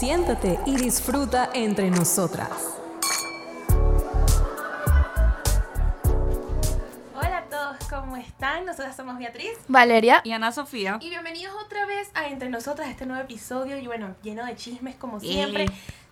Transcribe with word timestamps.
Siéntate 0.00 0.58
y 0.64 0.76
disfruta 0.76 1.50
entre 1.52 1.90
nosotras. 1.90 2.48
Hola 7.14 7.36
a 7.36 7.44
todos, 7.50 7.76
¿cómo 7.90 8.16
están? 8.16 8.64
Nosotras 8.64 8.96
somos 8.96 9.18
Beatriz. 9.18 9.50
Valeria. 9.68 10.22
Y 10.24 10.32
Ana 10.32 10.52
Sofía. 10.52 10.96
Y 11.02 11.10
bienvenidos 11.10 11.54
otra 11.62 11.84
vez 11.84 12.08
a 12.14 12.28
Entre 12.28 12.48
Nosotras, 12.48 12.88
este 12.88 13.04
nuevo 13.04 13.22
episodio. 13.22 13.76
Y 13.76 13.86
bueno, 13.86 14.16
lleno 14.22 14.46
de 14.46 14.56
chismes 14.56 14.96
como 14.96 15.20
siempre. 15.20 15.66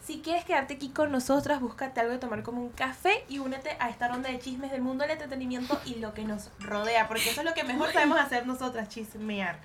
Si 0.05 0.20
quieres 0.20 0.45
quedarte 0.45 0.75
aquí 0.75 0.91
con 0.91 1.11
nosotras, 1.11 1.59
búscate 1.59 2.00
algo 2.00 2.12
de 2.12 2.18
tomar 2.18 2.43
como 2.43 2.61
un 2.61 2.68
café 2.68 3.25
y 3.30 3.39
únete 3.39 3.70
a 3.80 3.89
esta 3.89 4.09
ronda 4.09 4.29
de 4.29 4.39
chismes 4.39 4.70
del 4.70 4.82
mundo 4.82 5.05
del 5.05 5.12
entretenimiento 5.12 5.80
y 5.86 5.95
lo 5.95 6.12
que 6.12 6.25
nos 6.25 6.50
rodea. 6.61 7.09
Porque 7.09 7.30
eso 7.30 7.41
es 7.41 7.46
lo 7.46 7.55
que 7.55 7.64
mejor 7.64 7.91
sabemos 7.95 8.20
hacer 8.20 8.46
nosotras, 8.46 8.91
chismear. 8.91 9.59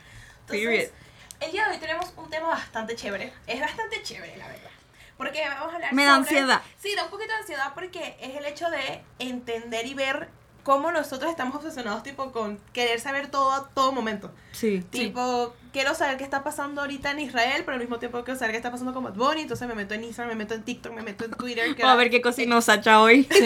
Period. 0.48 0.91
El 1.39 1.51
día 1.51 1.65
de 1.67 1.71
hoy 1.73 1.77
tenemos 1.79 2.13
un 2.17 2.29
tema 2.29 2.47
bastante 2.47 2.95
chévere. 2.95 3.33
Es 3.47 3.59
bastante 3.59 4.01
chévere, 4.03 4.37
la 4.37 4.47
verdad. 4.47 4.69
Porque 5.17 5.41
vamos 5.47 5.71
a 5.71 5.75
hablar 5.75 5.93
Me 5.93 6.05
da 6.05 6.15
sobre- 6.15 6.21
ansiedad. 6.39 6.61
Sí, 6.79 6.95
da 6.95 7.03
un 7.05 7.09
poquito 7.09 7.31
de 7.31 7.39
ansiedad 7.39 7.71
porque 7.75 8.15
es 8.19 8.35
el 8.35 8.45
hecho 8.45 8.69
de 8.69 9.01
entender 9.19 9.85
y 9.85 9.93
ver 9.93 10.29
cómo 10.63 10.91
nosotros 10.93 11.29
estamos 11.29 11.55
obsesionados 11.55 12.03
tipo 12.03 12.31
con 12.31 12.57
querer 12.71 12.99
saber 12.99 13.27
todo 13.27 13.51
a 13.51 13.67
todo 13.69 13.91
momento. 13.91 14.31
Sí. 14.53 14.81
Tipo, 14.89 15.53
quiero 15.73 15.93
saber 15.93 16.17
qué 16.17 16.23
está 16.23 16.41
pasando 16.43 16.79
ahorita 16.81 17.11
en 17.11 17.19
Israel, 17.19 17.63
pero 17.65 17.73
al 17.73 17.81
mismo 17.81 17.99
tiempo 17.99 18.23
quiero 18.23 18.39
saber 18.39 18.51
qué 18.51 18.57
está 18.57 18.71
pasando 18.71 18.93
con 18.93 19.03
Bad 19.03 19.13
Bunny, 19.15 19.41
entonces 19.41 19.67
me 19.67 19.75
meto 19.75 19.93
en 19.93 20.05
Instagram, 20.05 20.29
me 20.37 20.43
meto 20.43 20.53
en 20.53 20.63
TikTok, 20.63 20.93
me 20.93 21.01
meto 21.01 21.25
en 21.25 21.31
Twitter. 21.31 21.75
que 21.75 21.84
a 21.84 21.95
ver 21.95 22.09
qué 22.09 22.21
cocinó 22.21 22.61
Sacha 22.61 23.01
hoy. 23.01 23.27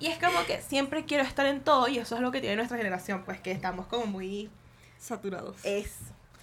Y 0.00 0.08
es 0.08 0.18
como 0.18 0.44
que 0.44 0.60
siempre 0.60 1.06
quiero 1.06 1.22
estar 1.22 1.46
en 1.46 1.62
todo 1.62 1.88
y 1.88 1.98
eso 1.98 2.16
es 2.16 2.20
lo 2.20 2.30
que 2.30 2.40
tiene 2.40 2.56
nuestra 2.56 2.76
generación, 2.76 3.22
pues 3.24 3.40
que 3.40 3.52
estamos 3.52 3.86
como 3.86 4.04
muy 4.06 4.50
Saturados. 4.98 5.56
es 5.64 5.92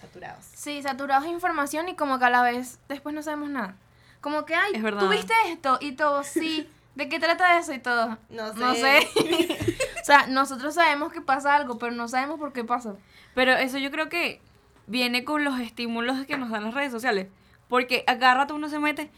saturados. 0.02 0.46
Sí, 0.54 0.82
saturados 0.82 1.23
de 1.23 1.30
información 1.30 1.88
y 1.90 1.96
como 1.96 2.20
que 2.20 2.26
a 2.26 2.30
la 2.30 2.41
vez 2.41 2.80
después 2.90 3.16
no 3.16 3.21
sabemos 3.21 3.49
nada. 3.49 3.76
Como 4.20 4.46
que, 4.46 4.55
ay, 4.55 4.71
Es 4.76 4.84
verdad. 4.84 4.99
¿tú 5.02 5.10
viste 5.10 5.34
esto? 5.48 5.77
Y 5.82 5.93
todo, 5.93 6.24
sí. 6.24 6.70
¿De 6.96 7.08
qué 7.08 7.20
trata 7.20 7.58
eso? 7.58 7.74
Y 7.74 7.80
todo. 7.80 8.18
No 8.30 8.54
sé. 8.54 8.60
No 8.60 8.76
sé. 8.76 9.08
o 10.02 10.05
sea, 10.05 10.27
nosotros 10.27 10.76
sabemos 10.76 11.12
que 11.13 11.21
pasa 11.21 11.55
algo, 11.55 11.77
pero 11.77 11.93
no 11.93 12.08
sabemos 12.08 12.38
por 12.40 12.52
qué 12.54 12.63
pasa. 12.63 12.96
Pero 13.34 13.54
eso 13.54 13.77
yo 13.77 13.91
creo 13.91 14.10
que 14.10 14.41
viene 14.88 15.24
con 15.24 15.43
los 15.46 15.60
estímulos 15.60 16.26
que 16.26 16.38
nos 16.38 16.49
dan 16.49 16.65
las 16.65 16.74
redes 16.74 16.91
sociales. 16.91 17.27
Porque 17.70 18.04
a 18.08 18.18
cada 18.20 18.34
rato 18.36 18.55
uno 18.55 18.68
se 18.68 18.77
mete 18.80 19.10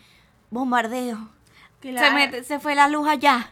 bombardeo. 0.52 1.30
Claro. 1.80 2.08
Se 2.08 2.14
mete, 2.14 2.44
se 2.44 2.60
fue 2.60 2.76
la 2.76 2.88
luz 2.88 3.08
allá. 3.08 3.52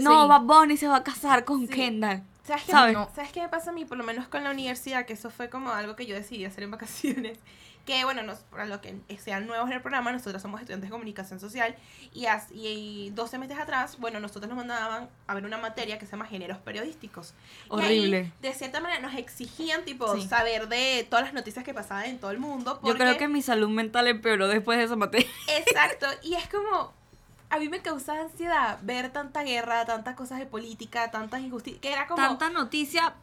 No, 0.00 0.22
Sí. 0.22 0.28
Bad 0.28 0.40
Bunny 0.42 0.76
se 0.76 0.88
va 0.88 0.96
a 0.98 1.04
casar 1.04 1.44
con 1.44 1.62
Sí. 1.62 1.68
Kendall. 1.68 2.22
¿Sabes 2.44 2.64
qué, 2.64 2.72
¿Sabes? 2.72 2.92
no, 2.94 3.08
¿Sabes 3.14 3.32
qué 3.32 3.40
me 3.40 3.48
pasa 3.48 3.70
a 3.70 3.72
mí? 3.72 3.84
Por 3.84 3.96
lo 3.98 4.04
menos 4.04 4.28
con 4.28 4.44
la 4.44 4.50
universidad, 4.50 5.06
que 5.06 5.14
eso 5.14 5.30
fue 5.30 5.48
como 5.48 5.70
algo 5.70 5.96
que 5.96 6.06
yo 6.06 6.14
decidí 6.14 6.44
hacer 6.44 6.64
en 6.64 6.70
vacaciones. 6.70 7.38
Que 7.84 8.02
bueno, 8.06 8.22
nos, 8.22 8.38
para 8.38 8.64
los 8.64 8.78
que 8.80 8.96
sean 9.18 9.46
nuevos 9.46 9.66
en 9.68 9.74
el 9.74 9.82
programa, 9.82 10.10
nosotros 10.10 10.40
somos 10.40 10.58
estudiantes 10.58 10.88
de 10.88 10.90
comunicación 10.90 11.38
social 11.38 11.76
y, 12.14 12.24
as- 12.24 12.48
y 12.50 13.10
12 13.10 13.36
meses 13.36 13.58
atrás, 13.58 13.98
bueno, 13.98 14.20
nosotros 14.20 14.48
nos 14.48 14.56
mandaban 14.56 15.10
a 15.26 15.34
ver 15.34 15.44
una 15.44 15.58
materia 15.58 15.98
que 15.98 16.06
se 16.06 16.12
llama 16.12 16.24
géneros 16.24 16.56
periodísticos. 16.56 17.34
Y 17.70 17.74
ahí, 17.74 17.98
Horrible. 17.98 18.32
de 18.40 18.54
cierta 18.54 18.80
manera 18.80 19.02
nos 19.02 19.14
exigían 19.14 19.84
tipo 19.84 20.14
Sí. 20.16 20.26
saber 20.26 20.68
de 20.68 21.06
todas 21.10 21.26
las 21.26 21.34
noticias 21.34 21.62
que 21.62 21.74
pasaban 21.74 22.06
en 22.06 22.18
todo 22.18 22.30
el 22.30 22.38
mundo. 22.38 22.80
Yo 22.82 22.94
creo 22.94 23.08
porque- 23.08 23.18
que 23.18 23.28
mi 23.28 23.42
salud 23.42 23.68
mental 23.68 24.08
empeoró 24.08 24.48
después 24.48 24.78
de 24.78 24.84
esa 24.84 24.96
materia. 24.96 25.28
Exacto, 25.54 26.06
y 26.22 26.36
es 26.36 26.48
como, 26.48 26.94
a 27.54 27.58
mí 27.58 27.68
me 27.68 27.80
causaba 27.80 28.20
ansiedad 28.20 28.78
ver 28.82 29.10
tanta 29.10 29.42
guerra, 29.42 29.84
tantas 29.84 30.14
cosas 30.16 30.38
de 30.38 30.46
política, 30.46 31.10
tantas 31.10 31.40
injusticias, 31.40 31.80
que 31.80 31.92
era 31.92 32.06
como 32.06 32.20
Tanta 32.22 32.50
noticia 32.50 33.14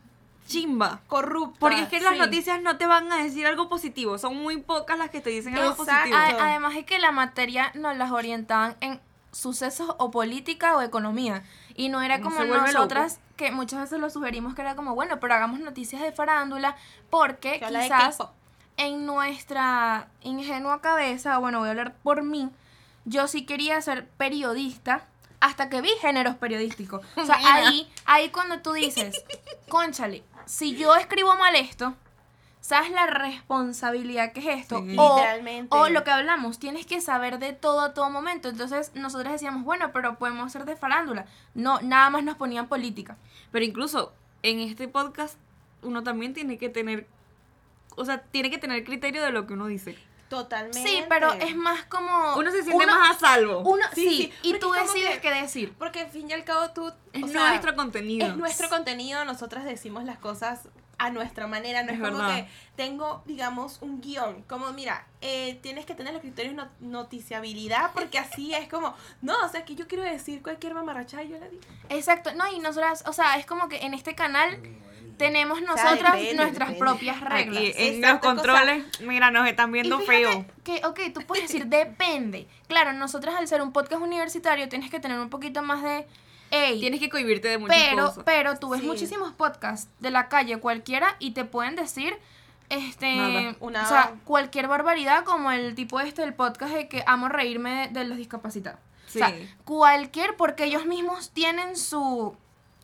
chimba. 0.47 1.01
corrupta. 1.07 1.59
Porque 1.59 1.81
es 1.81 1.87
que 1.89 1.99
las 2.01 2.13
sí. 2.13 2.19
noticias 2.19 2.61
no 2.61 2.77
te 2.77 2.87
van 2.87 3.11
a 3.11 3.17
decir 3.23 3.45
algo 3.45 3.69
positivo. 3.69 4.17
Son 4.17 4.35
muy 4.37 4.57
pocas 4.57 4.97
las 4.97 5.09
que 5.09 5.21
te 5.21 5.29
dicen 5.29 5.55
algo 5.55 5.75
positivo. 5.75 6.15
A- 6.15 6.47
además 6.49 6.75
es 6.75 6.85
que 6.85 6.99
la 6.99 7.11
materia 7.11 7.71
nos 7.75 7.95
las 7.97 8.11
orientaban 8.11 8.75
en 8.81 8.99
sucesos 9.31 9.95
o 9.97 10.11
política 10.11 10.75
o 10.75 10.81
economía. 10.81 11.43
Y 11.75 11.89
no 11.89 12.01
era 12.01 12.19
como 12.21 12.43
nosotras, 12.43 13.19
que 13.37 13.51
muchas 13.51 13.79
veces 13.81 13.99
lo 13.99 14.09
sugerimos 14.09 14.55
que 14.55 14.61
era 14.61 14.75
como, 14.75 14.93
bueno, 14.93 15.19
pero 15.19 15.33
hagamos 15.35 15.59
noticias 15.61 16.01
de 16.01 16.11
farándula, 16.11 16.75
porque 17.09 17.61
quizás 17.65 18.17
en 18.77 19.05
nuestra 19.05 20.07
ingenua 20.21 20.81
cabeza, 20.81 21.37
bueno, 21.37 21.59
voy 21.59 21.67
a 21.67 21.71
hablar 21.71 21.93
por 22.03 22.23
mí, 22.23 22.49
yo 23.05 23.27
sí 23.27 23.45
quería 23.45 23.81
ser 23.81 24.07
periodista 24.09 25.07
hasta 25.39 25.69
que 25.69 25.81
vi 25.81 25.89
géneros 26.01 26.35
periodísticos. 26.35 27.05
O 27.15 27.25
sea, 27.25 27.37
Mira. 27.37 27.55
ahí, 27.55 27.91
ahí 28.05 28.29
cuando 28.29 28.61
tú 28.61 28.73
dices, 28.73 29.23
conchale, 29.69 30.23
si 30.45 30.75
yo 30.75 30.95
escribo 30.95 31.35
mal 31.35 31.55
esto, 31.55 31.95
¿sabes 32.61 32.91
la 32.91 33.07
responsabilidad 33.07 34.33
que 34.33 34.39
es 34.41 34.61
esto? 34.61 34.83
Sí. 34.85 34.95
O, 34.97 35.15
Literalmente. 35.15 35.75
o 35.75 35.89
lo 35.89 36.03
que 36.03 36.11
hablamos, 36.11 36.59
tienes 36.59 36.85
que 36.85 37.01
saber 37.01 37.39
de 37.39 37.53
todo 37.53 37.81
a 37.81 37.93
todo 37.93 38.09
momento. 38.09 38.49
Entonces 38.49 38.91
nosotros 38.93 39.33
decíamos, 39.33 39.63
bueno, 39.63 39.91
pero 39.91 40.17
podemos 40.17 40.51
ser 40.51 40.65
de 40.65 40.75
farándula. 40.75 41.25
No, 41.55 41.81
nada 41.81 42.09
más 42.09 42.23
nos 42.23 42.37
ponían 42.37 42.67
política. 42.67 43.17
Pero 43.51 43.65
incluso 43.65 44.13
en 44.43 44.59
este 44.59 44.87
podcast 44.87 45.37
uno 45.81 46.03
también 46.03 46.33
tiene 46.33 46.57
que 46.59 46.69
tener, 46.69 47.07
o 47.95 48.05
sea, 48.05 48.21
tiene 48.21 48.51
que 48.51 48.59
tener 48.59 48.83
criterio 48.83 49.23
de 49.23 49.31
lo 49.31 49.47
que 49.47 49.53
uno 49.53 49.65
dice. 49.65 49.97
Totalmente. 50.31 50.81
Sí, 50.87 51.03
pero 51.09 51.33
es 51.33 51.53
más 51.57 51.83
como... 51.87 52.35
Uno 52.37 52.51
se 52.51 52.63
siente 52.63 52.85
uno- 52.85 52.97
más 52.97 53.17
a 53.17 53.19
salvo. 53.19 53.59
Uno, 53.59 53.83
Sí, 53.93 54.01
sí, 54.09 54.17
sí, 54.17 54.33
y 54.43 54.59
tú 54.59 54.71
decides 54.71 55.15
que- 55.15 55.19
qué 55.19 55.33
decir. 55.41 55.73
Porque 55.77 55.99
al 55.99 56.09
fin 56.09 56.29
y 56.29 56.31
al 56.33 56.45
cabo 56.45 56.69
tú... 56.71 56.89
es 57.11 57.23
o 57.23 57.27
sea, 57.27 57.49
nuestro 57.49 57.75
contenido. 57.75 58.25
Es 58.27 58.37
nuestro 58.37 58.69
contenido, 58.69 59.25
nosotras 59.25 59.65
decimos 59.65 60.05
las 60.05 60.19
cosas 60.19 60.69
a 60.97 61.09
nuestra 61.09 61.47
manera, 61.47 61.83
no 61.83 61.89
es, 61.91 61.95
Es 61.99 62.01
como 62.01 62.17
verdad. 62.19 62.35
que 62.45 62.47
tengo, 62.77 63.23
digamos, 63.25 63.79
un 63.81 63.99
guion, 63.99 64.43
como 64.43 64.71
mira, 64.71 65.05
eh, 65.19 65.59
tienes 65.61 65.85
que 65.85 65.95
tener 65.95 66.13
los 66.13 66.21
criterios 66.21 66.53
no- 66.55 66.69
noticiabilidad, 66.79 67.91
porque 67.93 68.17
así 68.19 68.53
es 68.53 68.69
como, 68.69 68.95
no, 69.21 69.33
o 69.45 69.49
sea, 69.49 69.65
que 69.65 69.75
yo 69.75 69.87
quiero 69.87 70.03
decir 70.05 70.41
cualquier 70.41 70.73
mamarrachada 70.75 71.23
y 71.23 71.29
yo 71.29 71.39
la 71.39 71.49
digo. 71.49 71.61
Exacto, 71.89 72.33
no, 72.35 72.47
y 72.53 72.59
nosotras, 72.59 73.03
o 73.05 73.11
sea, 73.13 73.35
es 73.37 73.45
como 73.45 73.67
que 73.67 73.77
en 73.79 73.93
este 73.93 74.15
canal 74.15 74.59
tenemos 75.21 75.61
nosotras 75.61 76.13
depende, 76.13 76.33
nuestras 76.35 76.69
depende. 76.69 76.79
propias 76.79 77.19
reglas. 77.21 77.57
Aquí 77.57 77.73
en 77.77 77.95
Exacto, 77.95 78.27
los 78.33 78.35
controles, 78.43 78.83
mira, 79.01 79.31
nos 79.31 79.47
están 79.47 79.71
viendo 79.71 79.99
feo. 79.99 80.45
Que, 80.63 80.81
ok, 80.85 80.99
tú 81.13 81.21
puedes 81.25 81.43
decir 81.47 81.67
depende. 81.67 82.47
Claro, 82.67 82.93
nosotras 82.93 83.35
al 83.35 83.47
ser 83.47 83.61
un 83.61 83.71
podcast 83.71 84.01
universitario 84.01 84.67
tienes 84.69 84.89
que 84.91 84.99
tener 84.99 85.19
un 85.19 85.29
poquito 85.29 85.61
más 85.61 85.81
de. 85.83 86.05
Ey, 86.53 86.81
Tienes 86.81 86.99
que 86.99 87.09
cohibirte 87.09 87.47
de 87.47 87.57
muchas 87.57 87.77
pero, 87.77 88.07
cosas. 88.07 88.23
pero 88.25 88.59
tú 88.59 88.69
ves 88.71 88.81
Sí. 88.81 88.87
muchísimos 88.87 89.31
podcasts 89.31 89.89
de 89.99 90.11
la 90.11 90.27
calle 90.27 90.57
cualquiera 90.57 91.15
y 91.19 91.31
te 91.31 91.45
pueden 91.45 91.75
decir. 91.77 92.13
Este, 92.69 93.15
Nada. 93.15 93.55
Una- 93.59 93.83
o 93.83 93.87
sea, 93.87 94.13
cualquier 94.25 94.67
barbaridad 94.67 95.23
como 95.25 95.51
el 95.51 95.75
tipo 95.75 95.99
este 95.99 96.21
del 96.21 96.33
podcast 96.33 96.73
de 96.73 96.87
que 96.89 97.03
amo 97.05 97.27
reírme 97.29 97.87
de, 97.89 97.99
de 97.99 98.05
los 98.05 98.17
discapacitados. 98.17 98.79
O 99.07 99.11
sea, 99.11 99.29
Sí. 99.29 99.49
cualquier, 99.65 100.35
porque 100.37 100.63
ellos 100.65 100.85
mismos 100.85 101.31
tienen 101.31 101.75
su, 101.75 102.35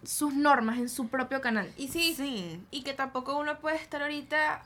sus 0.03 0.34
normas 0.34 0.78
en 0.78 0.90
su 0.90 1.08
propio 1.08 1.41
canal. 1.41 1.72
Y 1.78 1.88
sí, 1.90 2.13
Sí. 2.16 2.62
y 2.72 2.84
que 2.84 2.94
tampoco 2.94 3.38
uno 3.38 3.59
puede 3.59 3.78
estar 3.78 4.02
ahorita, 4.02 4.63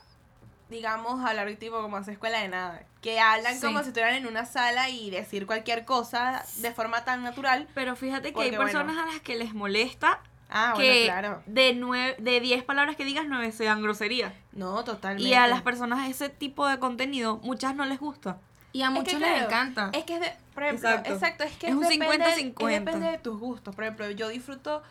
digamos, 0.70 1.24
hablar 1.24 1.52
tipo 1.56 1.80
como 1.82 1.96
hace 1.96 2.12
escuela 2.12 2.38
de 2.40 2.48
nada, 2.48 2.82
que 3.00 3.20
hablan 3.20 3.54
Sí. 3.56 3.66
como 3.66 3.80
si 3.80 3.88
estuvieran 3.88 4.14
en 4.14 4.26
una 4.26 4.46
sala 4.46 4.88
y 4.88 5.10
decir 5.10 5.46
cualquier 5.46 5.84
cosa 5.84 6.44
de 6.58 6.72
forma 6.72 7.04
tan 7.04 7.22
natural. 7.22 7.68
Pero 7.74 7.96
fíjate 7.96 8.28
que 8.28 8.32
Porque, 8.34 8.50
hay 8.50 8.56
bueno. 8.56 8.64
personas 8.72 8.96
a 8.98 9.06
las 9.06 9.20
que 9.20 9.36
les 9.36 9.54
molesta 9.54 10.20
Ah, 10.54 10.74
que 10.76 10.82
bueno, 10.86 11.04
claro. 11.06 11.42
de 11.46 11.72
nueve, 11.72 12.14
de 12.18 12.38
10 12.40 12.62
palabras 12.62 12.94
que 12.94 13.06
digas, 13.06 13.24
9 13.26 13.52
sean 13.52 13.80
groserías. 13.82 14.34
No, 14.52 14.84
totalmente. 14.84 15.26
Y 15.26 15.32
a 15.32 15.46
las 15.46 15.62
personas 15.62 16.06
ese 16.10 16.28
tipo 16.28 16.66
de 16.68 16.78
contenido, 16.78 17.38
muchas 17.42 17.74
no 17.74 17.86
les 17.86 17.98
gusta. 17.98 18.36
Y 18.74 18.82
a 18.82 18.86
Es 18.88 18.90
que, 18.92 18.98
muchos 18.98 19.20
les 19.20 19.30
claro, 19.30 19.46
encanta. 19.46 19.90
Es 19.94 20.04
que 20.04 20.14
es 20.16 20.20
de, 20.20 20.32
por 20.52 20.62
ejemplo, 20.64 20.88
Exacto. 20.90 21.12
exacto, 21.14 21.44
es 21.44 21.56
que 21.56 21.68
Es 21.68 21.74
un 21.74 21.80
depende- 21.80 22.06
50-50. 22.06 22.70
es 22.74 22.84
depende 22.84 23.10
de 23.12 23.18
tus 23.18 23.38
gustos. 23.40 23.74
Por 23.74 23.84
ejemplo, 23.84 24.10
yo 24.10 24.28
disfruto 24.28 24.82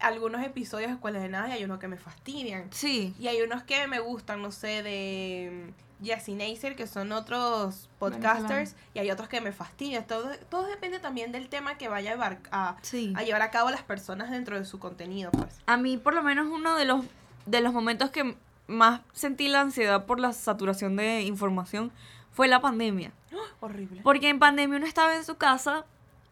algunos 0.00 0.42
episodios 0.44 0.88
de 0.88 0.94
Escuela 0.94 1.18
de 1.20 1.28
Nada 1.28 1.48
y 1.48 1.52
hay 1.52 1.64
unos 1.64 1.78
que 1.78 1.88
me 1.88 1.96
fastidian. 1.96 2.68
Sí. 2.72 3.14
Y 3.18 3.28
hay 3.28 3.42
unos 3.42 3.62
que 3.62 3.86
me 3.86 4.00
gustan, 4.00 4.42
no 4.42 4.50
sé, 4.52 4.82
de 4.82 5.72
mm, 6.00 6.04
Jesse 6.04 6.28
Neisser, 6.30 6.76
que 6.76 6.86
son 6.86 7.12
otros 7.12 7.88
podcasters, 7.98 8.74
y 8.94 8.98
hay 9.00 9.10
otros 9.10 9.28
que 9.28 9.40
me 9.40 9.52
fastidian. 9.52 10.06
Todo, 10.06 10.30
todo 10.48 10.66
depende 10.66 10.98
también 10.98 11.32
del 11.32 11.48
tema 11.48 11.76
que 11.76 11.88
vaya 11.88 12.10
a 12.10 12.14
llevar 12.14 12.38
a, 12.50 12.76
Sí. 12.82 13.12
a 13.16 13.22
llevar 13.22 13.42
a 13.42 13.50
cabo 13.50 13.70
las 13.70 13.82
personas 13.82 14.30
dentro 14.30 14.58
de 14.58 14.64
su 14.64 14.78
contenido, 14.78 15.30
pues. 15.30 15.60
A 15.66 15.76
mí, 15.76 15.96
por 15.98 16.14
lo 16.14 16.22
menos, 16.22 16.48
uno 16.48 16.76
de 16.76 16.86
los, 16.86 17.04
de 17.46 17.60
los 17.60 17.72
momentos 17.72 18.10
que 18.10 18.36
más 18.66 19.00
sentí 19.12 19.48
la 19.48 19.60
ansiedad 19.60 20.06
por 20.06 20.20
la 20.20 20.32
saturación 20.32 20.96
de 20.96 21.22
información 21.22 21.92
fue 22.32 22.48
la 22.48 22.60
pandemia. 22.60 23.12
Horrible. 23.60 24.00
Porque 24.02 24.28
en 24.30 24.38
pandemia 24.38 24.78
uno 24.78 24.86
estaba 24.86 25.16
en 25.16 25.24
su 25.24 25.36
casa 25.36 25.84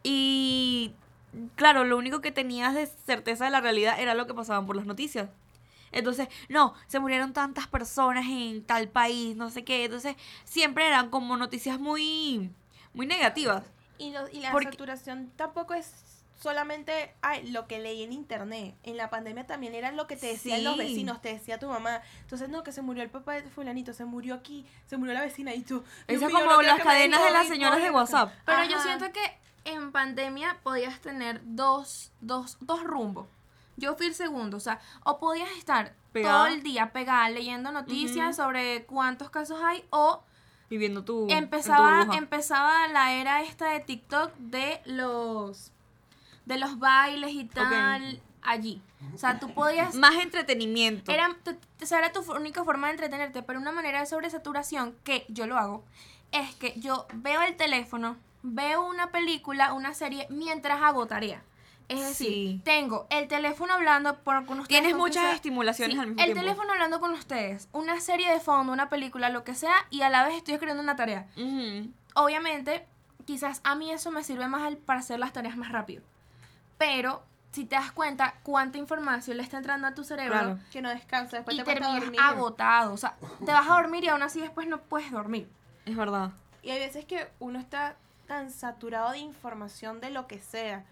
y, 0.02 0.94
claro, 1.56 1.84
lo 1.84 1.96
único 1.96 2.20
que 2.20 2.32
tenías 2.32 2.74
de 2.74 2.86
certeza 2.86 3.44
de 3.44 3.50
la 3.50 3.60
realidad 3.60 4.00
era 4.00 4.14
lo 4.14 4.26
que 4.26 4.34
pasaban 4.34 4.66
por 4.66 4.76
las 4.76 4.86
noticias. 4.86 5.28
Entonces, 5.90 6.28
no, 6.48 6.74
se 6.86 7.00
murieron 7.00 7.32
tantas 7.32 7.66
personas 7.66 8.26
en 8.26 8.62
tal 8.62 8.88
país, 8.88 9.36
no 9.36 9.48
sé 9.50 9.64
qué. 9.64 9.84
Entonces, 9.84 10.16
siempre 10.44 10.86
eran 10.86 11.08
como 11.10 11.36
noticias 11.36 11.80
muy, 11.80 12.50
muy 12.92 13.06
negativas. 13.06 13.64
Y, 13.96 14.10
no- 14.10 14.28
y 14.30 14.40
la 14.40 14.52
Porque- 14.52 14.70
saturación 14.70 15.30
tampoco 15.36 15.74
es 15.74 15.90
solamente 16.40 17.12
ay, 17.20 17.48
lo 17.50 17.66
que 17.66 17.78
leí 17.80 18.02
en 18.02 18.12
internet. 18.12 18.74
En 18.84 18.96
la 18.96 19.10
pandemia 19.10 19.46
también 19.46 19.74
era 19.74 19.90
lo 19.92 20.06
que 20.06 20.16
te 20.16 20.26
decían 20.26 20.62
los 20.62 20.76
vecinos, 20.76 21.20
te 21.20 21.32
decía 21.32 21.58
tu 21.58 21.68
mamá. 21.68 22.00
Entonces, 22.20 22.48
no, 22.48 22.62
que 22.62 22.70
se 22.70 22.82
murió 22.82 23.02
el 23.02 23.10
papá 23.10 23.34
de 23.34 23.42
fulanito, 23.50 23.92
se 23.92 24.04
murió 24.04 24.34
aquí, 24.34 24.64
se 24.86 24.96
murió 24.98 25.14
la 25.14 25.22
vecina 25.22 25.54
y 25.54 25.62
tú. 25.62 25.82
Eso 26.06 26.26
es 26.26 26.32
como 26.32 26.62
las 26.62 26.80
cadenas 26.80 27.24
de 27.24 27.30
las 27.30 27.48
señoras 27.48 27.82
de. 27.82 27.90
WhatsApp. 27.90 28.32
Pero 28.44 28.64
yo 28.64 28.78
siento 28.80 29.10
que 29.12 29.20
en 29.72 29.92
pandemia 29.92 30.58
podías 30.62 31.00
tener 31.00 31.40
dos, 31.44 32.12
dos, 32.20 32.56
dos 32.60 32.82
rumbos. 32.84 33.26
Yo 33.76 33.94
fui 33.96 34.06
el 34.06 34.14
segundo, 34.14 34.56
o 34.56 34.60
sea, 34.60 34.80
o 35.04 35.18
podías 35.20 35.50
estar 35.56 35.94
Pegada. 36.12 36.34
todo 36.38 36.46
el 36.48 36.62
día 36.62 36.92
pegada 36.92 37.28
leyendo 37.30 37.70
noticias 37.70 38.34
sobre 38.36 38.84
cuántos 38.86 39.30
casos 39.30 39.60
hay, 39.62 39.84
o 39.90 40.22
Viviendo 40.68 41.04
tu. 41.04 41.22
en 41.22 41.28
tu 41.28 41.34
empezaba, 41.34 42.06
empezaba 42.16 42.88
la 42.88 43.12
era 43.14 43.42
esta 43.42 43.70
de 43.70 43.80
TikTok 43.80 44.34
de 44.38 44.80
los 44.84 45.70
de 46.44 46.58
los 46.58 46.78
bailes 46.78 47.32
y 47.32 47.44
tal 47.44 48.20
allí. 48.42 48.82
O 49.14 49.18
sea, 49.18 49.38
tú 49.38 49.52
podías 49.54 49.94
Más 49.94 50.14
entretenimiento. 50.16 51.12
era, 51.12 51.36
tu- 51.44 51.56
esa 51.80 51.98
era 51.98 52.10
tu 52.12 52.20
única 52.32 52.64
forma 52.64 52.88
de 52.88 52.94
entretenerte, 52.94 53.42
pero 53.42 53.60
una 53.60 53.70
manera 53.70 54.00
de 54.00 54.06
sobresaturación 54.06 54.96
que 55.04 55.24
yo 55.28 55.46
lo 55.46 55.56
hago 55.56 55.84
es 56.32 56.54
que 56.56 56.74
yo 56.80 57.06
veo 57.14 57.42
el 57.42 57.56
teléfono, 57.56 58.16
veo 58.42 58.86
una 58.86 59.10
película, 59.10 59.72
una 59.72 59.94
serie 59.94 60.26
mientras 60.30 60.80
hago 60.82 61.06
tarea. 61.06 61.42
Es 61.88 62.00
decir, 62.00 62.28
Sí. 62.28 62.60
tengo 62.64 63.06
el 63.08 63.28
teléfono 63.28 63.72
hablando 63.72 64.18
por, 64.18 64.44
con 64.44 64.60
ustedes. 64.60 64.82
Tienes 64.82 64.94
muchas 64.96 65.22
sea. 65.22 65.32
estimulaciones 65.34 65.94
Sí, 65.94 66.00
al 66.00 66.06
mismo 66.08 66.20
el 66.20 66.26
tiempo. 66.26 66.42
teléfono 66.42 66.72
hablando 66.72 67.00
con 67.00 67.12
ustedes, 67.14 67.68
una 67.72 67.98
serie 68.00 68.30
de 68.30 68.40
fondo, 68.40 68.72
una 68.74 68.90
película, 68.90 69.30
lo 69.30 69.42
que 69.42 69.54
sea, 69.54 69.72
y 69.88 70.02
a 70.02 70.10
la 70.10 70.26
vez 70.26 70.36
estoy 70.36 70.52
escribiendo 70.54 70.82
una 70.82 70.96
tarea. 70.96 71.26
Obviamente, 72.14 72.86
quizás 73.24 73.60
a 73.64 73.74
mí 73.74 73.90
eso 73.90 74.10
me 74.10 74.22
sirve 74.24 74.48
más 74.48 74.62
al- 74.62 74.76
para 74.76 75.00
hacer 75.00 75.18
las 75.18 75.32
tareas 75.32 75.56
más 75.56 75.70
rápido. 75.72 76.02
Pero 76.76 77.22
si 77.52 77.64
te 77.64 77.76
das 77.76 77.92
cuenta 77.92 78.34
cuánta 78.42 78.76
información 78.78 79.36
le 79.36 79.42
está 79.42 79.56
entrando 79.56 79.86
a 79.86 79.94
tu 79.94 80.04
cerebro, 80.04 80.32
Claro. 80.38 80.58
Que 80.70 80.82
no 80.82 80.90
descansa, 80.90 81.36
después 81.38 81.56
y 81.56 81.60
te 81.60 81.64
terminas 81.64 82.00
dormir. 82.00 82.20
agotado. 82.20 82.92
O 82.92 82.96
sea, 82.96 83.16
te 83.44 83.52
vas 83.52 83.66
a 83.68 83.74
dormir 83.74 84.04
y 84.04 84.08
aún 84.08 84.22
así 84.22 84.40
después 84.40 84.66
no 84.68 84.78
puedes 84.82 85.10
dormir. 85.10 85.48
Es 85.86 85.96
verdad. 85.96 86.32
Y 86.62 86.70
hay 86.70 86.78
veces 86.80 87.04
que 87.06 87.28
uno 87.38 87.58
está 87.58 87.96
tan 88.28 88.50
saturado 88.52 89.10
de 89.12 89.18
información 89.18 90.00
de 90.00 90.10
lo 90.10 90.26
que 90.28 90.38
sea, 90.38 90.84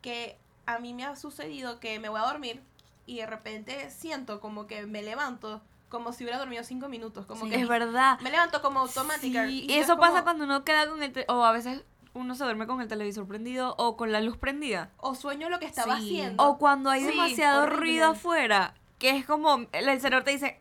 que 0.00 0.38
a 0.66 0.78
mí 0.78 0.94
me 0.94 1.04
ha 1.04 1.16
sucedido 1.16 1.78
que 1.80 1.98
me 1.98 2.08
voy 2.08 2.20
a 2.20 2.24
dormir 2.24 2.62
y 3.06 3.16
de 3.18 3.26
repente 3.26 3.90
siento 3.90 4.40
como 4.40 4.66
que 4.66 4.86
me 4.86 5.02
levanto 5.02 5.60
como 5.90 6.12
si 6.12 6.24
hubiera 6.24 6.38
dormido 6.38 6.64
cinco 6.64 6.88
minutos. 6.88 7.26
Como 7.26 7.46
que 7.48 7.56
Es 7.60 7.68
verdad. 7.68 8.18
me 8.20 8.30
levanto 8.30 8.62
como 8.62 8.80
automática. 8.80 9.46
Sí, 9.46 9.66
y 9.68 9.72
eso 9.74 9.80
es 9.80 9.88
como- 9.98 10.00
pasa 10.00 10.22
cuando 10.24 10.44
uno 10.44 10.64
queda 10.64 10.88
con 10.88 11.02
el. 11.02 11.24
o 11.28 11.44
a 11.44 11.52
veces 11.52 11.84
uno 12.14 12.34
se 12.34 12.44
duerme 12.44 12.66
con 12.66 12.80
el 12.80 12.88
televisor 12.88 13.26
prendido 13.26 13.74
o 13.76 13.96
con 13.96 14.10
la 14.12 14.20
luz 14.20 14.36
prendida. 14.36 14.90
O 14.98 15.14
sueño 15.14 15.50
lo 15.50 15.58
que 15.58 15.66
estaba 15.66 15.96
Sí. 15.98 16.02
haciendo. 16.04 16.42
O 16.42 16.58
cuando 16.58 16.90
hay 16.90 17.00
Sí, 17.02 17.06
demasiado 17.08 17.64
horrible. 17.64 17.80
ruido 17.80 18.06
afuera. 18.10 18.74
Que 18.98 19.10
es 19.10 19.26
como. 19.26 19.66
El, 19.72 19.88
el 19.88 20.00
cerebro 20.00 20.24
te 20.24 20.30
dice. 20.30 20.60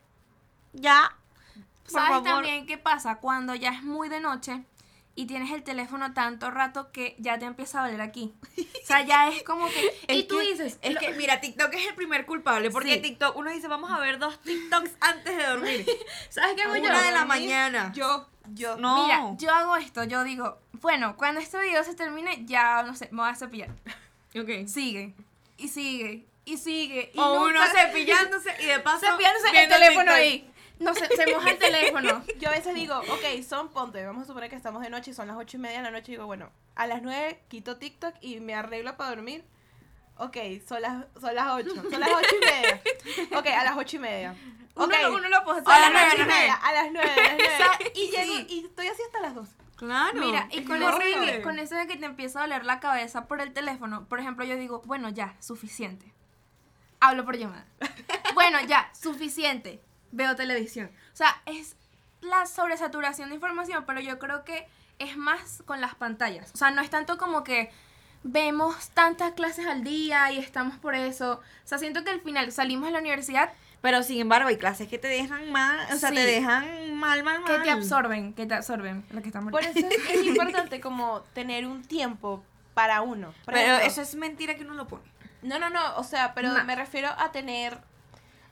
Ya. 0.73 1.15
Por 1.83 1.91
¿Sabes 1.91 2.09
favor. 2.09 2.23
también 2.23 2.65
qué 2.65 2.77
pasa? 2.77 3.15
Cuando 3.19 3.55
ya 3.55 3.69
es 3.69 3.83
muy 3.83 4.09
de 4.09 4.19
noche 4.19 4.63
y 5.15 5.25
tienes 5.27 5.51
el 5.51 5.63
teléfono 5.63 6.13
tanto 6.13 6.49
rato 6.51 6.91
que 6.91 7.15
ya 7.19 7.37
te 7.37 7.45
empieza 7.45 7.79
a 7.81 7.85
doler 7.85 8.01
aquí. 8.01 8.33
O 8.83 8.85
sea, 8.85 9.01
ya 9.01 9.29
es 9.29 9.43
como 9.43 9.67
que... 9.69 10.13
y 10.13 10.23
tú 10.23 10.37
que- 10.39 10.43
dices... 10.51 10.77
Es 10.81 10.93
lo- 10.95 10.99
que, 10.99 11.11
mira, 11.13 11.39
TikTok 11.39 11.73
es 11.73 11.87
el 11.87 11.95
primer 11.95 12.25
culpable. 12.25 12.69
Porque 12.69 12.95
Sí. 12.95 12.99
TikTok, 13.01 13.37
uno 13.37 13.49
dice, 13.49 13.69
vamos 13.69 13.89
a 13.91 13.97
ver 13.99 14.19
dos 14.19 14.37
TikToks 14.41 14.91
antes 14.99 15.37
de 15.37 15.43
dormir. 15.45 15.85
¿Sabes 16.29 16.55
qué 16.55 16.63
hago 16.63 16.75
yo? 16.75 16.83
una 16.83 17.01
de 17.01 17.11
la 17.13 17.23
mañana. 17.23 17.93
Yo, 17.95 18.27
yo. 18.53 18.75
No. 18.75 19.03
Mira, 19.05 19.21
yo 19.37 19.51
hago 19.51 19.77
esto. 19.77 20.03
Yo 20.03 20.25
digo, 20.25 20.59
bueno, 20.73 21.15
cuando 21.15 21.39
este 21.39 21.61
video 21.61 21.81
se 21.85 21.95
termine, 21.95 22.43
ya, 22.45 22.83
no 22.83 22.93
sé, 22.93 23.07
me 23.11 23.21
voy 23.21 23.31
a 23.31 23.35
cepillar. 23.35 23.69
Ok. 24.35 24.67
Sigue. 24.67 25.13
Y 25.57 25.67
sigue. 25.69 26.25
Y 26.43 26.57
sigue. 26.57 27.11
Y 27.13 27.19
O 27.19 27.33
uno 27.35 27.51
nunca- 27.51 27.67
cepillándose 27.71 28.49
y 28.61 28.65
de 28.65 28.79
paso. 28.79 29.05
cepillándose 29.05 29.47
el 29.63 29.69
teléfono 29.69 30.11
TikTok. 30.11 30.15
ahí. 30.17 30.51
No 30.79 30.93
se, 30.93 31.07
se 31.07 31.27
moja 31.33 31.51
el 31.51 31.57
teléfono. 31.57 32.23
Yo 32.39 32.49
a 32.49 32.51
veces 32.51 32.73
digo, 32.75 32.97
ok, 32.99 33.41
son, 33.47 33.69
ponte, 33.69 34.03
vamos 34.05 34.23
a 34.23 34.25
suponer 34.25 34.49
que 34.49 34.55
estamos 34.55 34.81
de 34.81 34.89
noche 34.89 35.11
y 35.11 35.13
son 35.13 35.27
las 35.27 35.37
ocho 35.37 35.57
y 35.57 35.59
media 35.59 35.77
de 35.77 35.83
la 35.83 35.91
noche. 35.91 36.11
Y 36.11 36.15
digo, 36.15 36.25
bueno, 36.25 36.49
a 36.75 36.87
las 36.87 37.01
nueve 37.01 37.41
quito 37.47 37.77
TikTok 37.77 38.15
y 38.21 38.39
me 38.39 38.55
arreglo 38.55 38.97
para 38.97 39.11
dormir. 39.11 39.45
Ok, 40.17 40.37
son 40.67 40.81
las, 40.81 41.05
son 41.19 41.33
las 41.35 41.47
ocho, 41.51 41.73
son 41.75 41.99
las 41.99 42.09
ocho 42.09 42.35
y 42.41 42.45
media. 42.45 42.81
Ok, 43.37 43.47
a 43.47 43.63
las 43.63 43.77
ocho 43.77 43.95
y 43.97 43.99
media. 43.99 44.35
Uno, 44.75 44.85
Ok, 44.85 44.93
lo- 45.01 45.13
uno 45.15 45.29
lo 45.29 45.43
puede 45.43 45.59
a 45.59 45.61
hacer. 45.61 45.67
las 45.67 45.77
a 45.77 45.91
las 45.91 45.91
nueve 46.17 46.23
y 46.23 46.25
media, 46.25 46.53
a 46.55 46.73
las 46.73 46.91
nueve, 46.91 47.11
a 47.11 47.15
las 47.23 47.37
nueve. 47.37 47.57
sea, 47.57 47.91
Y 47.95 48.09
llego 48.11 48.35
sí. 48.37 48.45
y 48.49 48.65
estoy 48.65 48.87
así 48.87 49.01
hasta 49.05 49.21
las 49.21 49.35
dos. 49.35 49.49
Claro. 49.75 50.19
Mira, 50.19 50.47
y 50.51 50.63
con 50.63 50.81
eso, 50.81 50.97
de 50.97 51.41
con 51.41 51.59
eso 51.59 51.75
de 51.75 51.87
que 51.87 51.97
te 51.97 52.05
empieza 52.05 52.39
a 52.39 52.41
doler 52.43 52.63
la 52.65 52.79
cabeza 52.79 53.27
por 53.27 53.41
el 53.41 53.53
teléfono, 53.53 54.05
por 54.07 54.19
ejemplo, 54.19 54.45
yo 54.45 54.55
digo, 54.55 54.81
bueno, 54.85 55.09
ya, 55.09 55.35
suficiente. 55.39 56.11
Hablo 56.99 57.25
por 57.25 57.37
llamada. 57.37 57.65
bueno, 58.33 58.59
ya, 58.61 58.89
suficiente. 58.93 59.81
Veo 60.15 60.35
televisión. 60.35 60.89
O 61.11 61.15
sea, 61.15 61.41
es 61.45 61.75
la 62.21 62.45
sobresaturación 62.45 63.29
de 63.29 63.35
información, 63.35 63.83
pero 63.85 63.99
yo 63.99 64.19
creo 64.19 64.43
que 64.45 64.67
es 64.99 65.17
más 65.17 65.63
con 65.65 65.81
las 65.81 65.95
pantallas. 65.95 66.51
O 66.53 66.57
sea, 66.57 66.71
no 66.71 66.81
es 66.81 66.89
tanto 66.89 67.17
como 67.17 67.43
que 67.43 67.71
vemos 68.23 68.89
tantas 68.91 69.31
clases 69.33 69.65
al 69.65 69.83
día 69.83 70.31
y 70.31 70.37
estamos 70.37 70.77
por 70.77 70.95
eso. 70.95 71.41
O 71.65 71.67
sea, 71.67 71.77
siento 71.77 72.03
que 72.03 72.11
al 72.11 72.21
final 72.21 72.51
salimos 72.51 72.85
de 72.87 72.93
la 72.93 72.99
universidad 72.99 73.51
Pero 73.81 74.01
sin 74.01 74.21
embargo, 74.21 74.47
hay 74.47 74.55
clases 74.57 74.87
que 74.87 74.97
te 74.97 75.09
dejan 75.09 75.51
mal, 75.51 75.77
o 75.91 75.97
sea, 75.97 76.07
Sí. 76.09 76.15
te 76.15 76.25
dejan 76.25 76.93
mal, 76.95 77.21
mal, 77.23 77.41
mal. 77.41 77.51
que 77.57 77.63
te 77.65 77.69
absorben, 77.69 78.33
que 78.33 78.45
te 78.45 78.53
absorben 78.53 79.03
lo 79.09 79.21
que 79.21 79.27
estamos 79.27 79.51
Por 79.51 79.61
eso 79.61 79.77
es, 79.77 80.09
es 80.09 80.23
importante 80.25 80.79
como 80.79 81.19
tener 81.33 81.65
un 81.67 81.83
tiempo 81.83 82.41
para 82.75 83.01
uno. 83.01 83.33
Por 83.43 83.53
Pero 83.55 83.67
ejemplo, 83.73 83.85
eso 83.87 84.01
es 84.01 84.15
mentira 84.15 84.55
que 84.55 84.63
uno 84.63 84.75
lo 84.75 84.87
pone. 84.87 85.03
No, 85.41 85.59
no, 85.59 85.69
no, 85.69 85.97
o 85.97 86.03
sea, 86.05 86.33
pero 86.33 86.53
No. 86.53 86.63
me 86.63 86.77
refiero 86.77 87.09
a 87.17 87.33
tener, 87.33 87.77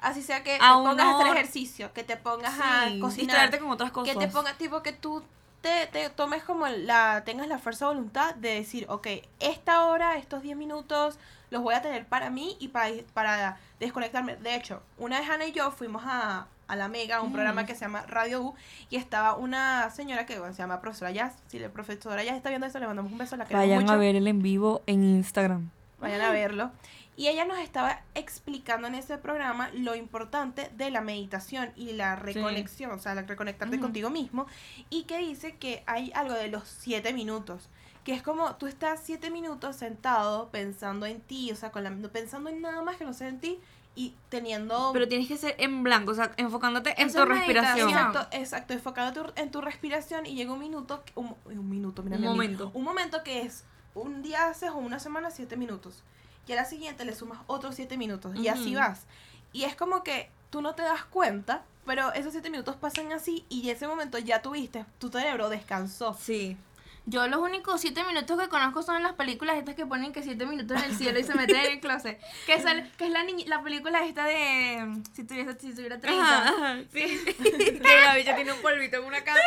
así 0.01 0.21
sea 0.21 0.43
que 0.43 0.57
te 0.57 0.63
A 0.65 0.73
pongas 0.73 0.99
a 1.05 1.09
hacer 1.11 1.25
honor. 1.25 1.37
ejercicio, 1.37 1.93
que 1.93 2.03
te 2.03 2.17
pongas 2.17 2.53
Sí, 2.55 2.61
a 2.61 2.99
cocinar, 2.99 3.11
distraerte 3.27 3.59
con 3.59 3.69
otras 3.71 3.91
cosas. 3.91 4.13
que 4.13 4.19
te 4.19 4.27
pongas, 4.27 4.57
tipo, 4.57 4.81
que 4.83 4.91
tú 4.93 5.23
te, 5.61 5.87
te 5.87 6.09
tomes 6.09 6.43
como 6.43 6.67
la, 6.67 7.23
tengas 7.23 7.47
la 7.47 7.59
fuerza 7.59 7.85
de 7.87 7.93
voluntad 7.93 8.33
de 8.35 8.55
decir, 8.55 8.85
ok, 8.89 9.07
esta 9.39 9.85
hora, 9.85 10.17
estos 10.17 10.41
10 10.41 10.57
minutos, 10.57 11.19
los 11.51 11.61
voy 11.61 11.75
a 11.75 11.81
tener 11.81 12.05
para 12.07 12.29
mí 12.31 12.57
y 12.59 12.69
para, 12.69 12.89
para 13.13 13.57
desconectarme. 13.79 14.37
De 14.37 14.55
hecho, 14.55 14.81
una 14.97 15.19
vez 15.19 15.29
Ana 15.29 15.45
y 15.45 15.51
yo 15.51 15.69
fuimos 15.71 16.01
a, 16.05 16.47
a 16.67 16.75
La 16.75 16.87
Mega, 16.87 17.17
a 17.17 17.21
un 17.21 17.29
Mm. 17.29 17.33
programa 17.33 17.65
que 17.67 17.75
se 17.75 17.81
llama 17.81 18.03
Radio 18.07 18.41
U, 18.41 18.55
y 18.89 18.95
estaba 18.95 19.35
una 19.35 19.91
señora 19.91 20.25
que 20.25 20.39
bueno, 20.39 20.53
se 20.55 20.63
llama 20.63 20.81
profesora 20.81 21.11
Jazz. 21.11 21.35
Si 21.47 21.59
la 21.59 21.69
profesora 21.69 22.23
Jazz 22.23 22.37
está 22.37 22.49
viendo 22.49 22.65
eso, 22.65 22.79
le 22.79 22.87
mandamos 22.87 23.11
un 23.11 23.17
beso, 23.19 23.35
la 23.35 23.45
queremos 23.45 23.67
Vayan 23.67 23.81
mucho 23.81 23.93
a 23.93 23.97
ver 23.97 24.15
el 24.15 24.27
en 24.27 24.41
vivo 24.41 24.81
en 24.87 25.03
Instagram. 25.03 25.69
vayan 25.99 26.21
a 26.21 26.31
verlo. 26.31 26.71
Y 27.17 27.27
ella 27.27 27.45
nos 27.45 27.59
estaba 27.59 28.01
explicando 28.15 28.87
en 28.87 28.95
ese 28.95 29.17
programa 29.17 29.69
lo 29.73 29.95
importante 29.95 30.71
de 30.77 30.89
la 30.91 31.01
meditación 31.01 31.71
y 31.75 31.91
la 31.91 32.15
reconexión, 32.15 32.91
o 32.91 32.99
sea, 32.99 33.13
la 33.15 33.23
reconectarte 33.23 33.75
Ujú. 33.75 33.83
contigo 33.83 34.09
mismo. 34.09 34.47
Y 34.89 35.03
que 35.03 35.17
dice 35.17 35.57
que 35.57 35.83
hay 35.85 36.11
algo 36.15 36.33
de 36.33 36.47
los 36.47 36.67
siete 36.67 37.13
minutos. 37.13 37.69
Que 38.05 38.13
es 38.13 38.23
como 38.23 38.55
tú 38.55 38.65
estás 38.65 39.01
siete 39.03 39.29
minutos 39.29 39.75
sentado 39.75 40.49
pensando 40.49 41.05
en 41.05 41.21
ti, 41.21 41.51
o 41.51 41.55
sea, 41.55 41.69
con 41.71 41.83
la, 41.83 41.91
pensando 42.11 42.49
en 42.49 42.61
nada 42.61 42.81
más 42.81 42.95
que 42.97 43.03
no 43.05 43.13
sea 43.13 43.27
en 43.27 43.39
ti 43.39 43.59
y 43.93 44.15
teniendo... 44.29 44.89
Pero 44.93 45.07
tienes 45.07 45.27
que 45.27 45.37
ser 45.37 45.53
en 45.59 45.83
blanco, 45.83 46.11
o 46.13 46.15
sea, 46.15 46.31
enfocándote 46.37 46.99
en 46.99 47.11
tu 47.11 47.21
es 47.21 47.27
respiración. 47.27 47.89
Exacto, 47.89 48.27
exacto, 48.31 48.73
enfocado 48.73 49.11
tu- 49.25 49.33
en 49.35 49.51
tu 49.51 49.61
respiración 49.61 50.25
y 50.25 50.33
llega 50.33 50.53
un 50.53 50.59
minuto, 50.59 51.03
un, 51.13 51.35
un 51.45 51.69
minuto, 51.69 52.01
mira, 52.01 52.15
Un 52.17 52.23
momento. 52.23 52.71
un 52.73 52.83
momento 52.83 53.21
que 53.23 53.41
es 53.41 53.65
un 53.93 54.23
día 54.23 54.45
haces 54.47 54.69
o 54.71 54.77
una 54.77 54.97
semana 54.99 55.29
siete 55.29 55.57
minutos 55.57 56.03
y 56.51 56.53
a 56.53 56.57
la 56.57 56.65
siguiente 56.65 57.05
le 57.05 57.15
sumas 57.15 57.39
otros 57.47 57.75
siete 57.75 57.97
minutos 57.97 58.35
y 58.35 58.49
así 58.49 58.75
vas. 58.75 59.05
Y 59.53 59.63
es 59.63 59.75
como 59.75 60.03
que 60.03 60.29
tú 60.49 60.61
no 60.61 60.75
te 60.75 60.81
das 60.83 61.05
cuenta, 61.05 61.63
pero 61.85 62.11
esos 62.13 62.33
siete 62.33 62.49
minutos 62.49 62.75
pasan 62.75 63.11
así 63.13 63.45
y 63.49 63.69
ese 63.69 63.87
momento 63.87 64.17
ya 64.17 64.41
tuviste, 64.41 64.85
tu 64.99 65.09
cerebro 65.09 65.47
descansó. 65.49 66.13
Sí. 66.13 66.57
Yo 67.05 67.27
los 67.27 67.39
únicos 67.39 67.81
siete 67.81 68.03
minutos 68.03 68.39
que 68.39 68.47
conozco 68.49 68.83
son 68.83 68.97
en 68.97 69.03
las 69.03 69.13
películas 69.13 69.55
estas 69.57 69.73
que 69.75 69.85
ponen 69.85 70.11
que 70.13 70.21
siete 70.23 70.45
minutos 70.45 70.77
en 70.77 70.91
el 70.91 70.95
cielo 70.95 71.19
y 71.19 71.23
se 71.23 71.33
meten 71.33 71.55
en 71.55 71.71
el 71.71 71.79
closet. 71.79 72.19
Que 72.45 72.53
es, 72.55 72.65
el- 72.65 72.91
que 72.91 73.05
es 73.05 73.11
la, 73.11 73.23
la 73.47 73.63
película 73.63 74.05
esta 74.05 74.25
de 74.25 75.01
si 75.13 75.23
tuviese 75.23 75.57
si 75.59 75.73
tuviera 75.73 75.99
30. 75.99 76.21
Ajá, 76.23 76.49
ajá, 76.49 76.77
sí. 76.93 77.19
que 77.25 77.79
la 78.05 78.15
bicha 78.15 78.35
tiene 78.35 78.51
un 78.53 78.61
polvito 78.61 78.97
en 78.97 79.05
una 79.05 79.23
casa. 79.23 79.39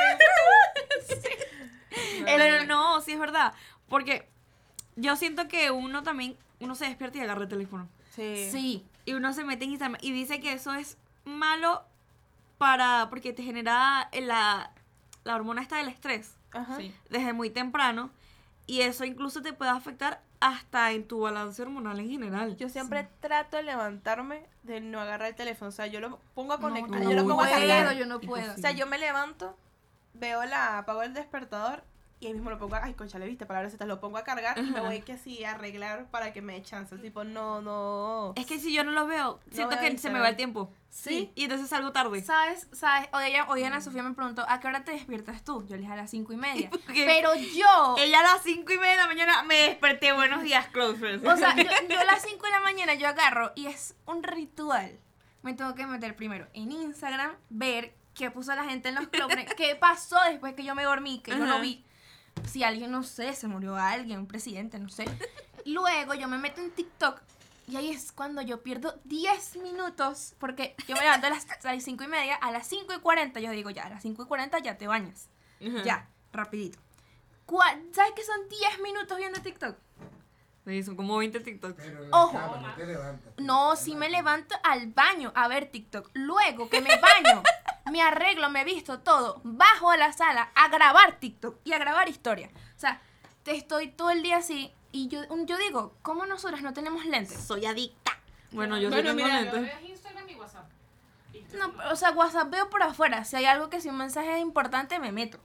Pero 2.25 2.65
no, 2.67 3.01
sí 3.01 3.13
es 3.13 3.19
verdad. 3.19 3.53
Porque 3.89 4.29
yo 4.97 5.17
siento 5.17 5.49
que 5.49 5.71
uno 5.71 6.03
también, 6.03 6.37
uno 6.65 6.75
se 6.75 6.87
despierta 6.87 7.19
y 7.19 7.21
agarra 7.23 7.43
el 7.43 7.49
teléfono. 7.49 7.89
Sí. 8.15 8.49
Sí. 8.51 8.87
Y 9.05 9.15
uno 9.15 9.33
se 9.33 9.45
mete 9.45 9.65
en 9.65 9.71
Instagram 9.73 9.99
y 10.01 10.13
dice 10.13 10.41
que 10.41 10.53
eso 10.53 10.73
es 10.75 10.97
malo 11.25 11.85
para, 12.59 13.09
porque 13.11 13.33
te 13.33 13.43
genera 13.43 14.09
la, 14.13 14.71
la 15.25 15.35
hormona 15.37 15.63
esta 15.63 15.77
del 15.77 15.89
estrés 15.89 16.37
Ajá. 16.53 16.79
desde 17.11 17.33
muy 17.33 17.51
temprano. 17.51 18.11
Y 18.67 18.81
eso 18.81 19.05
incluso 19.05 19.43
te 19.43 19.53
puede 19.53 19.71
afectar 19.73 20.23
hasta 20.41 20.93
en 20.93 21.07
tu 21.07 21.21
balance 21.21 21.61
hormonal 21.61 22.01
en 22.01 22.09
general. 22.11 22.57
Yo 22.57 22.69
siempre 22.69 23.09
trato 23.21 23.57
de 23.57 23.63
levantarme 23.63 24.47
de 24.63 24.81
no 24.81 25.01
agarrar 25.01 25.29
el 25.29 25.35
teléfono, 25.35 25.69
o 25.69 25.73
sea, 25.73 25.87
yo 25.87 26.01
lo 26.01 26.19
pongo 26.35 26.55
a 26.55 26.61
conectar, 26.61 27.01
no, 27.03 27.11
yo 27.11 27.17
lo 27.17 27.23
no 27.23 27.29
pongo 27.29 27.43
a 27.43 27.49
puedo, 27.49 27.59
cargar. 27.59 27.97
yo 27.97 28.07
no 28.07 28.21
puedo. 28.21 28.53
O 28.55 28.57
sea, 28.57 28.73
yo 28.73 28.87
me 28.87 28.99
levanto, 28.99 29.57
veo 30.15 30.45
la, 30.45 30.79
apago 30.79 31.03
el 31.03 31.13
despertador 31.15 31.83
y 32.25 32.29
ahí 32.29 32.33
mismo 32.33 32.49
lo 32.49 32.59
pongo 32.59 32.77
a, 32.77 32.85
ay, 32.85 32.95
concha, 32.95 33.19
le 33.19 33.27
viste 33.27 33.45
palabras 33.45 33.73
estas, 33.73 33.87
lo 33.87 34.01
pongo 34.01 34.17
a 34.17 34.25
cargar 34.25 34.59
y 34.59 34.63
me 34.63 34.81
voy 34.81 35.03
que 35.03 35.19
sí 35.19 35.45
a 35.45 35.53
arreglar 35.53 36.07
para 36.11 36.33
que 36.33 36.41
me 36.41 36.55
dé 36.55 36.63
chance. 36.63 36.97
Tipo, 36.97 37.23
no, 37.23 37.61
no. 37.61 38.33
Es 38.37 38.47
que 38.47 38.59
si 38.59 38.73
yo 38.73 38.83
no 38.83 38.93
lo 38.93 39.07
veo, 39.07 39.41
siento 39.51 39.77
veo 39.77 39.91
que 39.91 39.99
se 39.99 40.09
me 40.09 40.21
va 40.21 40.31
el 40.31 40.37
tiempo. 40.37 40.73
Sí. 40.89 41.31
Y 41.35 41.45
entonces 41.45 41.69
salgo 41.69 41.93
tarde. 41.93 42.23
¿Sabes? 42.23 42.69
¿Sabes? 42.73 43.09
Hoy, 43.13 43.25
ella, 43.27 43.47
hoy 43.49 43.65
Ana 43.65 43.81
Sofía 43.83 44.03
me 44.03 44.15
preguntó, 44.15 44.47
¿a 44.49 44.59
qué 44.61 44.69
hora 44.69 44.85
te 44.85 44.93
despiertas 44.93 45.45
tú? 45.45 45.67
Yo 45.67 45.77
le 45.77 45.83
dije 45.83 45.93
a 45.93 45.97
las 45.97 46.11
cinco 46.11 46.33
y 46.33 46.37
media. 46.37 46.71
Pero 46.87 47.35
yo... 47.35 47.97
Ella 47.99 48.21
a 48.21 48.23
las 48.23 48.43
5 48.43 48.73
y 48.73 48.79
media 48.79 48.93
de 48.93 48.99
la 48.99 49.07
mañana 49.07 49.43
me 49.43 49.57
desperté. 49.57 50.13
Buenos 50.13 50.43
días, 50.43 50.69
close 50.69 50.99
friends. 50.99 51.29
O 51.29 51.37
sea, 51.37 51.55
yo, 51.57 51.65
yo 51.91 52.01
a 52.01 52.05
las 52.05 52.23
5 52.27 52.47
de 52.47 52.53
la 52.53 52.61
mañana 52.61 52.95
yo 52.95 53.09
agarro 53.09 53.53
y 53.55 53.67
es 53.67 53.97
un 54.07 54.23
ritual. 54.23 54.99
Me 55.43 55.53
tengo 55.53 55.75
que 55.75 55.87
meter 55.87 56.17
primero 56.17 56.47
en 56.55 56.73
Instagram, 56.73 57.33
ver 57.51 57.95
qué 58.15 58.31
puso 58.31 58.55
la 58.55 58.65
gente 58.65 58.89
en 58.89 58.95
los 58.95 59.09
clubs, 59.09 59.35
qué 59.57 59.75
pasó 59.75 60.17
después 60.31 60.55
que 60.55 60.65
yo 60.65 60.75
me 60.75 60.85
dormí, 60.85 61.21
que 61.21 61.33
yo 61.33 61.45
no 61.45 61.61
vi. 61.61 61.84
Si 62.47 62.63
alguien, 62.63 62.91
no 62.91 63.03
sé, 63.03 63.35
se 63.35 63.49
murió 63.49 63.77
alguien, 63.77 64.21
un 64.21 64.27
presidente, 64.27 64.79
no 64.79 64.89
sé. 64.89 65.05
Luego 65.65 66.15
yo 66.15 66.29
me 66.29 66.39
meto 66.39 66.61
en 66.61 66.71
TikTok 66.71 67.21
y 67.67 67.77
ahí 67.77 67.91
es 67.91 68.13
cuando 68.13 68.43
yo 68.43 68.63
pierdo 68.63 69.01
10 69.05 69.57
minutos 69.57 70.35
porque 70.39 70.75
yo 70.87 70.95
me 70.95 71.03
levanto 71.03 71.27
a 71.27 71.31
las, 71.31 71.47
a 71.65 71.73
las 71.73 71.83
5 71.83 72.05
y 72.05 72.09
media, 72.09 72.35
a 72.35 72.51
las 72.51 72.67
5 72.69 72.93
y 72.95 73.01
40 73.01 73.41
yo 73.41 73.51
digo 73.51 73.71
ya, 73.71 73.85
a 73.85 73.89
las 73.91 74.03
5 74.03 74.23
y 74.23 74.27
40 74.27 74.59
ya 74.59 74.77
te 74.77 74.87
bañas. 74.87 75.29
Ajá. 75.67 75.83
Ya, 75.83 76.09
rapidito. 76.33 76.79
¿Sabes 77.93 78.13
qué 78.17 78.25
son 78.25 78.49
10 78.49 78.81
minutos 78.83 79.17
viendo 79.17 79.41
TikTok? 79.41 79.77
Sí, 80.67 80.83
son 80.83 80.97
como 80.97 81.19
20 81.19 81.41
TikToks. 81.41 81.75
Pero 81.77 82.07
la 82.07 82.17
Ojo. 82.17 82.39
cama 82.39 82.57
no 82.57 82.75
te 82.75 82.87
levantas. 82.87 83.35
No, 83.39 83.77
si 83.77 83.95
me 83.95 84.09
levanto 84.09 84.55
al 84.63 84.87
baño 84.89 85.31
a 85.35 85.47
ver 85.47 85.67
TikTok. 85.71 86.11
Luego 86.15 86.71
que 86.71 86.81
me 86.81 86.89
baño, 86.97 87.43
me 87.91 88.03
arreglo, 88.03 88.49
me 88.51 88.65
visto 88.65 89.01
todo, 89.01 89.41
bajo 89.45 89.91
a 89.91 89.97
la 89.97 90.13
sala 90.13 90.51
a 90.55 90.69
grabar 90.69 91.19
TikTok 91.21 91.59
y 91.65 91.73
a 91.73 91.79
grabar 91.79 92.09
historia. 92.09 92.51
O 92.77 92.79
sea, 92.81 93.01
te 93.43 93.55
estoy 93.57 93.89
todo 93.89 94.11
el 94.11 94.23
día 94.23 94.39
así 94.39 94.73
y 94.93 95.09
yo, 95.09 95.21
yo 95.45 95.57
digo, 95.59 95.95
¿cómo 96.03 96.25
nosotras 96.27 96.63
no 96.63 96.73
tenemos 96.73 97.05
lentes? 97.05 97.39
Soy 97.43 97.67
adicta. 97.67 98.13
Bueno, 98.53 98.79
yo 98.79 98.89
Bueno, 98.89 99.11
sí 99.11 99.17
tengo 99.17 99.29
mira, 99.29 99.41
lentes. 99.43 99.63
veo 99.63 99.91
Instagram 99.91 100.29
y 100.31 100.35
WhatsApp. 100.37 100.65
No, 101.59 101.73
o 101.91 101.97
sea, 101.97 102.11
WhatsApp 102.13 102.51
veo 102.51 102.71
por 102.71 102.83
afuera. 102.83 103.25
Si 103.25 103.37
hay 103.37 103.45
algo 103.45 103.69
que 103.71 103.81
si 103.81 103.89
un 103.89 103.97
mensaje 103.99 104.35
es 104.37 104.41
importante, 104.41 104.99
me 104.99 105.13
meto. 105.13 105.39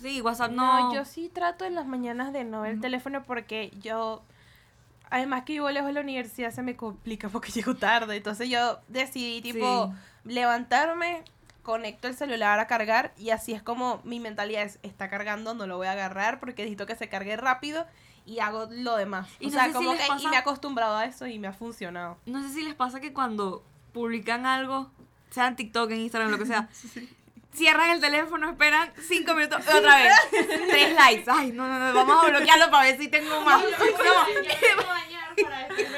Sí, 0.00 0.20
WhatsApp 0.20 0.50
No, 0.52 0.88
no. 0.88 0.94
yo 0.94 1.04
sí 1.04 1.28
trato 1.28 1.64
en 1.64 1.74
las 1.74 1.86
mañanas 1.86 2.32
de 2.32 2.44
no 2.44 2.60
ver 2.62 2.72
el 2.72 2.80
teléfono 2.80 3.22
porque 3.22 3.70
yo, 3.80 4.22
además 5.08 5.44
que 5.44 5.54
vivo 5.54 5.70
lejos 5.70 5.86
de 5.86 5.92
la 5.94 6.00
universidad, 6.00 6.50
se 6.50 6.62
me 6.62 6.76
complica 6.76 7.28
porque 7.28 7.50
llego 7.52 7.74
tarde. 7.76 8.16
Entonces 8.16 8.48
yo 8.50 8.80
decidí, 8.88 9.40
tipo, 9.40 9.94
levantarme, 10.24 11.22
conecto 11.66 12.06
el 12.06 12.14
celular 12.14 12.60
a 12.60 12.68
cargar 12.68 13.12
y 13.18 13.30
así 13.30 13.52
es 13.52 13.60
como 13.60 14.00
mi 14.04 14.20
mentalidad 14.20 14.62
es, 14.62 14.78
está 14.84 15.10
cargando, 15.10 15.52
no 15.52 15.66
lo 15.66 15.76
voy 15.76 15.88
a 15.88 15.92
agarrar 15.92 16.38
porque 16.38 16.62
necesito 16.62 16.86
que 16.86 16.94
se 16.94 17.08
cargue 17.08 17.36
rápido 17.36 17.84
y 18.24 18.38
hago 18.38 18.68
lo 18.70 18.96
demás. 18.96 19.28
Y 19.40 19.46
o 19.46 19.50
no 19.50 19.54
sea, 19.56 19.72
si 19.72 20.24
y 20.24 20.28
me 20.28 20.36
he 20.36 20.38
acostumbrado 20.38 20.96
a 20.96 21.06
eso 21.06 21.26
y 21.26 21.40
me 21.40 21.48
ha 21.48 21.52
funcionado. 21.52 22.18
No 22.24 22.40
sé 22.40 22.54
si 22.54 22.62
les 22.62 22.76
pasa 22.76 23.00
que 23.00 23.12
cuando 23.12 23.64
publican 23.92 24.46
algo, 24.46 24.92
sea 25.30 25.48
en 25.48 25.56
TikTok, 25.56 25.90
en 25.90 26.02
Instagram, 26.02 26.30
lo 26.30 26.38
que 26.38 26.46
sea, 26.46 26.68
cierran 27.52 27.90
el 27.90 28.00
teléfono, 28.00 28.48
esperan 28.48 28.92
5 28.96 29.34
minutos, 29.34 29.66
otra 29.66 29.96
vez, 29.96 30.12
tres 30.68 30.94
likes. 30.94 31.28
Ay, 31.28 31.50
no, 31.50 31.66
no, 31.66 31.80
no, 31.80 31.92
vamos 31.92 32.24
a 32.24 32.28
bloquearlo 32.28 32.70
para 32.70 32.84
ver 32.84 32.96
si 32.96 33.08
tengo 33.08 33.40
más. 33.40 33.60
Me 33.60 33.70
puedo 33.70 34.14
bañar 34.14 35.34
para 35.42 35.66
después 35.66 35.88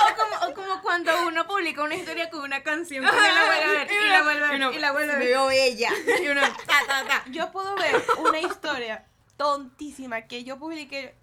O 0.00 0.16
como, 0.16 0.50
o 0.50 0.54
como 0.54 0.79
cuando 0.90 1.28
uno 1.28 1.46
publica 1.46 1.84
una 1.84 1.94
historia 1.94 2.28
con 2.30 2.40
una 2.40 2.64
canción 2.64 3.04
que 3.04 3.10
uno 3.12 3.20
la 3.22 3.44
vuelve 3.44 3.62
a 3.64 3.68
ver 3.84 3.92
y 3.92 4.08
la 4.08 4.22
vuelve 4.22 4.44
a 4.44 4.48
ver 4.48 4.74
y 4.74 4.78
la 4.80 4.90
vuelve 4.92 5.12
a 5.12 5.18
ver. 5.18 5.28
veo 5.28 5.46
bella. 5.46 5.88
Y 6.20 6.26
uno, 6.26 6.40
ta, 6.40 6.78
ta, 6.84 7.04
ta. 7.06 7.24
Yo 7.30 7.52
puedo 7.52 7.76
ver 7.76 8.02
una 8.18 8.40
historia 8.40 9.04
tontísima 9.36 10.22
que 10.22 10.42
yo 10.42 10.58
publiqué 10.58 11.14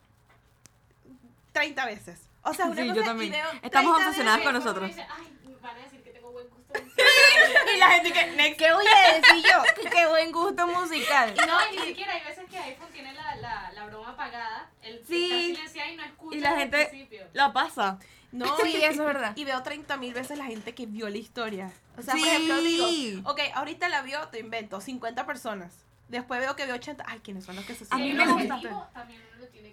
30 1.52 1.86
veces. 1.86 2.22
O 2.44 2.54
sea, 2.54 2.68
una 2.68 2.82
Sí, 2.82 2.88
yo 2.88 2.94
cosa 2.94 3.02
y 3.04 3.06
también. 3.08 3.34
Estamos 3.62 3.96
30 3.96 4.08
obsesionadas 4.08 4.42
con 4.42 4.54
nosotros. 4.54 4.88
Dice, 4.88 5.06
Ay, 5.10 5.58
van 5.62 5.76
a 5.76 5.80
decir 5.84 6.02
que 6.02 6.12
tengo 6.12 6.32
buen 6.32 6.48
gusto. 6.50 6.74
Y 7.76 7.78
la 7.80 7.90
gente 7.92 8.14
que, 8.14 8.26
"Ne- 8.32 8.56
¿qué 8.56 8.74
voy 8.74 8.86
a 8.88 9.14
decir 9.16 9.44
yo? 9.44 9.90
Qué 9.92 10.08
buen 10.08 10.32
gusto 10.32 10.66
musical. 10.68 11.34
Y 11.36 11.46
no, 11.46 11.72
ni 11.72 11.78
siquiera 11.90 12.14
hay 12.14 12.24
veces 12.24 12.50
que 12.50 12.58
iPhone 12.58 12.88
tiene 12.94 13.12
la, 13.14 13.36
la, 13.36 13.72
la 13.74 13.86
broma 13.86 14.12
apagada. 14.12 14.70
El 14.82 15.06
Sí. 15.06 15.52
está 15.52 15.58
silenciado 15.68 15.92
y 15.92 15.96
no 15.98 16.04
escucha 16.06 16.38
Y 16.38 16.40
la 16.40 16.50
desde 16.52 16.64
el 16.64 16.70
gente 16.72 16.88
principio. 16.90 17.28
la 17.34 17.52
pasa. 17.54 18.00
No, 18.32 18.56
Sí, 18.58 18.70
y, 18.82 18.84
eso 18.84 18.90
es 18.92 18.98
verdad. 19.00 19.34
y 19.36 19.44
veo 19.46 19.62
30 19.64 19.98
mil 19.98 20.14
veces 20.14 20.38
la 20.38 20.46
gente 20.46 20.74
que 20.76 20.86
vio 20.86 21.10
la 21.10 21.18
historia. 21.18 21.72
O 21.98 22.02
sea, 22.02 22.14
Sí. 22.14 22.20
por 22.22 22.28
ejemplo, 22.30 22.62
digo, 22.62 23.30
ok, 23.30 23.40
ahorita 23.56 23.90
la 23.90 24.02
vio, 24.02 24.28
te 24.30 24.40
invento, 24.40 24.82
50 24.82 25.26
personas. 25.26 25.74
Después 26.10 26.40
veo 26.40 26.56
que 26.56 26.66
veo 26.66 26.76
80. 26.76 27.04
Ay, 27.08 27.20
¿quiénes 27.24 27.46
son 27.46 27.56
los 27.56 27.66
que 27.66 27.76
se 27.76 27.86
A 27.90 27.98
Y 28.00 28.02
mí 28.04 28.14
me 28.14 28.26
siguen? 28.26 28.48
gusta. 28.48 28.90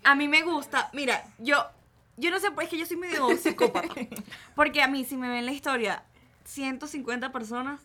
A 0.05 0.15
mí 0.17 0.29
me 0.29 0.43
gusta, 0.43 0.91
mira, 0.93 1.25
yo, 1.39 1.65
yo 2.17 2.31
no 2.31 2.39
sé, 2.39 2.49
es 2.61 2.69
que 2.69 2.77
yo 2.79 2.87
soy 2.87 2.97
medio 2.97 3.29
psicópata. 3.39 3.89
Porque 4.55 4.83
a 4.83 4.89
mí, 4.89 5.05
si 5.05 5.17
me 5.17 5.29
ven 5.29 5.47
la 5.47 5.53
historia, 5.53 6.03
150 6.45 7.33
personas, 7.33 7.81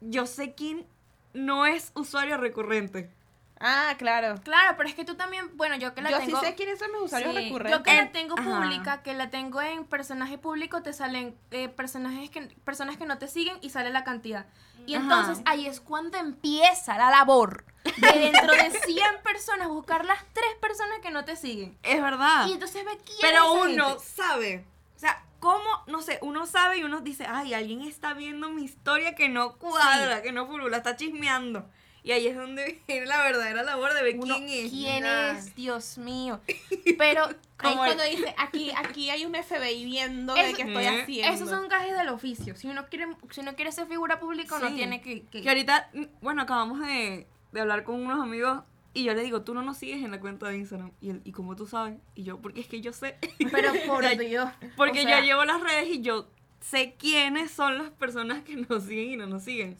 yo 0.00 0.26
sé 0.26 0.54
quién 0.54 0.86
no 1.34 1.66
es 1.66 1.92
usuario 1.94 2.36
recurrente. 2.36 3.10
Ah, 3.58 3.94
claro. 3.96 4.34
Claro, 4.44 4.76
pero 4.76 4.88
es 4.88 4.94
que 4.94 5.04
tú 5.04 5.14
también, 5.14 5.56
bueno, 5.56 5.76
yo 5.76 5.94
que 5.94 6.02
la 6.02 6.10
Yo 6.10 6.18
tengo. 6.18 6.38
sí 6.40 6.46
sé 6.46 6.54
quiénes 6.54 6.78
son 6.78 6.92
mis 6.92 7.00
usuarios 7.02 7.34
Sí, 7.34 7.42
recurrentes. 7.44 7.78
Yo 7.78 7.82
que 7.82 7.94
la 7.94 8.12
tengo 8.12 8.34
Ajá. 8.38 8.44
pública, 8.60 9.02
que 9.02 9.14
la 9.14 9.30
tengo 9.30 9.62
en 9.62 9.84
personaje 9.86 10.36
público, 10.36 10.82
te 10.82 10.92
salen 10.92 11.36
eh, 11.50 11.68
personajes 11.68 12.28
que 12.30 12.42
personas 12.64 12.96
que 12.98 13.06
no 13.06 13.16
te 13.18 13.28
siguen 13.28 13.56
y 13.62 13.70
sale 13.70 13.90
la 13.90 14.04
cantidad. 14.04 14.46
Y 14.86 14.94
Ajá. 14.94 15.02
entonces 15.04 15.40
ahí 15.46 15.66
es 15.66 15.80
cuando 15.80 16.18
empieza 16.18 16.98
la 16.98 17.10
labor 17.10 17.64
de 17.96 18.18
dentro 18.18 18.52
de 18.54 18.70
100 18.70 19.04
personas 19.24 19.68
buscar 19.68 20.04
las 20.04 20.18
tres 20.34 20.54
personas 20.60 20.98
que 21.00 21.10
no 21.10 21.24
te 21.24 21.36
siguen. 21.36 21.78
Es 21.82 22.02
verdad. 22.02 22.46
Y 22.48 22.52
entonces 22.52 22.84
ve 22.84 22.98
quién 23.04 23.18
Pero 23.22 23.44
es 23.56 23.70
uno 23.72 23.88
gente. 23.90 24.04
sabe. 24.04 24.64
O 24.94 24.98
sea, 24.98 25.24
¿cómo? 25.40 25.64
No 25.86 26.02
sé, 26.02 26.18
uno 26.20 26.44
sabe 26.46 26.78
y 26.78 26.84
uno 26.84 27.00
dice, 27.00 27.26
ay, 27.26 27.54
alguien 27.54 27.80
está 27.82 28.12
viendo 28.12 28.50
mi 28.50 28.64
historia 28.64 29.14
que 29.14 29.28
no 29.30 29.56
cuadra, 29.56 30.20
que 30.22 30.32
no 30.32 30.46
furula, 30.46 30.76
está 30.76 30.94
chismeando. 30.96 31.68
Y 32.06 32.12
ahí 32.12 32.28
es 32.28 32.36
donde 32.36 32.80
viene 32.88 33.04
la 33.06 33.20
verdadera 33.22 33.64
labor 33.64 33.92
de 33.92 34.02
ver 34.02 34.16
Uno, 34.18 34.36
quién 34.36 34.48
es. 34.48 34.70
¿Quién 34.70 35.02
Nah. 35.02 35.32
es? 35.32 35.54
Dios 35.56 35.98
mío. 35.98 36.40
Pero 36.98 37.24
Ahí 37.58 37.74
cuando 37.76 38.04
dice, 38.04 38.32
aquí, 38.38 38.70
aquí 38.76 39.10
hay 39.10 39.24
un 39.26 39.34
FBI 39.34 39.84
viendo 39.84 40.32
de 40.34 40.52
qué 40.54 40.62
estoy 40.62 40.84
¿Eh? 40.84 41.02
haciendo. 41.02 41.34
esos 41.34 41.48
son 41.48 41.68
gajes 41.68 41.96
del 41.98 42.08
oficio. 42.10 42.54
Si 42.54 42.68
uno 42.68 42.86
quiere, 42.86 43.08
si 43.30 43.40
uno 43.40 43.56
quiere 43.56 43.72
ser 43.72 43.88
figura 43.88 44.20
pública, 44.20 44.56
Sí. 44.60 44.74
tiene 44.76 45.00
que, 45.02 45.22
que- 45.24 45.42
Que 45.42 45.48
ahorita, 45.48 45.90
mm, 45.94 46.04
bueno, 46.22 46.42
acabamos 46.42 46.78
de, 46.80 47.26
de 47.52 47.60
hablar 47.60 47.82
con 47.82 47.96
unos 47.96 48.20
amigos 48.22 48.62
y 48.94 49.02
yo 49.02 49.12
le 49.12 49.22
digo, 49.22 49.42
tú 49.42 49.52
no 49.52 49.62
nos 49.62 49.76
sigues 49.78 50.04
en 50.04 50.12
la 50.12 50.20
cuenta 50.20 50.48
de 50.48 50.58
Instagram. 50.58 50.92
Y 51.00 51.10
él, 51.10 51.22
¿y 51.24 51.32
cómo 51.32 51.56
tú 51.56 51.66
sabes? 51.66 51.98
Y 52.14 52.22
yo, 52.22 52.38
porque 52.40 52.60
es 52.60 52.68
que 52.68 52.80
yo 52.80 52.92
sé. 52.92 53.16
Pero 53.50 53.72
por 53.86 54.04
O 54.04 54.08
sea, 54.08 54.16
Dios. 54.16 54.48
Porque 54.76 55.00
O 55.00 55.02
sea, 55.02 55.18
yo 55.18 55.24
llevo 55.24 55.44
las 55.44 55.60
redes 55.60 55.88
y 55.88 56.02
yo 56.02 56.28
sé 56.60 56.94
quiénes 56.98 57.50
son 57.50 57.78
las 57.78 57.90
personas 57.90 58.44
que 58.44 58.54
nos 58.56 58.84
siguen 58.84 59.10
y 59.10 59.16
no 59.16 59.26
nos 59.26 59.42
siguen. 59.42 59.76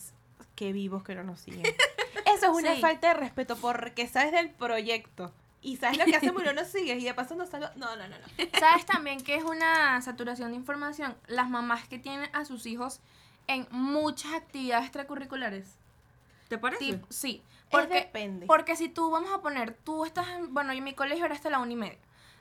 Qué 0.56 0.72
vivos 0.72 1.04
que 1.04 1.14
no 1.14 1.22
nos 1.22 1.40
siguen. 1.40 1.62
Eso 2.26 2.46
es 2.46 2.52
una 2.58 2.74
Sí. 2.74 2.80
falta 2.80 3.08
de 3.08 3.14
respeto 3.14 3.56
porque 3.56 4.06
sabes 4.08 4.32
del 4.32 4.50
proyecto. 4.50 5.32
Y 5.62 5.78
sabes 5.78 5.98
lo 5.98 6.04
que 6.04 6.14
hacemos 6.16 6.42
y 6.42 6.44
no 6.46 6.52
nos 6.52 6.68
sigues. 6.72 7.00
Y 7.02 7.04
de 7.04 7.14
paso 7.14 7.34
nos 7.34 7.48
salgo. 7.48 7.68
No, 7.76 7.96
no, 7.96 8.06
no, 8.08 8.16
no. 8.18 8.58
¿Sabes 8.60 8.84
también 8.86 9.20
que 9.22 9.34
es 9.36 9.42
una 9.44 10.00
saturación 10.02 10.50
de 10.50 10.56
información? 10.56 11.16
Las 11.26 11.48
mamás 11.50 11.88
que 11.88 11.98
tienen 11.98 12.28
a 12.34 12.44
sus 12.44 12.66
hijos 12.66 13.00
en 13.48 13.66
muchas 13.70 14.32
actividades 14.34 14.84
extracurriculares. 14.84 15.66
¿Te 16.48 16.58
parece? 16.58 16.84
Tip- 16.84 17.06
sí. 17.10 17.42
Es 17.48 17.70
Porque, 17.70 17.94
depende. 17.94 18.46
porque 18.46 18.76
si 18.76 18.88
tú, 18.88 19.10
vamos 19.10 19.30
a 19.32 19.40
poner, 19.40 19.72
tú 19.72 20.04
estás, 20.04 20.28
en- 20.28 20.54
bueno, 20.54 20.72
yo 20.72 20.78
en 20.78 20.84
mi 20.84 20.94
colegio 20.94 21.24
era 21.24 21.34
hasta 21.34 21.50
la 21.50 21.58
una 21.58 21.72
y 21.72 21.76
media. 21.76 21.98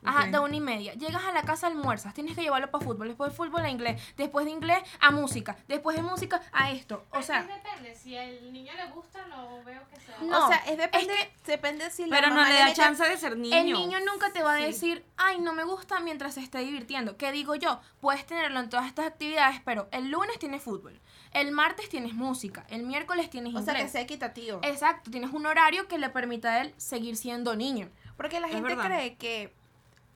Ajá, 0.07 0.27
de 0.27 0.39
una 0.39 0.55
y 0.55 0.59
media. 0.61 0.93
Llegas 0.93 1.23
a 1.23 1.31
la 1.31 1.41
casa, 1.43 1.67
almuerzas, 1.67 2.13
tienes 2.13 2.35
que 2.35 2.41
llevarlo 2.43 2.69
para 2.71 2.83
fútbol, 2.83 3.07
después 3.07 3.31
de 3.31 3.35
fútbol 3.37 3.61
a 3.63 3.69
inglés, 3.69 4.01
después 4.17 4.45
de 4.45 4.51
inglés 4.51 4.79
a 4.99 5.11
música, 5.11 5.55
después 5.67 5.95
de 5.97 6.03
música 6.03 6.41
a 6.51 6.71
esto. 6.71 7.03
O 7.11 7.19
Es 7.19 7.25
sea, 7.25 7.45
que 7.45 7.53
depende. 7.53 7.95
Si 7.95 8.17
al 8.17 8.51
niño 8.53 8.73
le 8.75 8.85
gusta, 8.91 9.25
no 9.27 9.63
veo 9.63 9.81
que 9.93 9.99
sea. 9.99 10.17
No, 10.21 10.45
o 10.45 10.47
sea, 10.47 10.57
es 10.67 10.77
depende, 10.77 11.13
es 11.13 11.43
depende 11.45 11.89
si 11.91 12.05
la 12.05 12.15
Pero 12.15 12.29
no 12.29 12.35
mamá 12.35 12.49
le 12.49 12.55
da 12.59 12.73
chance 12.73 13.03
de 13.07 13.17
ser 13.17 13.37
niño. 13.37 13.55
El 13.55 13.65
niño 13.73 13.99
nunca 14.05 14.31
te 14.31 14.41
va 14.43 14.53
a 14.53 14.57
Sí. 14.57 14.63
decir, 14.65 15.05
ay, 15.17 15.39
no 15.39 15.53
me 15.53 15.63
gusta 15.63 15.99
mientras 15.99 16.35
se 16.35 16.41
esté 16.41 16.59
divirtiendo. 16.59 17.17
¿Qué 17.17 17.31
digo 17.31 17.55
yo? 17.55 17.79
Puedes 18.01 18.25
tenerlo 18.25 18.59
en 18.59 18.69
todas 18.69 18.85
estas 18.87 19.05
actividades, 19.07 19.61
pero 19.65 19.87
el 19.91 20.09
lunes 20.09 20.37
tienes 20.39 20.61
fútbol, 20.63 20.99
el 21.31 21.51
martes 21.51 21.89
tienes 21.89 22.13
música, 22.13 22.65
el 22.69 22.83
miércoles 22.83 23.29
tienes 23.29 23.53
O 23.55 23.61
sea, 23.61 23.73
que 23.73 23.79
inglés. 23.79 23.91
sea 23.91 24.01
equitativo. 24.01 24.59
Exacto, 24.63 25.11
tienes 25.11 25.31
un 25.31 25.45
horario 25.45 25.87
que 25.87 25.97
le 25.97 26.09
permita 26.09 26.53
a 26.53 26.61
él 26.61 26.73
seguir 26.77 27.15
siendo 27.17 27.55
niño. 27.55 27.89
Porque 28.17 28.39
la 28.39 28.47
Es 28.47 28.53
gente 28.53 28.69
verdad. 28.69 28.85
cree 28.85 29.15
que, 29.17 29.53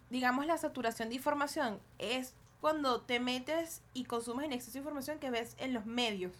digamos, 0.09 0.45
la 0.45 0.57
saturación 0.57 1.09
de 1.09 1.15
información 1.15 1.79
es 1.97 2.33
cuando 2.61 3.01
te 3.01 3.19
metes 3.19 3.81
y 3.93 4.05
consumes 4.05 4.45
en 4.45 4.53
exceso 4.53 4.73
de 4.73 4.79
información 4.79 5.19
que 5.19 5.29
ves 5.29 5.55
en 5.59 5.73
los 5.73 5.85
medios. 5.85 6.33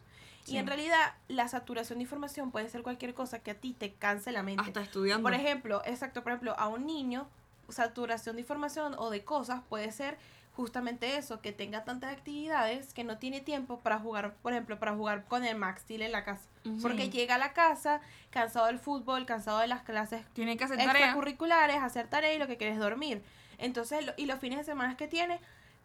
Sí. 0.44 0.54
Y 0.54 0.58
en 0.58 0.68
realidad, 0.68 1.14
la 1.28 1.48
saturación 1.48 2.00
de 2.00 2.04
información 2.04 2.52
puede 2.52 2.70
ser 2.70 2.82
cualquier 2.82 3.14
cosa 3.14 3.40
que 3.40 3.52
a 3.52 3.56
ti 3.56 3.74
te 3.74 3.94
canse 3.94 4.32
la 4.32 4.44
mente. 4.44 4.64
Hasta 4.66 4.82
estudiando. 4.82 5.24
Por 5.24 5.34
ejemplo, 5.34 5.82
exacto, 5.86 6.24
por 6.24 6.32
ejemplo, 6.32 6.56
a 6.58 6.68
un 6.68 6.86
niño, 6.86 7.28
saturación 7.70 8.36
de 8.36 8.42
información 8.42 8.96
o 8.98 9.10
de 9.10 9.24
cosas 9.24 9.62
puede 9.70 9.92
ser 9.92 10.18
justamente 10.60 11.16
eso, 11.16 11.40
que 11.40 11.54
tenga 11.54 11.86
tantas 11.86 12.12
actividades 12.12 12.94
que 12.94 13.06
no 13.06 13.18
tiene 13.18 13.40
tiempo 13.40 13.80
para 13.80 13.98
jugar, 13.98 14.34
por 14.42 14.52
ejemplo, 14.52 14.78
para 14.78 14.94
jugar 14.94 15.24
con 15.26 15.46
el 15.46 15.56
Max 15.56 15.84
Steel 15.84 16.02
en 16.02 16.12
la 16.12 16.26
casa. 16.26 16.44
Porque 16.82 17.10
llega 17.10 17.36
a 17.36 17.38
la 17.38 17.54
casa 17.54 18.02
cansado 18.30 18.66
del 18.66 18.78
fútbol, 18.78 19.26
cansado 19.26 19.60
de 19.60 19.68
las 19.68 19.84
clases 19.84 20.22
Tiene 20.34 20.58
que 20.58 20.66
hacer 20.66 20.78
tarea. 20.78 20.92
extracurriculares, 20.92 21.78
hacer 21.78 22.08
tarea 22.08 22.34
y 22.34 22.40
lo 22.40 22.48
que 22.48 22.58
quiere 22.58 22.74
es 22.74 22.80
dormir. 22.80 23.24
Entonces, 23.60 24.06
lo- 24.06 24.14
y 24.18 24.26
los 24.26 24.40
fines 24.40 24.58
de 24.60 24.64
semana 24.66 24.98
que 24.98 25.08
tiene, 25.08 25.40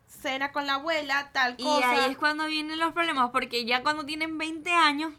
cena 0.06 0.52
con 0.52 0.66
la 0.66 0.74
abuela, 0.74 1.30
tal 1.32 1.54
Y 1.58 1.64
cosa. 1.64 1.90
ahí 1.90 2.10
es 2.12 2.16
cuando 2.16 2.46
vienen 2.46 2.78
los 2.78 2.92
problemas, 2.92 3.30
porque 3.30 3.64
ya 3.64 3.82
cuando 3.82 4.04
tienen 4.06 4.38
20 4.38 4.70
años, 4.72 5.12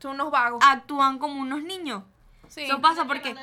Son 0.00 0.14
unos 0.14 0.30
vagos. 0.30 0.62
actúan 0.64 1.18
como 1.18 1.40
unos 1.40 1.62
niños. 1.62 2.02
sí. 2.48 2.62
Eso 2.62 2.80
pasa 2.80 3.04
porque, 3.04 3.34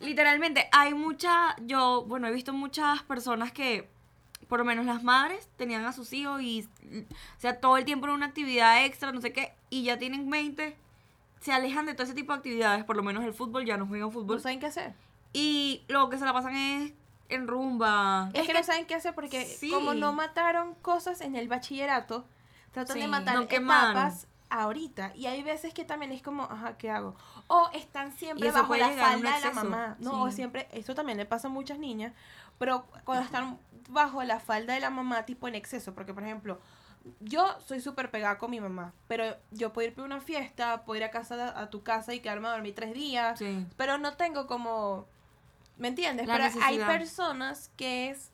literalmente, 0.00 0.68
hay 0.72 0.94
mucha, 0.94 1.54
yo, 1.62 2.04
bueno, 2.06 2.26
he 2.28 2.32
visto 2.32 2.52
muchas 2.52 3.02
personas 3.02 3.52
que, 3.52 3.88
por 4.48 4.58
lo 4.58 4.64
menos 4.64 4.84
las 4.86 5.02
madres, 5.02 5.48
tenían 5.56 5.84
a 5.84 5.92
sus 5.92 6.12
hijos 6.12 6.40
y, 6.42 6.68
o 6.84 7.40
sea, 7.40 7.60
todo 7.60 7.76
el 7.78 7.84
tiempo 7.84 8.06
en 8.06 8.12
una 8.12 8.26
actividad 8.26 8.84
extra, 8.84 9.12
no 9.12 9.20
sé 9.20 9.32
qué, 9.32 9.52
y 9.70 9.82
ya 9.84 9.98
tienen 9.98 10.28
20, 10.30 10.76
se 11.40 11.52
alejan 11.52 11.86
de 11.86 11.94
todo 11.94 12.04
ese 12.04 12.14
tipo 12.14 12.32
de 12.32 12.38
actividades, 12.38 12.84
por 12.84 12.96
lo 12.96 13.02
menos 13.02 13.24
el 13.24 13.34
fútbol, 13.34 13.64
ya 13.64 13.76
no 13.76 13.86
juegan 13.86 14.08
no 14.08 14.12
fútbol. 14.12 14.40
saben 14.40 14.60
qué 14.60 14.66
hacer. 14.66 14.94
Y 15.32 15.82
lo 15.88 16.08
que 16.10 16.18
se 16.18 16.24
la 16.24 16.32
pasan 16.32 16.54
es 16.54 16.92
en 17.34 17.46
rumba. 17.48 18.30
Es, 18.34 18.46
que, 18.46 18.52
no 18.54 18.62
saben 18.62 18.86
qué 18.86 18.94
hacer 18.94 19.14
porque 19.14 19.44
Sí. 19.44 19.70
como 19.70 19.94
no 19.94 20.12
mataron 20.12 20.74
cosas 20.76 21.20
en 21.20 21.36
el 21.36 21.48
bachillerato, 21.48 22.26
tratan 22.72 22.98
de 22.98 23.08
matar 23.08 23.34
no 23.36 23.42
etapas 23.42 24.26
ahorita. 24.50 25.12
Y 25.16 25.26
hay 25.26 25.42
veces 25.42 25.72
que 25.72 25.84
también 25.84 26.12
es 26.12 26.22
como, 26.22 26.44
ajá, 26.44 26.76
¿qué 26.76 26.90
hago? 26.90 27.16
O 27.46 27.70
están 27.72 28.12
siempre 28.12 28.50
bajo 28.50 28.76
la 28.76 28.90
falda 28.90 29.36
de 29.36 29.40
la 29.40 29.52
mamá. 29.52 29.96
No, 29.98 30.22
o 30.22 30.30
siempre, 30.30 30.68
eso 30.72 30.94
también 30.94 31.18
le 31.18 31.26
pasa 31.26 31.48
a 31.48 31.50
muchas 31.50 31.78
niñas, 31.78 32.12
pero 32.58 32.84
cuando 33.04 33.24
están 33.24 33.58
bajo 33.88 34.22
la 34.22 34.40
falda 34.40 34.74
de 34.74 34.80
la 34.80 34.90
mamá, 34.90 35.24
tipo 35.24 35.48
en 35.48 35.54
exceso, 35.54 35.94
porque 35.94 36.12
por 36.14 36.22
ejemplo, 36.22 36.60
yo 37.20 37.58
soy 37.66 37.80
súper 37.80 38.10
pegada 38.10 38.38
con 38.38 38.50
mi 38.50 38.60
mamá, 38.60 38.92
pero 39.08 39.24
yo 39.50 39.72
puedo 39.72 39.88
ir 39.88 39.98
a 39.98 40.02
una 40.02 40.20
fiesta, 40.20 40.84
puedo 40.84 40.98
ir 40.98 41.04
a 41.04 41.10
casa 41.10 41.58
a 41.58 41.70
tu 41.70 41.82
casa 41.82 42.14
y 42.14 42.20
quedarme 42.20 42.48
a 42.48 42.52
dormir 42.52 42.74
tres 42.74 42.94
días, 42.94 43.38
Sí. 43.38 43.66
pero 43.76 43.98
no 43.98 44.14
tengo 44.16 44.46
como, 44.46 45.06
¿me 45.82 45.88
entiendes? 45.88 46.28
La 46.28 46.36
pero 46.36 46.64
hay 46.64 46.78
personas 46.78 47.72
que 47.76 48.08
es, 48.10 48.30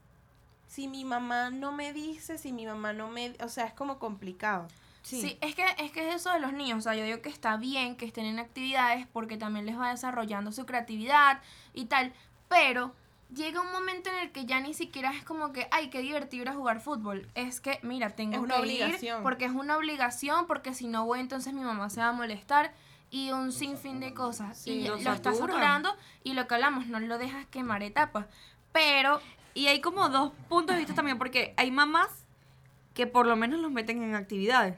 si 0.66 0.86
mi 0.86 1.06
mamá 1.06 1.48
no 1.48 1.72
me 1.72 1.94
dice, 1.94 2.36
si 2.36 2.52
mi 2.52 2.66
mamá 2.66 2.92
no 2.92 3.08
me, 3.08 3.34
o 3.42 3.48
sea, 3.48 3.64
es 3.64 3.72
como 3.72 3.98
complicado. 3.98 4.68
Sí. 5.00 5.38
es 5.40 5.54
que 5.54 5.64
es 5.78 5.90
que 5.90 6.06
es 6.06 6.16
eso 6.16 6.30
de 6.30 6.40
los 6.40 6.52
niños, 6.52 6.80
o 6.80 6.82
sea, 6.82 6.94
yo 6.94 7.02
digo 7.04 7.22
que 7.22 7.30
está 7.30 7.56
bien 7.56 7.96
que 7.96 8.04
estén 8.04 8.26
en 8.26 8.38
actividades 8.38 9.06
porque 9.06 9.38
también 9.38 9.64
les 9.64 9.78
va 9.78 9.88
desarrollando 9.90 10.52
su 10.52 10.66
creatividad 10.66 11.40
y 11.72 11.86
tal, 11.86 12.12
pero 12.50 12.94
llega 13.34 13.62
un 13.62 13.72
momento 13.72 14.10
en 14.10 14.18
el 14.18 14.30
que 14.30 14.44
ya 14.44 14.60
ni 14.60 14.74
siquiera 14.74 15.10
es 15.12 15.24
como 15.24 15.50
que, 15.54 15.66
ay, 15.70 15.88
qué 15.88 16.00
divertido 16.00 16.42
ir 16.42 16.48
a 16.50 16.54
jugar 16.54 16.82
fútbol, 16.82 17.26
es 17.34 17.62
que, 17.62 17.78
mira, 17.82 18.10
tengo 18.10 18.34
Es 18.34 18.42
una 18.42 18.56
que 18.56 18.60
obligación. 18.60 19.16
ir 19.18 19.22
porque 19.22 19.46
es 19.46 19.52
una 19.52 19.78
obligación, 19.78 20.46
porque 20.46 20.74
si 20.74 20.86
no 20.86 21.06
voy 21.06 21.20
entonces 21.20 21.54
mi 21.54 21.62
mamá 21.62 21.88
se 21.88 22.00
va 22.02 22.08
a 22.08 22.12
molestar 22.12 22.74
y 23.10 23.30
un 23.32 23.52
sinfín 23.52 24.00
de 24.00 24.12
cosas 24.14 24.58
Sí, 24.58 24.70
y 24.70 24.82
lo 24.84 24.90
lo 24.94 24.96
estás 24.98 25.16
saturan. 25.36 25.48
saturando 25.48 25.96
y 26.24 26.34
lo 26.34 26.46
que 26.46 26.54
hablamos, 26.54 26.86
no 26.88 27.00
lo 27.00 27.18
dejas 27.18 27.46
quemar 27.46 27.82
etapas, 27.82 28.26
pero 28.72 29.20
Y 29.54 29.66
hay 29.66 29.80
como 29.80 30.08
dos 30.08 30.32
puntos 30.48 30.76
de 30.76 30.80
vista 30.80 30.94
también, 30.94 31.18
porque 31.18 31.52
hay 31.56 31.70
mamás 31.72 32.10
que 32.94 33.06
por 33.08 33.26
lo 33.26 33.34
menos 33.34 33.58
los 33.60 33.72
meten 33.72 34.02
en 34.04 34.14
actividades. 34.14 34.76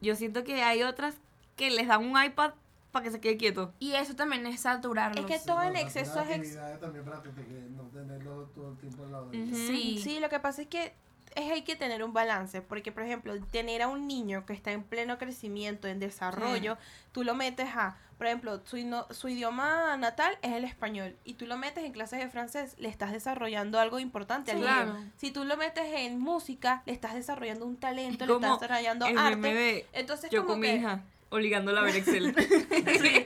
Yo 0.00 0.16
siento 0.16 0.42
que 0.42 0.62
hay 0.62 0.82
otras 0.82 1.16
que 1.56 1.70
les 1.70 1.86
dan 1.86 2.04
un 2.04 2.20
iPad 2.20 2.52
para 2.90 3.04
que 3.04 3.10
se 3.12 3.20
quede 3.20 3.36
quieto. 3.36 3.72
y 3.78 3.92
eso 3.92 4.16
también 4.16 4.46
es 4.46 4.60
saturarlos. 4.62 5.30
Es 5.30 5.30
que 5.40 5.46
todo 5.46 5.62
en 5.62 5.76
exceso 5.76 6.20
es... 6.22 6.30
ex- 6.30 6.38
actividades 6.38 6.80
también 6.80 7.04
para 7.04 7.22
que 7.22 7.28
te 7.28 7.42
quede- 7.44 7.70
no 7.70 7.82
tenerlo 7.84 8.46
todo 8.54 8.70
el 8.72 8.78
tiempo 8.78 9.04
al 9.04 9.12
lado 9.12 9.28
de. 9.30 9.46
Sí. 9.54 10.00
Sí, 10.02 10.18
lo 10.18 10.28
que 10.28 10.40
pasa 10.40 10.62
es 10.62 10.68
que 10.68 10.92
es, 11.34 11.50
hay 11.50 11.62
que 11.62 11.76
tener 11.76 12.02
un 12.02 12.12
balance, 12.12 12.60
porque 12.62 12.92
por 12.92 13.02
ejemplo, 13.02 13.34
tener 13.50 13.82
a 13.82 13.88
un 13.88 14.06
niño 14.08 14.44
que 14.46 14.52
está 14.52 14.72
en 14.72 14.82
pleno 14.82 15.18
crecimiento, 15.18 15.88
en 15.88 16.00
desarrollo, 16.00 16.76
tú 17.12 17.22
lo 17.24 17.34
metes 17.34 17.68
a, 17.76 17.96
por 18.18 18.26
ejemplo, 18.26 18.60
su, 18.64 18.76
ino- 18.76 19.06
su 19.10 19.28
idioma 19.28 19.96
natal 19.96 20.36
es 20.42 20.52
el 20.52 20.64
español, 20.64 21.16
y 21.24 21.34
tú 21.34 21.46
lo 21.46 21.56
metes 21.56 21.84
en 21.84 21.92
clases 21.92 22.18
de 22.18 22.28
francés, 22.28 22.74
le 22.78 22.88
estás 22.88 23.12
desarrollando 23.12 23.78
algo 23.80 23.98
importante 23.98 24.50
al 24.50 24.58
Sí. 24.58 24.62
niño. 24.64 24.74
Claro. 24.74 24.98
Si 25.16 25.30
tú 25.30 25.44
lo 25.44 25.56
metes 25.56 25.84
en 25.94 26.18
música, 26.18 26.82
le 26.86 26.92
estás 26.92 27.14
desarrollando 27.14 27.64
un 27.66 27.76
talento, 27.76 28.26
le 28.26 28.32
estás 28.34 28.60
desarrollando 28.60 29.06
arte. 29.06 29.54
de 29.54 29.86
Entonces, 29.92 30.30
yo 30.30 30.40
como 30.42 30.54
con 30.54 30.60
mi 30.60 30.66
que- 30.66 30.76
hija, 30.76 31.02
obligándola 31.30 31.80
a 31.80 31.84
ver 31.84 31.96
Excel. 31.96 32.34
Entonces, 32.70 33.24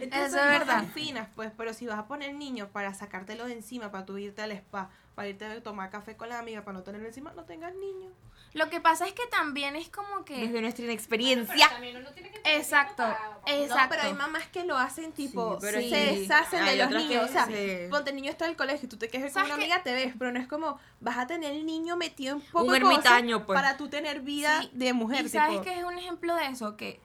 Eso 0.00 0.24
es 0.26 0.32
son 0.32 0.40
verdad. 0.50 0.84
finas, 0.94 1.28
pues, 1.34 1.50
pero 1.56 1.72
si 1.74 1.86
vas 1.86 1.98
a 1.98 2.06
poner 2.06 2.34
niños 2.34 2.68
para 2.72 2.92
sacártelo 2.94 3.46
de 3.46 3.52
encima, 3.54 3.90
para 3.90 4.04
tú 4.06 4.16
irte 4.18 4.42
al 4.42 4.52
spa, 4.52 4.90
para 5.14 5.28
irte 5.28 5.44
a 5.44 5.62
tomar 5.62 5.90
café 5.90 6.16
con 6.16 6.28
la 6.28 6.38
amiga, 6.38 6.62
para 6.64 6.78
no 6.78 6.82
tenerlo 6.84 7.06
encima, 7.06 7.32
no 7.34 7.44
tengas 7.44 7.74
niños. 7.74 8.12
Lo 8.52 8.70
que 8.70 8.80
pasa 8.80 9.06
es 9.06 9.12
que 9.12 9.26
también 9.26 9.74
es 9.74 9.88
como 9.88 10.24
que... 10.24 10.36
Desde 10.46 10.60
nuestra 10.60 10.82
Pero 10.82 10.92
inexperiencia. 10.92 11.68
también 11.68 11.96
uno 11.96 12.10
tiene 12.12 12.30
que 12.30 12.38
tener 12.38 12.60
Exacto, 12.60 13.02
tiempo 13.04 13.18
para- 13.20 13.40
para- 13.40 13.56
Exacto. 13.56 13.82
No, 13.82 13.88
pero 13.90 14.02
hay 14.02 14.14
mamás 14.14 14.46
que 14.48 14.64
lo 14.64 14.76
hacen 14.78 15.12
tipo, 15.12 15.54
Sí, 15.54 15.58
pero 15.60 15.78
se 15.80 15.84
sí. 15.88 16.20
deshacen 16.20 16.64
de 16.64 16.70
Hay 16.70 16.78
los 16.78 16.86
otras 16.86 17.02
niños. 17.02 17.24
que 17.26 17.30
O 17.30 17.32
sea, 17.32 17.46
se- 17.46 17.88
ponte 17.90 18.10
el 18.10 18.16
niño 18.16 18.30
está 18.30 18.44
en 18.44 18.52
el 18.52 18.56
colegio 18.56 18.86
y 18.86 18.88
tú 18.88 18.96
te 18.96 19.08
quejas 19.08 19.32
con 19.32 19.42
¿Sabes 19.42 19.48
una 19.50 19.58
qué? 19.58 19.64
amiga, 19.72 19.82
te 19.82 19.92
ves, 19.92 20.14
pero 20.18 20.30
no 20.30 20.38
es 20.38 20.46
como, 20.46 20.78
vas 21.00 21.18
a 21.18 21.26
tener 21.26 21.50
el 21.52 21.66
niño 21.66 21.96
metido 21.96 22.36
en 22.36 22.40
poco 22.42 22.66
Un 22.66 22.74
ermitaño, 22.76 23.44
pues. 23.44 23.56
para 23.56 23.76
tú 23.76 23.88
tener 23.88 24.20
vida 24.20 24.62
Sí, 24.62 24.70
de 24.72 24.92
mujer. 24.92 25.24
¿Y 25.26 25.28
sabes 25.30 25.50
tipo. 25.52 25.62
qué 25.64 25.78
es 25.78 25.84
un 25.84 25.98
ejemplo 25.98 26.36
de 26.36 26.46
eso? 26.46 26.76
Que 26.76 27.00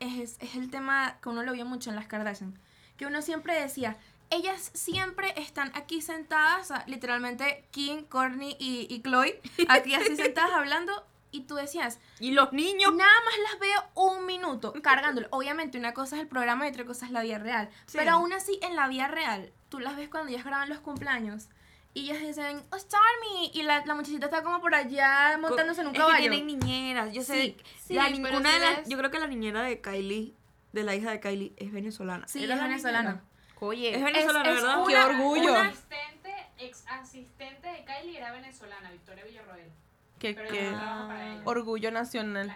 es, 0.00 0.36
es 0.40 0.54
el 0.56 0.68
tema 0.70 1.18
que 1.22 1.28
uno 1.28 1.42
lo 1.44 1.52
vio 1.52 1.64
mucho 1.64 1.90
en 1.90 1.96
las 1.96 2.06
Kardashian. 2.08 2.58
Que 2.96 3.06
uno 3.06 3.22
siempre 3.22 3.54
decía, 3.60 3.96
ellas 4.30 4.70
siempre 4.74 5.32
están 5.40 5.70
aquí 5.74 6.02
sentadas, 6.02 6.72
literalmente 6.86 7.64
Kim, 7.70 8.04
Courtney 8.04 8.56
y, 8.58 8.86
y 8.90 9.00
Chloe, 9.02 9.40
aquí 9.68 9.94
así 9.94 10.16
sentadas 10.16 10.52
hablando, 10.52 11.06
y 11.30 11.42
tú 11.42 11.56
decías, 11.56 11.98
Y 12.20 12.30
los 12.32 12.52
niños. 12.52 12.94
nada 12.94 13.12
más 13.24 13.34
las 13.50 13.60
veo 13.60 13.84
un 13.94 14.26
minuto 14.26 14.72
cargándolo. 14.82 15.28
Obviamente 15.30 15.78
una 15.78 15.92
cosa 15.92 16.16
es 16.16 16.22
el 16.22 16.28
programa 16.28 16.66
y 16.66 16.70
otra 16.70 16.84
cosa 16.86 17.06
es 17.06 17.12
la 17.12 17.22
vida 17.22 17.38
real. 17.38 17.68
Sí. 17.86 17.98
Pero 17.98 18.12
aún 18.12 18.32
así, 18.32 18.58
en 18.62 18.76
la 18.76 18.88
vida 18.88 19.08
real, 19.08 19.52
tú 19.68 19.78
las 19.78 19.96
ves 19.96 20.08
cuando 20.08 20.30
ellas 20.30 20.44
graban 20.44 20.68
los 20.70 20.80
cumpleaños. 20.80 21.48
Y 21.94 22.04
ellas 22.10 22.20
dicen, 22.20 22.62
oh, 22.70 22.78
Stormy. 22.78 23.50
Y 23.52 23.62
la, 23.62 23.84
la 23.84 23.94
muchachita 23.94 24.26
está 24.26 24.42
como 24.42 24.60
por 24.60 24.74
allá 24.74 25.36
montándose 25.38 25.80
en 25.82 25.88
un 25.88 25.94
es 25.94 26.00
caballo. 26.00 26.16
que 26.22 26.30
tienen 26.30 26.46
niñeras. 26.46 27.12
Yo 27.12 27.22
sé. 27.22 27.34
Sí, 27.42 27.56
sí, 27.88 27.94
la, 27.94 28.06
si 28.06 28.22
de 28.22 28.40
las. 28.40 28.88
Yo 28.88 28.96
creo 28.96 29.10
que 29.10 29.18
la 29.18 29.26
niñera 29.26 29.62
de 29.62 29.80
Kylie, 29.80 30.34
de 30.72 30.82
la 30.82 30.94
hija 30.94 31.10
de 31.10 31.20
Kylie, 31.20 31.52
es 31.56 31.72
venezolana. 31.72 32.26
Sí, 32.28 32.44
Era 32.44 32.54
es 32.54 32.60
la 32.60 32.66
venezolana. 32.68 33.22
Oye, 33.60 33.94
Es 33.94 34.02
venezolana, 34.04 34.48
es 34.50 34.54
¿verdad? 34.56 34.78
una- 34.82 34.86
¡Qué 34.88 34.96
orgullo! 34.98 35.50
Una 35.50 35.68
asistente, 35.68 36.46
ex 36.58 36.84
asistente 36.88 37.68
de 37.68 37.84
Kylie 37.84 38.18
era 38.18 38.32
venezolana, 38.32 38.90
Victoria 38.90 39.24
Villarroel. 39.24 39.70
Que, 40.18 40.34
que 40.34 40.70
no 40.70 41.08
orgullo 41.44 41.90
nacional. 41.90 42.54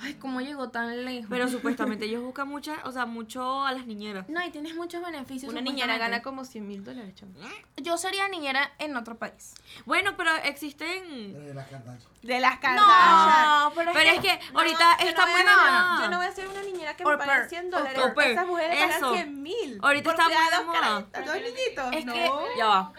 Ay, 0.00 0.14
cómo 0.14 0.40
llegó 0.40 0.70
tan 0.70 1.04
lejos. 1.04 1.26
Pero 1.30 1.48
supuestamente 1.48 2.04
ellos 2.06 2.22
buscan 2.22 2.48
muchas, 2.48 2.78
o 2.84 2.92
sea, 2.92 3.06
mucho 3.06 3.64
a 3.64 3.72
las 3.72 3.86
niñeras. 3.86 4.28
No, 4.28 4.44
y 4.44 4.50
tienes 4.50 4.74
muchos 4.74 5.02
beneficios. 5.04 5.50
Una 5.50 5.60
niñera 5.60 5.98
gana 5.98 6.22
como 6.22 6.44
100 6.44 6.66
mil 6.66 6.84
dólares, 6.84 7.14
chamo. 7.14 7.32
Yo 7.76 7.96
sería 7.98 8.28
niñera 8.28 8.72
en 8.78 8.96
otro 8.96 9.16
país. 9.16 9.54
Bueno, 9.86 10.14
pero 10.16 10.34
existen. 10.44 11.32
De 11.46 11.54
las 11.54 11.68
Kardashian. 11.68 12.12
De 12.22 12.40
las 12.40 12.58
Kardashian. 12.58 13.72
pero 13.74 13.92
Pero 13.92 14.10
es 14.10 14.20
que 14.20 14.40
ahorita 14.54 14.94
está 15.00 15.26
no 15.26 15.32
muy 15.32 15.42
moda. 15.42 15.98
Yo 16.02 16.10
no 16.10 16.16
voy 16.18 16.26
a 16.26 16.32
ser 16.32 16.48
una 16.48 16.62
niñera 16.62 16.96
que 16.96 17.04
me 17.04 17.16
pagan 17.16 17.48
100 17.48 17.70
dólares. 17.70 18.00
Esas 18.26 18.46
mujeres 18.46 18.96
Eso. 18.96 19.14
100 19.14 19.42
mil. 19.42 19.78
Ahorita 19.82 20.10
está 20.10 20.24
muy 20.24 20.34
de 20.34 20.56
dos 20.56 20.66
moda. 20.66 21.06
niñitos. 21.36 21.96
Es 21.96 22.04
no. 22.04 22.12
que- 22.14 22.30
Ya 22.58 22.66
va. 22.66 22.92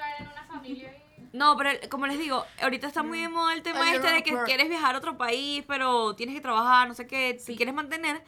No 1.34 1.58
pero 1.58 1.72
como 1.90 2.06
les 2.06 2.20
digo, 2.20 2.46
ahorita 2.62 2.88
está 2.88 3.02
muy 3.02 3.20
de 3.20 3.28
moda 3.28 3.54
el 3.54 3.64
tema 3.64 3.90
El 3.90 3.96
este 3.96 4.12
de 4.12 4.22
que 4.24 4.38
quieres 4.46 4.70
viajar 4.70 4.94
a 4.94 5.00
otro 5.00 5.18
país, 5.18 5.64
pero 5.68 6.16
tienes 6.16 6.36
que 6.36 6.42
trabajar, 6.42 6.88
no 6.88 6.94
sé 6.94 7.08
qué, 7.08 7.40
si 7.40 7.56
quieres 7.56 7.74
mantener, 7.74 8.24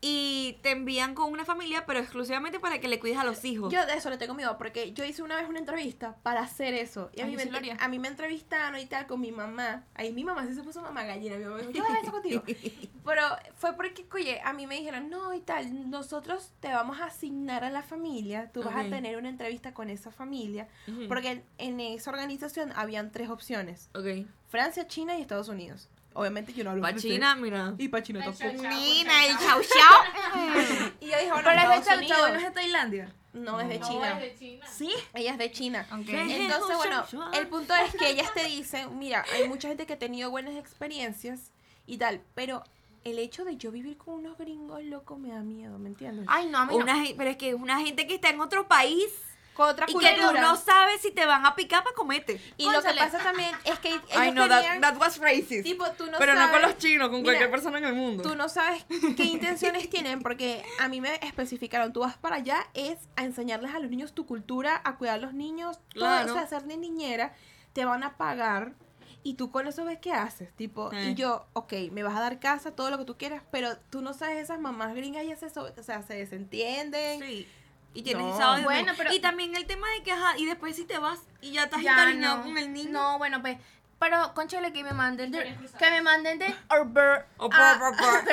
y 0.00 0.58
te 0.62 0.70
envían 0.70 1.14
con 1.14 1.30
una 1.30 1.44
familia, 1.44 1.84
pero 1.86 1.98
exclusivamente 1.98 2.58
para 2.58 2.78
que 2.80 2.88
le 2.88 2.98
cuides 2.98 3.18
a 3.18 3.24
los 3.24 3.44
hijos. 3.44 3.72
Yo 3.72 3.84
de 3.84 3.94
eso 3.94 4.08
le 4.08 4.16
tengo 4.16 4.34
miedo 4.34 4.56
porque 4.56 4.92
yo 4.92 5.04
hice 5.04 5.22
una 5.22 5.36
vez 5.36 5.48
una 5.48 5.58
entrevista 5.58 6.16
para 6.22 6.40
hacer 6.40 6.72
eso. 6.74 7.10
Y 7.14 7.20
a, 7.20 7.24
Ay, 7.24 7.30
mí, 7.30 7.36
me, 7.36 7.42
sí 7.44 7.70
a 7.78 7.88
mí 7.88 7.98
me 7.98 8.08
entrevistaron 8.08 8.80
y 8.80 8.86
tal 8.86 9.06
con 9.06 9.20
mi 9.20 9.30
mamá. 9.30 9.84
Ahí 9.94 10.12
mi 10.12 10.24
mamá 10.24 10.46
sí 10.46 10.54
se 10.54 10.62
puso 10.62 10.80
mamá 10.80 11.04
gallina. 11.04 11.36
Mi 11.36 11.44
mamá 11.44 11.58
dijo, 11.58 11.70
yo 11.72 11.84
eso 12.02 12.12
contigo. 12.12 12.42
Pero 13.04 13.22
fue 13.56 13.74
porque, 13.74 14.06
oye, 14.12 14.40
a 14.42 14.52
mí 14.54 14.66
me 14.66 14.76
dijeron, 14.76 15.10
no 15.10 15.34
y 15.34 15.40
tal, 15.40 15.90
nosotros 15.90 16.52
te 16.60 16.68
vamos 16.68 17.00
a 17.00 17.06
asignar 17.06 17.64
a 17.64 17.70
la 17.70 17.82
familia. 17.82 18.50
Tú 18.52 18.62
vas 18.62 18.76
a 18.76 18.88
tener 18.88 19.18
una 19.18 19.28
entrevista 19.28 19.74
con 19.74 19.90
esa 19.90 20.10
familia. 20.10 20.68
Ujú. 20.88 21.08
Porque 21.08 21.30
en, 21.30 21.44
en 21.58 21.80
esa 21.80 22.10
organización 22.10 22.72
habían 22.74 23.12
tres 23.12 23.28
opciones. 23.28 23.90
Ok. 23.94 24.26
Francia, 24.48 24.86
China 24.86 25.18
y 25.18 25.20
Estados 25.20 25.48
Unidos. 25.48 25.88
Obviamente 26.12 26.52
yo 26.52 26.64
no 26.64 26.70
hablo 26.70 26.82
Pa' 26.82 26.88
francés. 26.88 27.10
China, 27.10 27.34
mira. 27.36 27.74
Y 27.78 27.88
para 27.88 28.02
China 28.02 28.24
El 28.24 28.34
tampoco. 28.36 28.68
Nina, 28.68 29.26
el 29.26 29.38
chao. 29.38 29.60
chau 29.60 29.62
chau. 29.62 30.92
Y 31.00 31.06
yo 31.06 31.16
dije, 31.18 31.30
bueno, 31.32 31.42
Pero 31.44 31.72
es 31.72 31.78
de 31.78 31.84
Chau 31.90 32.00
Chau, 32.06 32.28
no 32.28 32.34
es 32.38 32.42
de 32.44 32.50
Tailandia. 32.50 33.14
No, 33.32 33.60
es 33.60 33.68
de 33.68 33.78
No, 33.78 33.88
China. 33.88 34.10
es 34.20 34.20
de 34.20 34.38
China. 34.38 34.66
¿Sí? 34.66 34.90
Ella 35.14 35.32
es 35.32 35.38
de 35.38 35.52
China. 35.52 35.86
Ok. 35.92 36.08
Entonces, 36.08 36.76
bueno, 36.76 37.04
el 37.32 37.46
punto 37.46 37.74
es 37.76 37.94
que 37.94 38.10
ellas 38.10 38.32
te 38.34 38.44
dicen, 38.44 38.98
mira, 38.98 39.24
hay 39.32 39.48
mucha 39.48 39.68
gente 39.68 39.86
que 39.86 39.92
ha 39.92 39.98
tenido 39.98 40.30
buenas 40.30 40.56
experiencias 40.56 41.52
y 41.86 41.96
tal, 41.98 42.22
pero 42.34 42.64
el 43.04 43.18
hecho 43.20 43.44
de 43.44 43.56
yo 43.56 43.70
vivir 43.70 43.96
con 43.96 44.14
unos 44.14 44.36
gringos 44.36 44.82
locos 44.82 45.16
me 45.18 45.28
da 45.28 45.40
miedo, 45.42 45.78
¿me 45.78 45.88
entiendes? 45.90 46.26
Ay, 46.28 46.46
no, 46.46 46.58
a 46.58 46.66
mí 46.66 46.76
no. 46.76 46.84
Pero 47.16 47.30
es 47.30 47.36
que 47.36 47.50
es 47.50 47.54
una 47.54 47.78
gente 47.80 48.06
que 48.08 48.16
está 48.16 48.30
en 48.30 48.40
otro 48.40 48.66
país. 48.66 49.06
Con 49.60 49.68
otra 49.70 49.86
Y 49.88 49.92
que 49.96 50.10
tú 50.14 50.22
cultura. 50.22 50.40
no 50.40 50.56
sabes 50.56 51.00
si 51.02 51.10
te 51.10 51.26
van 51.26 51.44
a 51.46 51.54
picar 51.54 51.84
para 51.84 51.94
comerte. 51.94 52.40
Y 52.56 52.64
lo 52.70 52.80
que 52.82 52.94
pasa 52.94 53.18
también 53.18 53.54
es 53.64 53.78
que 53.78 53.88
ellos 53.90 54.02
Ay, 54.16 54.32
no, 54.32 54.48
that, 54.48 54.62
tenían- 54.62 54.80
that 54.80 54.96
was 54.98 55.18
racist. 55.18 55.62
tipo, 55.64 55.84
tú 55.92 56.06
no 56.10 56.18
Pero 56.18 56.34
no 56.34 56.40
sabes, 56.40 56.52
con 56.52 56.62
los 56.62 56.78
chinos, 56.78 57.08
con 57.08 57.18
Mira, 57.22 57.24
cualquier 57.32 57.50
persona 57.50 57.78
en 57.78 57.84
el 57.84 57.94
mundo. 57.94 58.22
Tú 58.22 58.34
no 58.34 58.48
sabes 58.48 58.84
qué 59.16 59.24
intenciones 59.24 59.88
tienen 59.90 60.22
porque 60.22 60.64
a 60.80 60.88
mí 60.88 61.00
me 61.00 61.14
especificaron, 61.22 61.92
tú 61.92 62.00
vas 62.00 62.16
para 62.16 62.36
allá 62.36 62.66
es 62.74 62.98
a 63.16 63.24
enseñarles 63.24 63.74
a 63.74 63.78
los 63.78 63.90
niños 63.90 64.12
tu 64.14 64.26
cultura, 64.26 64.80
a 64.84 64.96
cuidar 64.96 65.16
a 65.16 65.18
los 65.22 65.34
niños, 65.34 65.78
todo, 65.94 66.04
Claro. 66.06 66.34
o 66.34 66.46
sea, 66.48 66.60
de 66.60 66.76
niñera, 66.76 67.34
te 67.72 67.84
van 67.84 68.02
a 68.02 68.16
pagar 68.16 68.72
y 69.22 69.34
tú 69.34 69.50
con 69.50 69.66
eso 69.66 69.84
ves 69.84 69.98
qué 70.00 70.12
haces, 70.12 70.50
tipo, 70.56 70.90
Eh. 70.92 71.10
y 71.10 71.14
yo, 71.14 71.46
ok, 71.52 71.72
me 71.92 72.02
vas 72.02 72.16
a 72.16 72.20
dar 72.20 72.40
casa, 72.40 72.70
todo 72.74 72.90
lo 72.90 72.96
que 72.98 73.04
tú 73.04 73.18
quieras, 73.18 73.42
pero 73.52 73.76
tú 73.90 74.00
no 74.00 74.14
sabes 74.14 74.38
esas 74.38 74.58
mamás 74.60 74.94
gringas 74.94 75.24
y 75.24 75.30
eso, 75.32 75.46
o 75.46 75.82
sea, 75.82 76.02
se 76.02 76.14
desentienden. 76.14 77.20
Sí. 77.20 77.46
Y 77.92 78.02
tienes 78.02 78.24
No. 78.24 78.36
sábado 78.36 78.60
y 78.60 78.64
Bueno, 78.64 78.92
pero- 78.96 79.12
Y 79.12 79.20
también 79.20 79.54
el 79.56 79.66
tema 79.66 79.88
de 79.96 80.02
que, 80.02 80.12
ajá, 80.12 80.38
y 80.38 80.46
después 80.46 80.76
si 80.76 80.84
te 80.84 80.98
vas 80.98 81.20
y 81.40 81.52
ya 81.52 81.64
estás 81.64 81.82
Ya 81.82 81.92
encariñado 81.92 82.38
no. 82.38 82.42
con 82.44 82.58
el 82.58 82.72
niño. 82.72 82.90
No, 82.92 83.18
bueno, 83.18 83.40
pues. 83.40 83.58
Pero, 83.98 84.32
conchale, 84.32 84.72
que 84.72 84.82
me 84.82 84.92
manden 84.92 85.30
de, 85.30 85.54
que 85.78 85.90
me 85.90 86.00
manden 86.00 86.38
de 86.38 86.54
Uber 86.80 87.26
O 87.36 87.50
a- 87.52 87.78
por, 87.78 87.96
por, 87.96 88.24
por. 88.24 88.26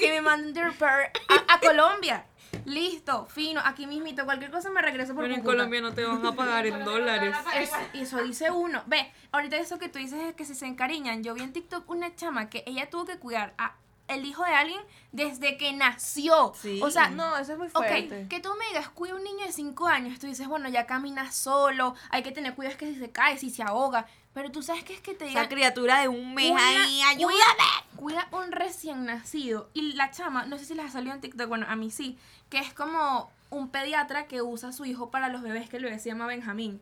que 0.00 0.10
me 0.10 0.20
manden 0.22 0.54
de 0.54 0.60
Uber 0.62 1.10
a, 1.28 1.54
a 1.54 1.60
Colombia. 1.60 2.24
Listo, 2.64 3.26
fino, 3.26 3.60
aquí 3.64 3.86
mismito, 3.86 4.24
cualquier 4.24 4.50
cosa 4.50 4.70
me 4.70 4.80
regreso 4.82 5.14
por 5.14 5.24
Pero 5.24 5.34
en. 5.34 5.42
Colombia 5.42 5.80
no 5.80 5.92
te 5.92 6.04
van 6.04 6.24
a 6.24 6.32
pagar 6.32 6.66
en 6.66 6.84
dólares. 6.84 7.34
eso 7.94 8.22
dice 8.22 8.50
uno. 8.50 8.82
Ve, 8.86 9.12
ahorita 9.32 9.56
eso 9.56 9.78
que 9.78 9.88
tú 9.88 9.98
dices 9.98 10.20
es 10.22 10.34
que 10.34 10.44
si 10.44 10.54
se 10.54 10.66
encariñan. 10.66 11.22
Yo 11.24 11.34
vi 11.34 11.42
en 11.42 11.52
TikTok 11.52 11.88
una 11.90 12.14
chama 12.14 12.48
que 12.48 12.62
ella 12.66 12.88
tuvo 12.88 13.04
que 13.06 13.18
cuidar 13.18 13.54
a 13.58 13.74
el 14.08 14.24
hijo 14.26 14.44
de 14.44 14.52
alguien 14.54 14.80
desde 15.12 15.56
que 15.56 15.72
nació. 15.72 16.52
Sí. 16.60 16.80
O 16.82 16.90
sea, 16.90 17.08
No, 17.10 17.36
eso 17.38 17.52
es 17.52 17.58
muy 17.58 17.68
Ok, 17.68 17.72
fuerte. 17.74 18.26
que 18.28 18.40
tú 18.40 18.50
me 18.58 18.66
digas, 18.68 18.88
cuida 18.90 19.14
un 19.14 19.24
niño 19.24 19.46
de 19.46 19.52
5 19.52 19.86
años, 19.86 20.18
tú 20.18 20.26
dices, 20.26 20.46
bueno, 20.48 20.68
ya 20.68 20.86
camina 20.86 21.30
solo, 21.32 21.94
hay 22.10 22.22
que 22.22 22.32
tener 22.32 22.54
cuidado 22.54 22.72
es 22.72 22.78
que 22.78 22.92
si 22.92 22.98
se 22.98 23.10
cae, 23.10 23.38
si 23.38 23.50
se 23.50 23.62
ahoga, 23.62 24.06
pero 24.34 24.50
tú 24.50 24.62
sabes 24.62 24.84
que 24.84 24.94
es 24.94 25.00
que 25.00 25.14
te 25.14 25.26
digan, 25.26 25.44
Esa 25.44 25.48
criatura 25.54 26.00
de 26.00 26.08
un 26.08 26.34
mes 26.34 26.52
ahí, 26.56 27.00
ayúdame. 27.02 27.36
cuida 27.96 28.26
un 28.32 28.50
recién 28.52 29.04
nacido, 29.04 29.68
y 29.74 29.92
la 29.94 30.10
chama, 30.10 30.44
no 30.46 30.58
sé 30.58 30.64
si 30.64 30.74
les 30.74 30.86
ha 30.86 30.90
salido 30.90 31.14
en 31.14 31.20
TikTok, 31.20 31.48
bueno, 31.48 31.66
a 31.68 31.76
mí 31.76 31.90
sí, 31.90 32.18
que 32.50 32.58
es 32.58 32.72
como 32.74 33.30
un 33.50 33.68
pediatra 33.70 34.26
que 34.26 34.40
usa 34.42 34.70
a 34.70 34.72
su 34.72 34.84
hijo 34.84 35.10
para 35.10 35.28
los 35.28 35.42
bebés, 35.42 35.68
que 35.68 35.76
el 35.76 35.84
bebé 35.84 35.98
se 35.98 36.08
llama 36.08 36.26
Benjamín. 36.26 36.80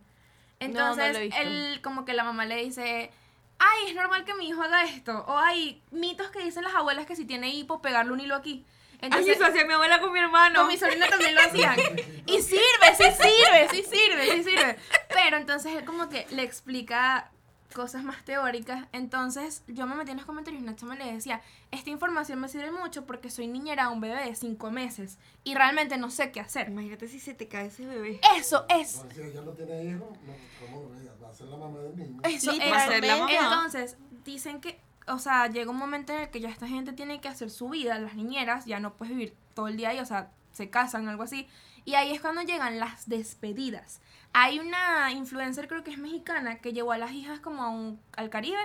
no 0.61 0.67
Entonces, 0.67 1.13
lo 1.13 1.19
he 1.19 1.23
visto. 1.25 1.41
él, 1.43 1.81
como 1.83 2.05
que 2.05 2.13
la 2.15 2.23
mamá 2.25 2.45
le 2.47 2.63
dice, 2.65 3.11
ay, 3.61 3.91
es 3.91 3.95
normal 3.95 4.25
que 4.25 4.35
mi 4.35 4.49
hijo 4.49 4.63
haga 4.63 4.85
esto, 4.85 5.25
o 5.29 5.39
hay 5.39 5.83
mitos 5.93 6.31
que 6.31 6.43
dicen 6.43 6.65
las 6.65 6.75
abuelas 6.75 7.07
que 7.07 7.15
si 7.15 7.25
tiene 7.25 7.51
hipo, 7.51 7.81
pegarle 7.81 8.13
un 8.13 8.21
hilo 8.21 8.35
aquí. 8.35 8.65
Ay, 8.95 8.99
Entonces, 9.03 9.37
eso 9.37 9.47
hacía 9.47 9.65
mi 9.65 9.73
abuela 9.75 10.01
con 10.01 10.13
mi 10.13 10.19
hermano. 10.19 10.61
con 10.61 10.69
mi 10.69 10.77
sobrina 10.77 11.07
también 11.09 11.35
lo 11.35 11.41
hacían. 11.43 11.77
Y 12.27 12.43
sirve, 12.43 12.95
sí 12.97 13.05
sirve, 13.05 13.69
sí 13.71 13.83
sirve, 13.83 14.31
sí 14.33 14.45
sirve. 14.45 14.77
Pero 15.09 15.37
entonces 15.37 15.75
él 15.75 15.85
como 15.85 16.09
que 16.09 16.27
le 16.31 16.43
explica 16.43 17.31
cosas 17.75 18.05
más 18.05 18.25
teóricas. 18.25 18.87
Entonces 18.93 19.63
yo 19.67 19.87
me 19.87 19.95
metí 19.95 20.11
en 20.11 20.17
los 20.19 20.27
comentarios 20.27 20.61
y 20.61 20.65
una 20.65 20.77
chama 20.77 20.95
le 20.97 21.13
decía, 21.13 21.41
esta 21.71 21.91
información 21.91 22.41
me 22.41 22.49
sirve 22.49 22.71
mucho 22.71 23.07
porque 23.07 23.31
soy 23.31 23.47
niñera 23.49 23.89
de 23.89 23.93
un 23.93 24.01
bebé 24.01 24.25
de 24.25 24.35
cinco 24.35 24.71
meses 24.71 25.19
y 25.45 25.55
realmente 25.55 25.97
no 25.97 26.11
sé 26.11 26.31
qué 26.33 26.41
hacer. 26.41 26.69
Imagínate 26.69 27.09
si 27.09 27.21
se 27.21 27.35
te 27.35 27.49
cae 27.49 27.67
ese 27.67 27.87
bebé. 27.87 28.21
Eso 28.37 28.67
es, 28.69 28.97
Bueno, 28.97 29.13
si 29.15 29.21
ella 29.23 29.41
no 29.43 29.53
tiene 29.53 29.85
hijos, 29.85 30.09
no, 30.27 30.33
¿cómo 30.67 30.95
ella 31.01 31.13
va 31.23 31.31
a 31.31 31.35
ser 31.35 31.47
la 31.49 31.57
mamá 31.57 31.79
del 31.81 31.97
niño? 31.97 32.21
eso 32.25 32.53
Va 32.73 32.85
a 32.85 32.89
ser 32.89 33.05
la 33.05 33.15
es. 33.15 33.21
mamá. 33.21 33.33
Entonces 33.33 33.97
dicen 34.25 34.61
que, 34.61 34.81
o 35.07 35.19
sea, 35.19 35.47
llega 35.49 35.71
un 35.71 35.77
momento 35.77 36.13
en 36.13 36.21
el 36.21 36.31
que 36.31 36.41
ya 36.41 36.49
esta 36.51 36.67
gente 36.69 36.93
tiene 36.93 37.21
que 37.21 37.29
hacer 37.29 37.51
su 37.51 37.69
vida, 37.69 37.99
las 37.99 38.15
niñeras, 38.15 38.67
ya 38.67 38.81
no 38.81 38.95
puedes 38.95 39.15
vivir 39.15 39.35
todo 39.55 39.69
el 39.69 39.77
día 39.77 39.91
ahí, 39.91 39.99
o 39.99 40.07
sea, 40.07 40.31
se 40.53 40.71
casan, 40.71 41.09
algo 41.09 41.23
así. 41.23 41.49
Y 41.85 41.95
ahí 41.95 42.13
es 42.13 42.21
cuando 42.21 42.43
llegan 42.43 42.79
las 42.79 43.09
despedidas. 43.09 44.01
Hay 44.33 44.59
una 44.61 45.13
influencer, 45.13 45.67
creo 45.67 45.83
que 45.83 45.91
es 45.91 45.99
mexicana, 45.99 46.59
que 46.59 46.73
llevó 46.73 46.93
a 46.93 46.99
las 46.99 47.13
hijas 47.13 47.41
como 47.41 47.63
a 47.63 47.69
un, 47.71 48.01
al 48.17 48.31
Caribe 48.31 48.59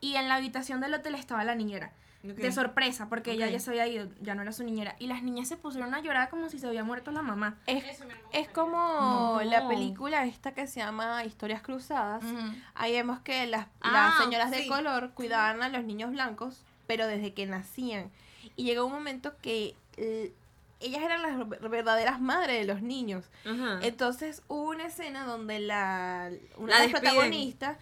y 0.00 0.14
en 0.16 0.28
la 0.28 0.36
habitación 0.36 0.80
del 0.80 0.94
hotel 0.94 1.14
estaba 1.14 1.44
la 1.44 1.54
niñera. 1.54 1.92
De 2.22 2.52
sorpresa, 2.52 3.08
porque 3.08 3.32
ella 3.32 3.48
ya 3.48 3.58
se 3.60 3.70
había 3.70 3.86
ido, 3.86 4.06
ya 4.20 4.34
no 4.34 4.42
era 4.42 4.52
su 4.52 4.62
niñera. 4.62 4.94
Y 4.98 5.06
las 5.06 5.22
niñas 5.22 5.48
se 5.48 5.56
pusieron 5.56 5.94
a 5.94 6.00
llorar 6.02 6.28
como 6.28 6.50
si 6.50 6.58
se 6.58 6.66
había 6.66 6.84
muerto 6.84 7.10
la 7.12 7.22
mamá. 7.22 7.56
Es, 7.66 7.82
es 8.32 8.48
como 8.50 8.76
No. 8.76 9.42
la 9.42 9.66
película 9.68 10.26
esta 10.26 10.52
que 10.52 10.66
se 10.66 10.80
llama 10.80 11.24
Historias 11.24 11.62
Cruzadas. 11.62 12.22
Ujú. 12.22 12.52
Ahí 12.74 12.92
vemos 12.92 13.20
que 13.20 13.46
las, 13.46 13.68
Ah, 13.80 13.90
las 14.16 14.24
señoras 14.24 14.50
de 14.50 14.66
color 14.66 15.12
cuidaban 15.14 15.62
a 15.62 15.70
los 15.70 15.82
niños 15.84 16.10
blancos, 16.10 16.62
pero 16.86 17.06
desde 17.06 17.32
que 17.32 17.46
nacían. 17.46 18.10
Y 18.54 18.64
llegó 18.64 18.84
un 18.84 18.92
momento 18.92 19.38
que 19.40 19.74
eh, 19.96 20.34
ellas 20.80 21.02
eran 21.02 21.22
las 21.22 21.48
ver- 21.48 21.68
verdaderas 21.68 22.20
madres 22.20 22.58
de 22.60 22.64
los 22.72 22.82
niños. 22.82 23.26
Ajá. 23.44 23.78
Entonces 23.82 24.42
hubo 24.48 24.70
una 24.70 24.86
escena 24.86 25.24
donde 25.24 25.60
la 25.60 26.30
una 26.56 26.74
La 26.76 26.80
de 26.80 26.88
las 26.90 27.00
protagonistas, 27.00 27.78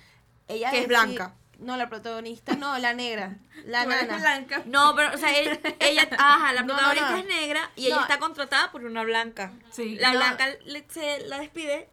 ella 0.48 0.70
Que 0.70 0.80
es 0.80 0.88
blanca. 0.88 1.34
No, 1.58 1.76
la 1.76 1.88
protagonista, 1.88 2.54
no, 2.54 2.78
la 2.78 2.94
negra, 2.94 3.36
la 3.64 3.82
eres 3.84 4.06
nana. 4.06 4.18
blanca. 4.18 4.62
No, 4.66 4.94
pero, 4.94 5.12
o 5.14 5.18
sea, 5.18 5.36
él- 5.38 5.58
ella, 5.80 6.08
ajá, 6.18 6.52
la 6.52 6.62
No, 6.62 6.68
no, 6.68 6.74
protagonista 6.74 7.10
no. 7.10 7.16
es 7.18 7.26
negra 7.26 7.70
y 7.74 7.86
ella 7.86 7.96
No. 7.96 8.02
está 8.02 8.18
contratada 8.20 8.70
por 8.70 8.84
una 8.84 9.02
blanca. 9.02 9.52
Sí. 9.70 9.96
La 9.96 10.12
No. 10.12 10.18
blanca 10.20 10.46
le- 10.64 10.86
se 10.88 11.26
la 11.26 11.38
despide 11.40 11.88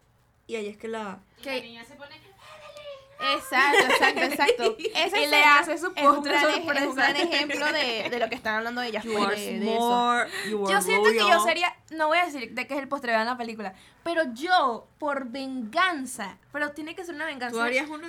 y 0.47 0.55
ella 0.57 0.69
es 0.69 0.77
que 0.77 0.87
la... 0.87 1.19
Y 1.39 1.41
que- 1.41 1.55
la 1.57 1.61
niña 1.63 1.83
se 1.85 1.95
pone. 1.95 2.15
Exacto, 3.33 3.85
exacto, 3.89 4.21
exacto. 4.21 4.77
Esa 4.95 5.19
Y 5.21 5.27
le 5.27 5.43
hace 5.43 5.77
su 5.77 5.91
es 5.95 6.03
un 6.05 6.23
gran, 6.23 6.45
es 6.49 6.87
un 6.87 6.95
gran 6.95 7.15
ejemplo 7.15 7.65
de, 7.71 8.09
de 8.09 8.19
lo 8.19 8.29
que 8.29 8.35
están 8.35 8.55
hablando 8.55 8.81
ellas. 8.81 9.03
You 9.03 9.13
pues, 9.13 9.25
are 9.25 9.35
de, 9.35 9.59
de 9.59 9.73
eso. 9.73 10.25
you 10.49 10.67
Yo 10.69 10.77
are 10.77 10.81
siento 10.81 11.09
que 11.09 11.17
yo 11.19 11.39
sería, 11.43 11.75
no 11.91 12.07
voy 12.07 12.17
a 12.19 12.25
decir 12.25 12.51
de 12.53 12.67
qué 12.67 12.73
es 12.75 12.79
el 12.81 12.87
postre 12.87 13.13
en 13.13 13.25
la 13.25 13.37
película, 13.37 13.73
pero 14.03 14.23
yo, 14.33 14.87
por 14.99 15.25
venganza, 15.29 16.37
pero 16.51 16.71
tiene 16.71 16.95
que 16.95 17.03
ser 17.03 17.15
una 17.15 17.25
venganza 17.25 17.57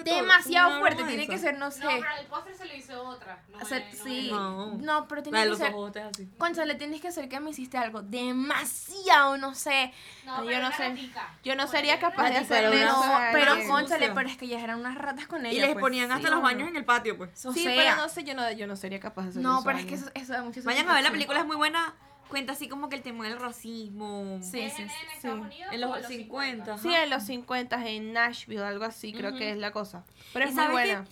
demasiado 0.04 0.68
una 0.70 0.80
fuerte, 0.80 1.02
de 1.02 1.08
tiene 1.08 1.26
que 1.26 1.38
ser, 1.38 1.58
no 1.58 1.70
sé, 1.70 1.84
No, 1.84 1.90
pero 1.90 2.06
el 2.20 2.26
postre 2.26 2.54
se 2.54 2.64
lo 2.66 2.74
hizo 2.74 3.02
otra. 3.02 3.42
No, 3.48 3.58
hacer- 3.58 3.86
es- 3.90 3.98
no 3.98 4.04
sí, 4.04 4.28
No. 4.30 4.74
no, 4.78 5.08
pero 5.08 5.22
tiene 5.22 5.44
de 5.44 5.50
que 5.50 5.56
ser, 5.56 5.74
así. 6.08 6.28
concha, 6.38 6.64
le 6.64 6.74
tienes 6.74 7.00
que 7.00 7.08
hacer 7.08 7.28
que 7.28 7.40
me 7.40 7.50
hiciste 7.50 7.78
algo 7.78 8.02
demasiado, 8.02 9.36
no 9.38 9.54
sé, 9.54 9.92
No, 10.24 10.38
Yo 10.42 10.46
pero 10.46 10.60
no 10.62 10.72
sé. 10.72 11.10
Yo 11.44 11.54
no 11.56 11.66
sería 11.66 11.98
capaz 11.98 12.30
de 12.30 12.38
hacerle 12.38 12.78
pero 12.78 12.94
pero 13.32 13.54
sucia. 13.54 14.14
pero 14.14 14.28
es 14.28 14.36
que 14.36 14.44
ellas 14.46 14.62
eran 14.62 14.80
unas 14.80 14.96
ratas 15.06 15.26
con 15.26 15.46
ella. 15.46 15.56
Y 15.56 15.60
les 15.60 15.72
pues, 15.72 15.82
ponían 15.82 16.10
hasta 16.12 16.28
sí, 16.28 16.34
los 16.34 16.42
baños 16.42 16.62
no. 16.62 16.68
en 16.68 16.76
el 16.76 16.84
patio, 16.84 17.16
pues. 17.16 17.46
O 17.46 17.52
Sí, 17.52 17.62
sea, 17.62 17.74
pero 17.74 17.96
no 17.96 18.08
sé, 18.08 18.24
yo 18.24 18.34
no, 18.34 18.50
yo 18.52 18.66
no 18.66 18.76
sería 18.76 19.00
capaz 19.00 19.22
de 19.22 19.28
hacer 19.30 19.42
no, 19.42 19.58
eso 19.58 19.64
pero 19.64 19.78
es 19.78 19.86
que 19.86 19.94
eso, 19.94 20.10
eso 20.14 20.32
da 20.32 20.42
mucha 20.42 20.60
Vayan 20.64 20.88
a 20.88 20.94
ver 20.94 21.04
la 21.04 21.10
película, 21.10 21.40
es 21.40 21.46
muy 21.46 21.56
buena. 21.56 21.94
Cuenta 22.28 22.54
así 22.54 22.68
como 22.68 22.88
que 22.88 22.96
el 22.96 23.02
tema 23.02 23.28
del 23.28 23.38
racismo. 23.38 24.40
Sí, 24.42 24.58
¿Es 24.60 24.74
sí, 24.74 24.82
en, 24.82 24.88
sí. 24.90 24.94
en 25.02 25.10
Estados 25.16 25.38
sí. 25.38 25.44
Unidos 25.46 25.72
En 25.72 25.84
o 25.84 25.86
los 25.86 25.98
los 25.98 26.08
50. 26.08 26.78
Sí, 26.78 26.88
ajá. 26.88 27.04
en 27.04 27.10
los 27.10 27.22
50 27.22 27.86
en 27.88 28.12
Nashville, 28.12 28.64
algo 28.64 28.84
así, 28.84 29.12
creo 29.12 29.36
que 29.36 29.52
es 29.52 29.56
la 29.56 29.70
cosa. 29.70 30.04
Pero 30.32 30.44
¿Y 30.44 30.48
es 30.48 30.54
muy 30.54 30.64
sabes 30.64 30.72
buena. 30.72 31.04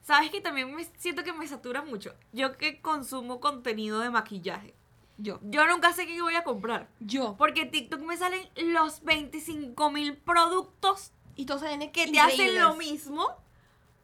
¿Sabes 0.00 0.30
que 0.30 0.40
también 0.40 0.74
me 0.74 0.84
siento 0.96 1.22
que 1.24 1.32
me 1.32 1.46
satura 1.46 1.82
mucho? 1.82 2.14
Yo 2.32 2.56
que 2.56 2.80
consumo 2.80 3.38
contenido 3.38 4.00
de 4.00 4.10
maquillaje. 4.10 4.74
Yo. 5.18 5.38
Yo 5.42 5.66
nunca 5.66 5.92
sé 5.92 6.06
qué 6.06 6.20
voy 6.20 6.34
a 6.34 6.42
comprar. 6.42 6.88
Yo. 7.00 7.36
Porque 7.36 7.62
en 7.62 7.70
TikTok 7.70 8.00
me 8.00 8.16
salen 8.16 8.48
los 8.56 9.02
25 9.04 9.90
mil 9.90 10.16
productos 10.16 11.12
Y 11.36 11.46
todos 11.46 11.62
tienen 11.62 11.90
que 11.92 12.06
te 12.10 12.20
hacen 12.20 12.58
lo 12.58 12.74
mismo. 12.74 13.28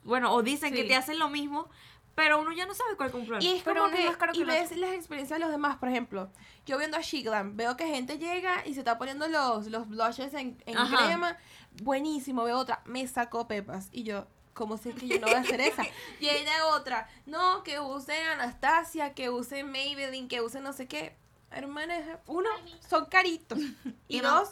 Bueno, 0.05 0.33
o 0.33 0.43
dicen 0.43 0.73
que 0.73 0.83
Sí. 0.83 0.89
te 0.89 0.97
hacen 0.97 1.19
lo 1.19 1.29
mismo, 1.29 1.69
pero 2.15 2.41
uno 2.41 2.53
ya 2.53 2.67
no 2.67 2.75
sabe 2.75 2.97
cuál 2.97 3.11
comprar. 3.11 3.43
Y 3.43 3.49
es 3.49 3.63
Pero 3.63 3.83
como 3.83 3.87
uno 3.89 3.95
es 3.97 4.01
que, 4.03 4.09
más 4.09 4.17
caro 4.17 4.33
que 4.33 4.39
y 4.41 4.45
ves 4.45 4.77
las 4.77 4.93
experiencias 4.93 5.39
de 5.39 5.45
los 5.45 5.51
demás, 5.53 5.77
por 5.77 5.89
ejemplo, 5.89 6.31
yo 6.67 6.79
viendo 6.79 6.97
a 6.97 7.01
Shiglam, 7.01 7.57
veo 7.57 7.77
que 7.77 7.87
gente 7.87 8.19
llega 8.19 8.67
y 8.67 8.75
se 8.75 8.81
está 8.81 8.99
poniendo 8.99 9.29
los, 9.29 9.67
los 9.67 9.89
blushes 9.89 10.33
en, 10.35 10.61
en 10.67 10.77
crema, 10.87 11.37
buenísimo, 11.83 12.45
veo 12.45 12.59
otra, 12.59 12.83
me 12.87 13.07
sacó 13.07 13.47
pepas, 13.47 13.89
y 13.93 14.03
yo, 14.05 14.27
¿cómo 14.55 14.79
sé 14.79 14.95
que 14.95 15.07
yo 15.07 15.21
no 15.21 15.27
voy 15.29 15.37
a 15.37 15.41
hacer 15.41 15.61
esa? 15.61 15.85
Y 16.21 16.27
de 16.27 16.47
otra, 16.73 17.09
no, 17.27 17.63
que 17.63 17.79
use 17.79 18.21
Anastasia, 18.21 19.15
que 19.15 19.31
use 19.31 19.63
Maybelline, 19.63 20.27
que 20.29 20.41
use 20.41 20.61
no 20.61 20.73
sé 20.73 20.89
qué, 20.89 21.15
hermana, 21.51 22.19
uno, 22.27 22.49
son 22.89 23.07
caritos, 23.07 23.59
y 24.09 24.21
no, 24.21 24.41
dos, 24.41 24.51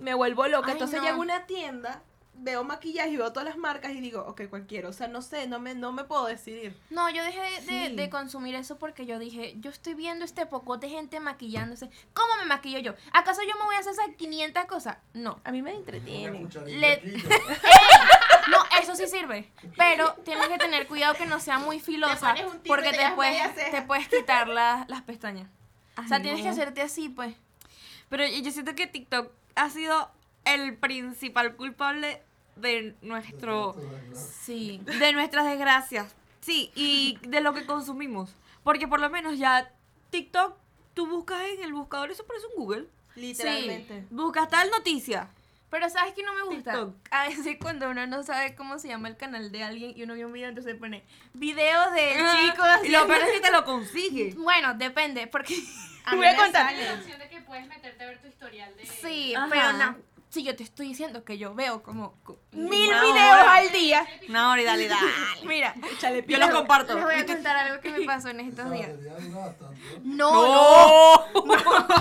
me 0.00 0.14
vuelvo 0.14 0.46
loca, 0.48 0.68
Ay, 0.68 0.72
entonces 0.72 0.98
no. 1.00 1.04
llego 1.06 1.18
a 1.18 1.20
una 1.20 1.46
tienda, 1.46 2.02
veo 2.42 2.64
maquillaje 2.64 3.10
y 3.10 3.16
veo 3.18 3.32
todas 3.32 3.46
las 3.46 3.58
marcas 3.58 3.92
y 3.92 4.00
digo, 4.00 4.24
ok, 4.26 4.42
cualquiera, 4.48 4.88
o 4.88 4.92
sea, 4.94 5.08
no 5.08 5.20
sé, 5.20 5.46
no 5.46 5.60
me, 5.60 5.74
no 5.74 5.92
me 5.92 6.04
puedo 6.04 6.24
decidir. 6.26 6.74
No, 6.88 7.10
yo 7.10 7.22
dejé 7.22 7.38
de, 7.40 7.50
de- 7.72 7.88
Sí. 7.90 7.96
de 7.96 8.08
consumir 8.08 8.54
eso 8.54 8.78
porque 8.78 9.04
yo 9.04 9.18
dije, 9.18 9.54
yo 9.60 9.70
estoy 9.70 9.92
viendo 9.94 10.24
este 10.24 10.46
pocote 10.46 10.86
de 10.86 10.92
gente 10.94 11.20
maquillándose. 11.20 11.90
¿Cómo 12.14 12.34
me 12.38 12.46
maquillo 12.46 12.78
yo? 12.78 12.94
¿Acaso 13.12 13.42
yo 13.42 13.54
me 13.58 13.64
voy 13.64 13.74
a 13.74 13.80
hacer 13.80 13.92
esas 13.92 14.06
500 14.16 14.64
cosas? 14.64 14.96
No. 15.12 15.38
A 15.44 15.52
mí 15.52 15.60
me 15.60 15.74
entretiene. 15.74 16.48
Le- 16.66 17.02
No, 18.50 18.58
eso 18.80 18.96
sí 18.96 19.06
sirve. 19.06 19.50
Pero 19.76 20.14
tienes 20.24 20.48
que 20.48 20.58
tener 20.58 20.86
cuidado 20.88 21.14
que 21.14 21.26
no 21.26 21.40
sea 21.40 21.58
muy 21.58 21.78
filosa. 21.78 22.34
Porque 22.66 22.90
te 22.90 22.96
te 22.98 23.10
puedes, 23.12 23.54
te 24.08 24.16
quitar 24.16 24.48
la- 24.48 24.86
las 24.88 25.02
pestañas. 25.02 25.48
O 26.02 26.08
sea, 26.08 26.20
tienes 26.22 26.40
que 26.42 26.48
hacerte 26.48 26.80
así, 26.82 27.08
pues. 27.10 27.34
Pero 28.10 28.26
yo 28.26 28.50
siento 28.50 28.74
que 28.74 28.86
TikTok 28.86 29.32
ha 29.54 29.70
sido 29.70 30.10
el 30.44 30.76
principal 30.76 31.56
culpable 31.56 32.22
de 32.56 32.94
nuestro 33.00 33.74
Sí. 34.12 34.80
de 34.84 35.12
nuestras 35.14 35.46
desgracias. 35.46 36.14
Sí, 36.40 36.70
y 36.74 37.18
de 37.22 37.40
lo 37.40 37.54
que 37.54 37.64
consumimos. 37.64 38.34
Porque 38.64 38.86
por 38.88 39.00
lo 39.00 39.08
menos 39.10 39.38
ya 39.38 39.70
TikTok, 40.10 40.54
tú 40.94 41.06
buscas 41.06 41.40
en 41.56 41.62
el 41.62 41.72
buscador, 41.72 42.10
eso 42.10 42.26
parece 42.26 42.46
un 42.48 42.62
Google. 42.62 42.86
Literalmente. 43.16 44.04
Buscas 44.10 44.48
tal 44.48 44.70
noticia. 44.70 45.28
Pero 45.70 45.88
¿sabes 45.88 46.14
qué 46.14 46.24
no 46.24 46.34
me 46.34 46.42
gusta? 46.42 46.72
TikTok. 46.72 46.94
A 47.12 47.28
veces 47.28 47.56
cuando 47.60 47.88
uno 47.90 48.04
no 48.08 48.22
sabe 48.24 48.56
cómo 48.56 48.78
se 48.80 48.88
llama 48.88 49.06
el 49.08 49.16
canal 49.16 49.52
de 49.52 49.62
alguien 49.62 49.92
y 49.96 50.02
uno 50.02 50.14
ve 50.14 50.24
un 50.26 50.32
video, 50.32 50.48
entonces 50.48 50.74
pone 50.74 51.04
videos 51.32 51.92
de 51.92 52.16
chicos 52.32 52.66
Y 52.82 52.88
lo 52.88 53.06
peor 53.06 53.20
es 53.22 53.32
que 53.34 53.40
te 53.40 53.52
lo 53.52 53.64
consigue. 53.64 54.34
Bueno, 54.36 54.74
depende, 54.74 55.28
porque... 55.28 55.54
A 56.04 56.14
voy 56.16 56.26
a 56.26 56.34
contar. 56.42 56.66
sale. 56.74 56.88
Puedes 57.50 57.66
meterte 57.66 58.04
a 58.04 58.06
ver 58.06 58.18
tu 58.22 58.28
historial 58.28 58.76
de... 58.76 58.86
Sí, 58.86 59.34
Ajá. 59.34 59.48
pero 59.50 59.72
no. 59.72 59.96
Si 60.28 60.44
yo 60.44 60.54
te 60.54 60.62
estoy 60.62 60.86
diciendo 60.86 61.24
que 61.24 61.36
yo 61.36 61.52
veo 61.52 61.82
como 61.82 62.12
co- 62.22 62.38
mil 62.52 62.88
Una 62.88 63.02
videos 63.02 63.44
al 63.44 63.72
día. 63.72 64.06
No, 64.28 64.56
y 64.56 64.62
dale, 64.62 64.86
dale. 64.86 65.08
Mira, 65.44 65.74
Yo 66.28 66.38
los 66.38 66.50
comparto. 66.50 66.94
les 66.94 67.02
voy 67.04 67.14
a 67.16 67.26
contar 67.26 67.56
algo 67.56 67.80
que 67.82 67.90
me 67.90 68.06
pasó 68.06 68.28
en 68.28 68.38
estos 68.38 68.70
días. 68.70 68.90
¿no? 70.04 70.30
No, 70.30 71.26
no, 71.44 71.44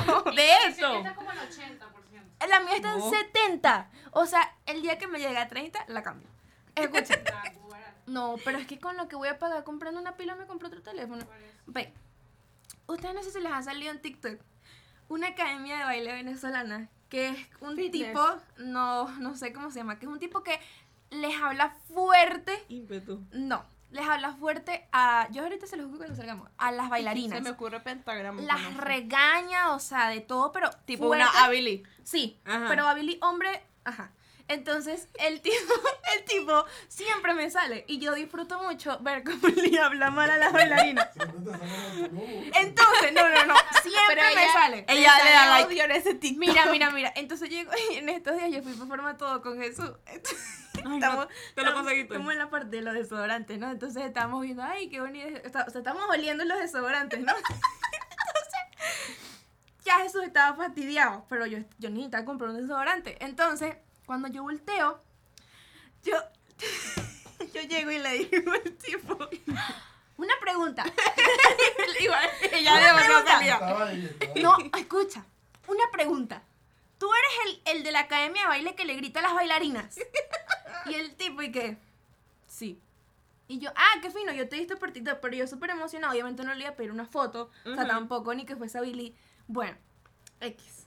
No. 0.05 0.31
de 0.35 0.53
eso. 0.67 0.97
está 0.97 1.15
como 1.15 1.31
en 1.31 1.37
80%. 1.39 2.47
La 2.47 2.59
mía 2.59 2.75
está 2.75 2.93
en 2.93 2.99
No. 2.99 3.09
70. 3.09 3.89
O 4.11 4.27
sea, 4.27 4.55
el 4.67 4.83
día 4.83 4.99
que 4.99 5.07
me 5.07 5.17
llegue 5.17 5.35
a 5.39 5.47
30, 5.47 5.83
la 5.87 6.03
cambio. 6.03 6.27
Escuchen. 6.75 7.23
Ah, 7.33 7.51
No, 8.05 8.35
pero 8.45 8.59
es 8.59 8.67
que 8.67 8.79
con 8.79 8.95
lo 8.97 9.07
que 9.07 9.15
voy 9.15 9.29
a 9.29 9.39
pagar 9.39 9.63
comprando 9.63 9.99
una 9.99 10.15
pila 10.15 10.35
me 10.35 10.45
compro 10.45 10.67
otro 10.67 10.83
teléfono. 10.83 11.25
Ve, 11.65 11.91
ustedes 12.85 13.15
no 13.15 13.23
sé 13.23 13.31
si 13.31 13.39
les 13.39 13.51
ha 13.51 13.63
salido 13.63 13.91
en 13.91 13.99
TikTok 14.01 14.39
una 15.09 15.27
academia 15.27 15.77
de 15.79 15.83
baile 15.83 16.13
venezolana 16.13 16.89
que 17.09 17.29
es 17.29 17.37
un 17.59 17.75
Fitness. 17.75 18.07
tipo, 18.09 18.23
no, 18.59 19.09
no 19.19 19.35
sé 19.35 19.51
cómo 19.51 19.71
se 19.71 19.79
llama, 19.79 19.97
que 19.99 20.05
es 20.05 20.11
un 20.11 20.19
tipo 20.19 20.43
que 20.43 20.59
les 21.09 21.35
habla 21.41 21.75
fuerte, 21.93 22.53
Ímpetu. 22.69 23.25
no, 23.31 23.65
les 23.89 24.07
habla 24.07 24.33
fuerte 24.33 24.87
a, 24.91 25.27
yo 25.31 25.41
ahorita 25.43 25.65
se 25.65 25.75
los 25.75 25.87
juro 25.87 25.97
cuando 25.97 26.15
salgamos, 26.15 26.47
a 26.59 26.71
las 26.71 26.87
bailarinas. 26.89 27.37
Se 27.39 27.43
me 27.43 27.49
ocurre 27.49 27.79
pentagrama. 27.79 28.41
Las 28.43 28.75
regaña, 28.77 29.73
o 29.73 29.79
sea, 29.79 30.09
de 30.09 30.21
todo, 30.21 30.51
pero 30.51 30.69
Tipo 30.85 31.07
fuerte. 31.07 31.25
una 31.31 31.43
Abili. 31.45 31.83
Sí, 32.03 32.39
Ajá. 32.45 32.65
pero 32.69 32.87
a 32.87 32.93
Billy 32.93 33.17
hombre, 33.23 33.63
ajá. 33.83 34.11
Entonces, 34.49 35.07
el 35.19 35.41
tipo, 35.41 35.55
el 36.17 36.25
tipo 36.25 36.65
siempre 36.89 37.33
me 37.33 37.49
sale 37.49 37.85
y 37.87 37.99
yo 37.99 38.13
disfruto 38.13 38.61
mucho 38.61 38.99
ver 38.99 39.23
cómo 39.23 39.47
le 39.47 39.79
habla 39.79 40.09
mal 40.11 40.29
a 40.29 40.37
las 40.37 40.51
bailarinas. 40.51 41.07
Entonces, 41.15 43.13
no, 43.13 43.29
no, 43.29 43.45
no, 43.45 43.55
siempre 43.81 44.03
Pero 44.07 44.21
me 44.23 44.31
ella- 44.43 44.51
sale. 44.53 44.85
Ella 44.87 45.13
le 45.23 45.31
da 45.31 45.45
like. 45.49 45.67
odio 45.67 45.83
en 45.85 45.91
ese 45.91 46.15
TikTok. 46.15 46.39
Mira, 46.39 46.65
mira, 46.71 46.89
mira. 46.91 47.13
Entonces 47.15 47.49
llego 47.49 47.71
en 47.91 48.09
estos 48.09 48.35
días 48.37 48.51
yo 48.51 48.61
fui 48.63 48.73
por 48.73 48.87
forma 48.87 49.17
todo 49.17 49.41
con 49.41 49.59
Jesús. 49.59 49.91
Entonces, 50.07 50.65
Ay, 50.85 50.93
estamos, 50.95 51.25
no, 51.25 51.27
te 51.27 51.33
lo 51.35 51.61
estamos- 51.61 51.73
conseguiste. 51.81 52.13
estamos 52.13 52.33
en 52.33 52.39
la 52.39 52.49
parte 52.49 52.75
de 52.77 52.81
los 52.81 52.93
desodorantes, 52.93 53.59
¿no? 53.59 53.69
Entonces 53.71 54.03
estábamos 54.03 54.41
viendo, 54.41 54.63
ay, 54.63 54.89
qué 54.89 54.99
bonito. 55.01 55.27
está- 55.43 55.65
o 55.67 55.69
sea, 55.69 55.79
estamos 55.79 56.03
oliendo 56.09 56.43
los 56.45 56.57
desodorantes, 56.59 57.19
¿no? 57.19 57.33
Entonces, 57.37 57.59
ya 59.85 59.99
Jesús 59.99 60.23
estaba 60.23 60.55
fastidiado, 60.55 61.25
pero 61.29 61.45
yo, 61.45 61.59
yo 61.77 61.89
necesitaba 61.89 62.25
comprar 62.25 62.49
un 62.51 62.57
desodorante. 62.61 63.17
Entonces, 63.23 63.75
cuando 64.09 64.27
yo 64.27 64.41
volteo, 64.41 64.99
yo, 66.01 66.15
yo 67.53 67.61
llego 67.61 67.91
y 67.91 67.99
le 67.99 68.25
digo 68.25 68.51
al 68.51 68.71
tipo, 68.77 69.29
una 70.17 70.33
pregunta. 70.41 70.83
Digo, 71.99 72.13
Ella 72.51 73.01
estaba 73.01 73.85
ahí. 73.85 74.09
no, 74.41 74.57
escucha, 74.75 75.23
una 75.67 75.83
pregunta. 75.91 76.41
Tú 76.97 77.07
eres 77.13 77.61
el, 77.67 77.77
el 77.77 77.83
de 77.83 77.91
la 77.91 77.99
academia 77.99 78.41
de 78.41 78.47
baile 78.47 78.73
que 78.73 78.85
le 78.85 78.95
grita 78.95 79.19
a 79.19 79.23
las 79.23 79.35
bailarinas. 79.35 79.99
Y 80.87 80.95
el 80.95 81.13
tipo, 81.13 81.43
¿y 81.43 81.51
qué? 81.51 81.77
Sí. 82.47 82.81
Y 83.47 83.59
yo, 83.59 83.69
ah, 83.75 83.99
qué 84.01 84.09
fino, 84.09 84.33
yo 84.33 84.49
te 84.49 84.55
he 84.55 84.59
visto 84.59 84.79
por 84.79 84.89
TikTok, 84.89 85.19
pero 85.19 85.35
yo 85.35 85.45
súper 85.45 85.69
emocionada. 85.69 86.13
Obviamente 86.13 86.43
no 86.43 86.55
le 86.55 86.61
iba 86.61 86.71
a 86.71 86.75
pedir 86.75 86.91
una 86.91 87.05
foto, 87.05 87.51
o 87.63 87.75
sea, 87.75 87.85
tampoco, 87.85 88.33
ni 88.33 88.47
que 88.47 88.55
fuese 88.55 88.79
a 88.79 88.81
Billy. 88.81 89.15
Bueno, 89.47 89.77
X. 90.41 90.78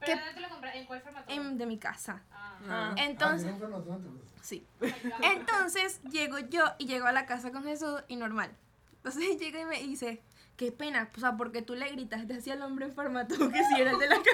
¿Pero 0.00 0.12
¿Qué? 0.12 0.18
dónde 0.18 0.34
te 0.34 0.40
lo 0.40 0.48
compras? 0.48 0.74
¿En 0.76 0.86
cuál 0.86 1.00
formato? 1.00 1.32
En, 1.32 1.58
de 1.58 1.66
mi 1.66 1.78
casa. 1.78 2.22
Ah. 2.30 2.58
Ah. 2.68 2.94
Entonces, 2.96 3.52
Ah, 3.62 3.98
sí. 4.42 4.66
Entonces 5.22 6.00
llego 6.02 6.38
yo 6.38 6.64
y 6.78 6.86
llego 6.86 7.06
a 7.06 7.12
la 7.12 7.26
casa 7.26 7.50
con 7.52 7.64
Jesús 7.64 8.02
y 8.08 8.16
normal. 8.16 8.50
Entonces 8.96 9.38
llega 9.38 9.60
y 9.60 9.64
me 9.64 9.80
dice, 9.82 10.22
qué 10.56 10.72
pena, 10.72 11.10
o 11.16 11.20
sea, 11.20 11.36
porque 11.36 11.62
tú 11.62 11.74
le 11.74 11.88
gritas 11.90 12.26
decía 12.26 12.54
el 12.54 12.62
hombre 12.62 12.86
en 12.86 12.92
formato 12.92 13.36
que 13.50 13.64
si 13.64 13.80
era 13.80 13.92
el 13.92 13.98
de 13.98 14.08
la 14.08 14.16
encanta. 14.16 14.32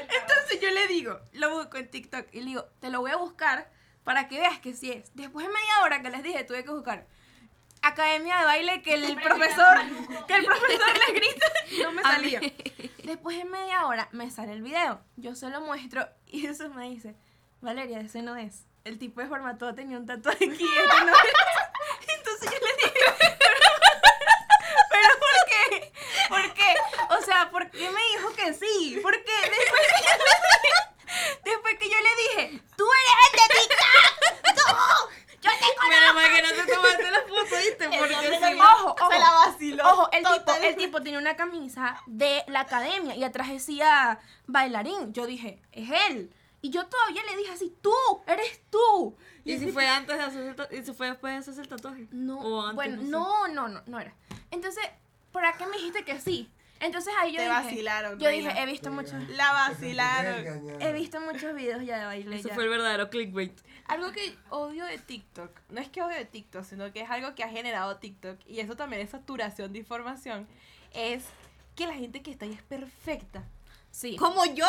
Entonces 0.00 0.60
yo 0.60 0.70
le 0.70 0.86
digo, 0.88 1.20
lo 1.32 1.54
busco 1.56 1.76
en 1.76 1.90
TikTok 1.90 2.26
y 2.32 2.40
le 2.40 2.46
digo, 2.46 2.64
te 2.80 2.90
lo 2.90 3.00
voy 3.00 3.10
a 3.10 3.16
buscar 3.16 3.70
para 4.04 4.28
que 4.28 4.38
veas 4.38 4.58
que 4.60 4.74
sí 4.74 4.90
es. 4.90 5.14
Después 5.14 5.46
de 5.46 5.52
media 5.52 5.82
hora 5.84 6.02
que 6.02 6.10
les 6.10 6.22
dije, 6.22 6.42
tuve 6.44 6.64
que 6.64 6.70
buscar 6.70 7.06
academia 7.82 8.38
de 8.38 8.44
baile 8.44 8.82
que 8.82 8.94
el 8.94 9.16
profesor, 9.20 9.78
que 10.26 10.34
el 10.34 10.44
profesor 10.44 10.98
le 11.06 11.12
grita, 11.14 11.46
no 11.82 11.92
me 11.92 12.02
salía. 12.02 12.40
Después 13.04 13.36
de 13.38 13.44
media 13.44 13.86
hora 13.86 14.08
me 14.12 14.30
sale 14.30 14.52
el 14.52 14.62
video, 14.62 15.00
yo 15.16 15.34
se 15.34 15.48
lo 15.50 15.60
muestro 15.60 16.06
y 16.26 16.46
eso 16.46 16.68
me 16.70 16.88
dice, 16.90 17.14
Valeria, 17.60 18.00
ese 18.00 18.22
no 18.22 18.36
es. 18.36 18.64
El 18.84 18.98
tipo 18.98 19.20
de 19.20 19.26
formato 19.26 19.74
tenía 19.74 19.98
un 19.98 20.06
tatuaje 20.06 20.44
aquí, 20.44 20.64
este 20.64 21.04
no 21.04 21.12
es. 21.12 22.08
Entonces 22.16 22.50
yo 22.50 22.58
le 22.66 22.72
dije, 22.76 22.92
pero, 23.18 23.62
pero 24.90 25.08
¿por 25.18 25.36
qué? 25.48 25.92
¿Por 26.28 26.54
qué? 26.54 26.74
O 27.10 27.22
sea, 27.22 27.50
¿por 27.50 27.70
qué 27.70 27.90
me 27.90 28.00
dijo 28.16 28.32
que 28.34 28.54
sí? 28.54 28.98
¿Por 29.02 29.12
qué? 29.12 29.32
Después 29.50 29.86
que 29.88 30.00
yo 30.00 30.16
le 30.20 30.30
dije, 30.36 31.42
después 31.44 31.78
que 31.78 31.90
yo 31.90 31.96
le 32.00 32.10
dije 32.50 32.62
tú 32.76 32.84
eres 32.86 33.14
el 33.26 33.32
de 33.36 33.46
TikTok. 33.60 34.56
¡Tú! 34.56 34.70
Yo 35.42 35.50
te 35.50 35.88
Menos 35.88 36.14
mal 36.14 36.30
que 36.34 36.42
no 36.42 36.48
te 36.64 36.72
tomaste 36.72 37.10
la 37.10 37.20
foto, 37.22 37.56
¿viste? 37.56 37.88
Porque 37.98 38.14
si 38.14 38.54
no- 38.58 38.64
Ojo, 38.64 38.96
ojo. 39.00 39.10
Se 39.10 39.18
la 39.18 39.30
vaciló. 39.32 39.88
Ojo, 39.90 40.08
el 40.12 40.18
tipo, 40.22 40.34
Total. 40.36 40.64
el 40.64 40.76
tipo 40.76 41.02
tenía 41.02 41.18
de 42.06 42.42
la 42.48 42.60
academia 42.60 43.14
y 43.16 43.24
atrás 43.24 43.48
decía 43.48 44.18
bailarín. 44.46 45.12
Yo 45.12 45.26
dije, 45.26 45.60
es 45.72 45.90
él. 46.10 46.32
Y 46.62 46.70
yo 46.70 46.86
todavía 46.86 47.22
le 47.24 47.36
dije 47.38 47.52
así, 47.52 47.74
tú, 47.80 47.94
eres 48.26 48.60
tú. 48.70 49.16
¿Y 49.44 49.58
si 49.58 49.72
fue 49.72 49.86
antes 49.86 50.16
de 50.18 50.22
hacerse 50.22 50.48
el 50.50 50.54
tatuaje? 50.56 50.76
¿Y 50.76 50.84
si 50.84 50.92
fue 50.92 51.06
después 51.08 51.32
de 51.32 51.38
hacerse 51.38 51.60
el 51.62 51.68
tatuaje? 51.68 52.06
No, 52.10 52.38
¿O 52.40 52.60
antes? 52.62 52.74
bueno, 52.74 53.02
sé. 53.02 53.08
no, 53.08 53.48
no, 53.48 53.68
no, 53.68 53.82
no 53.86 53.98
era. 54.00 54.14
Entonces, 54.50 54.84
¿por 55.32 55.42
qué 55.56 55.66
me 55.66 55.76
dijiste 55.78 56.04
que 56.04 56.20
sí? 56.20 56.50
Entonces 56.80 57.12
ahí 57.20 57.32
yo 57.32 57.36
Te 57.38 57.42
dije, 57.44 57.54
vacilaron, 57.54 58.18
yo 58.18 58.28
reina. 58.28 58.50
dije, 58.50 58.62
he 58.62 58.66
visto 58.66 58.90
muchos, 58.90 59.12
La 59.30 59.52
vacilaron. 59.52 60.80
he 60.80 60.92
visto 60.92 61.20
muchos 61.20 61.54
videos 61.54 61.84
ya 61.84 61.98
de 61.98 62.04
baile. 62.06 62.36
Ese 62.36 62.48
ya. 62.48 62.54
fue 62.54 62.64
el 62.64 62.70
verdadero 62.70 63.10
clickbait. 63.10 63.52
Algo 63.86 64.12
que 64.12 64.36
odio 64.50 64.84
de 64.86 64.98
TikTok, 64.98 65.50
no 65.70 65.80
es 65.80 65.88
que 65.88 66.02
odio 66.02 66.16
de 66.16 66.24
TikTok, 66.24 66.64
sino 66.64 66.90
que 66.92 67.00
es 67.00 67.10
algo 67.10 67.34
que 67.34 67.42
ha 67.42 67.48
generado 67.48 67.96
TikTok, 67.96 68.38
y 68.46 68.60
eso 68.60 68.76
también 68.76 69.02
es 69.02 69.10
saturación 69.10 69.72
de 69.72 69.78
información, 69.80 70.46
es 70.92 71.24
que 71.74 71.86
la 71.86 71.94
gente 71.94 72.22
que 72.22 72.30
está 72.30 72.44
ahí 72.44 72.52
es 72.52 72.62
perfecta. 72.62 73.44
Sí. 73.90 74.16
¡Como 74.16 74.44
yo! 74.46 74.66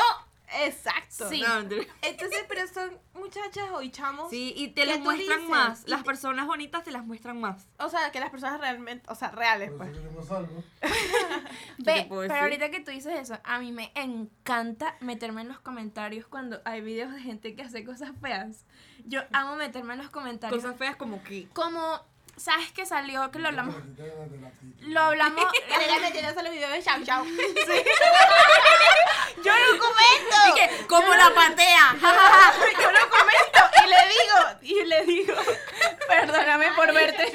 Exacto. 0.63 1.29
Sí. 1.29 1.41
No. 1.41 1.59
Entonces, 2.01 2.45
pero 2.47 2.67
son 2.67 2.97
muchachas 3.13 3.69
o 3.71 3.81
y 3.81 3.89
chamos. 3.89 4.29
Sí, 4.29 4.53
y 4.55 4.69
te 4.69 4.81
¿Qué 4.81 4.87
las 4.87 4.99
muestran 4.99 5.39
dices? 5.39 5.49
más. 5.49 5.83
Las 5.87 6.03
personas 6.03 6.45
bonitas 6.45 6.83
te 6.83 6.91
las 6.91 7.05
muestran 7.05 7.39
más. 7.39 7.67
O 7.79 7.89
sea, 7.89 8.11
que 8.11 8.19
las 8.19 8.29
personas 8.29 8.59
realmente, 8.59 9.05
o 9.09 9.15
sea, 9.15 9.31
reales, 9.31 9.71
pues. 9.77 9.91
Ve, 11.77 12.07
pero 12.09 12.35
ahorita 12.35 12.69
que 12.69 12.81
tú 12.81 12.91
dices 12.91 13.13
eso, 13.17 13.39
a 13.43 13.59
mí 13.59 13.71
me 13.71 13.91
encanta 13.95 14.95
meterme 14.99 15.41
en 15.41 15.47
los 15.47 15.59
comentarios 15.59 16.27
cuando 16.27 16.61
hay 16.65 16.81
videos 16.81 17.13
de 17.13 17.21
gente 17.21 17.55
que 17.55 17.61
hace 17.61 17.85
cosas 17.85 18.11
feas. 18.21 18.65
Yo 19.05 19.21
amo 19.31 19.55
meterme 19.55 19.93
en 19.93 19.99
los 19.99 20.09
comentarios. 20.09 20.61
Cosas 20.61 20.77
feas 20.77 20.95
como 20.97 21.23
que. 21.23 21.47
Como, 21.53 22.01
¿sabes 22.41 22.71
que 22.71 22.85
salió? 22.85 23.29
Que 23.31 23.39
lo 23.39 23.49
hablamos. 23.49 23.75
Lo 24.81 24.99
hablamos. 25.01 25.43
Los 25.45 26.51
videos 26.51 26.71
de 26.71 26.83
Chau 26.83 27.03
Chau. 27.03 27.25
yo 29.43 29.53
lo 29.53 29.79
comento. 29.79 30.37
Y 30.49 30.53
que, 30.55 30.87
como 30.87 31.13
la 31.13 31.33
patea. 31.33 31.95
yo 32.81 32.91
lo 32.91 33.09
comento 33.09 33.59
y 33.83 33.87
le 33.89 33.97
digo, 34.07 34.37
y 34.61 34.83
le 34.85 35.05
digo, 35.05 35.33
perdóname 36.07 36.71
por 36.73 36.93
verte. 36.93 37.31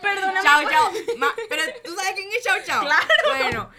Perdóname. 0.00 0.42
Chao, 0.42 0.62
por- 0.62 0.70
chao. 0.70 0.90
Ma- 1.16 1.34
pero 1.48 1.62
tú 1.84 1.94
sabes 1.96 2.12
quién 2.14 2.28
es 2.32 2.42
Chao 2.44 2.56
Chao. 2.64 2.80
Claro. 2.82 3.06
Bueno, 3.36 3.70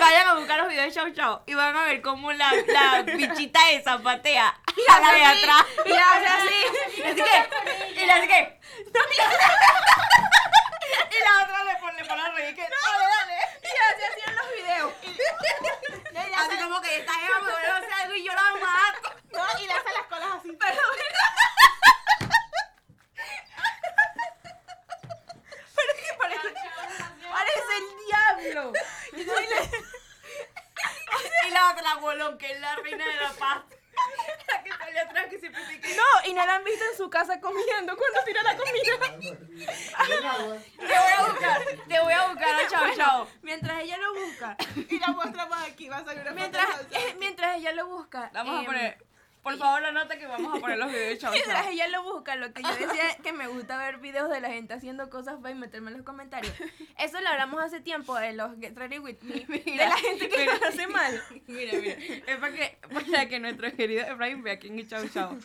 vayan 0.00 0.28
a 0.28 0.34
buscar 0.34 0.58
los 0.60 0.68
videos 0.68 0.86
de 0.86 0.92
Chao 0.92 1.10
Chao 1.10 1.42
y 1.46 1.54
van 1.54 1.76
a 1.76 1.84
ver 1.84 2.00
cómo 2.02 2.32
la, 2.32 2.52
la 2.68 3.02
bichita 3.02 3.70
esa 3.72 3.98
patea 3.98 4.56
a 4.88 5.00
la 5.00 5.12
de 5.12 5.24
atrás. 5.24 5.64
Y 5.84 5.88
la 5.90 6.12
hace 6.12 6.26
así. 6.26 6.64
Y 6.98 7.02
así 7.02 7.22
que, 7.22 7.48
y 8.02 8.06
la 8.06 8.14
hace 8.16 8.28
que. 8.28 8.56
Otra 8.88 9.02
le 12.16 12.22
pone, 12.22 12.22
le 12.22 12.22
pone 12.22 12.22
a 12.22 12.30
reír 12.32 12.54
que. 12.54 12.62
Dale, 12.62 13.06
dale. 13.16 13.36
Y 13.62 13.66
así 13.66 14.20
en 14.26 14.34
los 14.36 14.48
videos. 14.52 14.92
Así 16.36 16.56
como 16.62 16.80
que 16.80 16.96
esta 16.96 17.12
jeva 17.14 17.40
me 17.40 17.50
vuelve 17.50 17.68
a 17.68 17.76
hacer 17.76 17.92
algo 17.92 18.14
y 18.14 18.24
yo 18.24 18.32
la 18.32 18.42
mato. 18.60 19.14
No, 19.32 19.44
y 19.60 19.66
le 19.66 19.72
hace 19.72 19.92
las 19.92 20.06
colas 20.06 20.28
así. 20.38 20.52
Pero 20.58 20.82
Pero 25.76 25.92
es 25.92 26.00
que 26.00 26.14
parece, 26.18 26.48
parece 27.30 27.72
el 27.76 27.84
diablo. 28.06 28.72
Y 29.12 29.20
Y 31.46 31.50
la 31.50 31.70
otra, 31.70 31.82
la 31.82 31.94
bolón, 31.96 32.38
que 32.38 32.50
es 32.50 32.60
la 32.60 32.76
reina 32.76 33.04
de 33.06 33.14
la 33.14 33.32
paz. 33.32 33.62
La 34.48 34.62
que 34.62 34.70
sale 34.70 35.00
atrás, 35.00 35.26
que 35.28 35.38
siempre 35.38 35.64
se 35.66 35.80
que. 35.80 35.94
No, 35.94 36.30
y 36.30 36.34
no 36.34 36.46
la 36.46 36.56
han 36.56 36.64
visto 36.64 36.84
en 36.90 36.96
su 36.96 37.10
casa 37.10 37.40
comiendo 37.40 37.96
cuando 37.96 38.20
tira 38.24 38.42
la 38.42 38.56
comida. 38.56 38.76
Te 40.76 40.86
voy 40.86 41.12
a 41.16 41.28
buscar, 41.28 41.62
te 41.88 42.00
voy 42.00 42.12
a 42.12 42.28
buscar 42.28 42.54
a 42.54 42.68
Chao 42.68 42.94
Chao. 42.94 43.28
Mientras 43.42 43.82
ella 43.82 43.96
lo 43.98 44.14
busca, 44.14 44.56
Y 44.88 44.98
la 44.98 45.08
muestra 45.08 45.46
más 45.46 45.68
aquí, 45.68 45.88
va 45.88 45.98
a 45.98 46.04
salir 46.04 46.22
una 46.22 46.30
foto 46.30 46.40
mientras, 46.40 46.90
de 46.90 46.98
eh, 46.98 47.16
mientras 47.18 47.56
ella 47.56 47.72
lo 47.72 47.86
busca, 47.86 47.96
busca. 47.96 48.30
Vamos 48.32 48.56
a 48.56 48.60
em, 48.60 48.66
poner. 48.66 49.05
Por 49.46 49.58
favor, 49.58 49.84
anota 49.84 50.18
que 50.18 50.26
vamos 50.26 50.56
a 50.56 50.60
poner 50.60 50.76
los 50.76 50.88
videos 50.90 51.08
de 51.10 51.18
Chau 51.18 51.32
Mientras 51.32 51.62
Chau. 51.62 51.72
ella 51.72 51.86
lo 51.86 52.02
busca, 52.02 52.34
lo 52.34 52.52
que 52.52 52.62
yo 52.64 52.68
decía 52.74 53.10
es 53.10 53.16
que 53.22 53.32
me 53.32 53.46
gusta 53.46 53.76
ver 53.78 53.98
videos 53.98 54.28
de 54.28 54.40
la 54.40 54.48
gente 54.48 54.74
haciendo 54.74 55.08
cosas 55.08 55.36
para 55.40 55.54
meterme 55.54 55.92
en 55.92 55.98
los 55.98 56.04
comentarios. 56.06 56.52
Eso 56.98 57.20
lo 57.20 57.28
hablamos 57.28 57.62
hace 57.62 57.80
tiempo 57.80 58.16
de 58.16 58.32
los 58.32 58.58
Get 58.58 58.76
Ready 58.76 58.98
With 58.98 59.18
Me, 59.22 59.46
de 59.60 59.76
la 59.76 59.96
gente 59.98 60.28
que 60.28 60.46
lo 60.46 60.52
hace 60.66 60.88
mal. 60.88 61.22
Mira, 61.46 61.74
mira. 61.78 61.92
Es 62.26 62.36
para 62.38 62.52
que, 62.54 62.78
para 62.92 63.28
que 63.28 63.38
nuestro 63.38 63.72
querido 63.76 64.04
Efraín 64.04 64.42
vea 64.42 64.58
quién 64.58 64.78
es 64.80 64.88
Chau 64.88 65.08
Chau. 65.10 65.38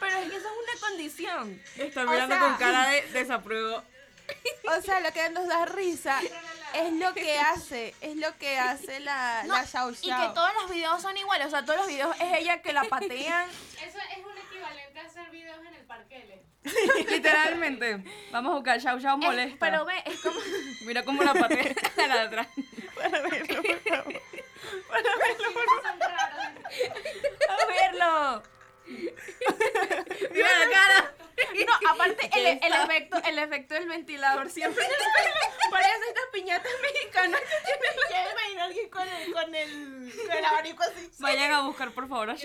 Pero 0.00 0.16
es 0.16 0.30
que 0.30 0.36
eso 0.36 0.48
es 0.48 0.78
una 0.78 0.88
condición. 0.88 1.62
Está 1.76 2.04
O 2.04 2.10
mirando 2.10 2.34
sea- 2.36 2.44
con 2.48 2.56
cara 2.56 2.88
de 2.88 3.02
desapruebo. 3.12 3.82
O 4.76 4.80
sea, 4.80 5.00
lo 5.00 5.12
que 5.12 5.28
nos 5.30 5.46
da 5.46 5.66
risa 5.66 6.18
es 6.74 6.92
lo 6.94 7.14
que 7.14 7.38
hace, 7.38 7.94
es 8.00 8.16
lo 8.16 8.36
que 8.38 8.58
hace 8.58 9.00
la, 9.00 9.42
No, 9.46 9.54
la 9.54 9.66
Xiao 9.66 9.90
y 9.90 9.94
Xiao. 9.94 10.28
que 10.28 10.34
todos 10.34 10.50
los 10.60 10.70
videos 10.70 11.00
son 11.02 11.16
iguales, 11.16 11.46
o 11.46 11.50
sea, 11.50 11.64
todos 11.64 11.78
los 11.80 11.86
videos 11.88 12.14
es 12.20 12.38
ella 12.38 12.62
que 12.62 12.72
la 12.72 12.84
patean. 12.84 13.48
Eso 13.82 13.98
es 13.98 14.24
un 14.24 14.38
equivalente 14.38 15.00
a 15.00 15.04
hacer 15.06 15.30
videos 15.30 15.58
en 15.66 15.74
el 15.74 15.84
parquele. 15.86 16.42
Literalmente. 17.08 18.04
Vamos 18.30 18.52
a 18.52 18.54
buscar 18.54 18.80
Chau 18.80 19.00
Chau 19.00 19.18
Es- 19.18 19.24
molesta. 19.24 19.56
pero 19.58 19.84
ve, 19.84 19.94
es 20.06 20.20
como 20.20 20.38
Mira 20.86 21.02
cómo 21.04 21.22
la 21.24 21.34
patea 21.34 21.74
a 22.02 22.06
la 22.06 22.14
de 22.14 22.20
atrás. 22.20 22.46
Son 24.62 26.00
raros. 26.00 26.52
a 27.48 27.66
verlo. 27.66 28.42
Mira 28.86 30.48
la 30.58 30.70
cara. 30.70 31.14
No, 31.66 31.90
aparte 31.90 32.24
el, 32.24 32.30
¿Qué 32.30 32.66
el 32.66 32.72
efecto, 32.72 33.16
el 33.24 33.38
efecto 33.38 33.74
del 33.74 33.88
ventilador 33.88 34.50
siempre 34.50 34.84
en 34.84 34.90
el 34.90 34.96
pelo 34.96 35.70
parece 35.70 36.08
estas 36.08 36.24
piñatas 36.32 36.72
mexicanas 36.82 37.40
que 37.40 37.56
tienen 37.64 37.96
Ya 38.10 38.24
me 38.24 38.30
imagino 38.30 38.60
a 38.60 38.64
alguien 38.64 38.90
con 38.90 39.08
el, 39.08 39.32
con 39.32 39.54
el, 39.54 40.12
con 40.26 40.36
el 40.36 40.44
abanico 40.44 40.82
así. 40.82 41.10
Vayan 41.20 41.52
a 41.52 41.62
buscar 41.62 41.92
por 41.92 42.08
favor 42.08 42.30
a 42.30 42.36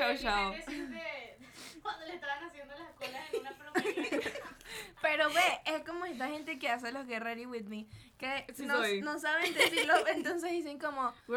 cuando 1.81 2.05
le 2.05 2.15
estaban 2.15 2.43
haciendo 2.43 2.73
las 2.75 2.91
colas 2.93 3.33
en 3.33 3.39
una 3.39 3.51
peluquería. 3.73 4.19
Pero 5.01 5.29
ve, 5.31 5.62
es 5.65 5.83
como 5.86 6.05
esta 6.05 6.27
gente 6.27 6.60
que 6.60 6.69
hace 6.69 6.91
los 6.91 7.07
Get 7.07 7.21
Ready 7.21 7.45
With 7.45 7.65
Me, 7.65 7.88
que 8.17 8.45
Sí 8.53 8.65
no, 8.65 8.81
no 9.03 9.19
saben 9.19 9.53
decirlo, 9.53 9.93
entonces 10.07 10.51
dicen 10.51 10.79
como... 10.79 11.13
Yo 11.27 11.36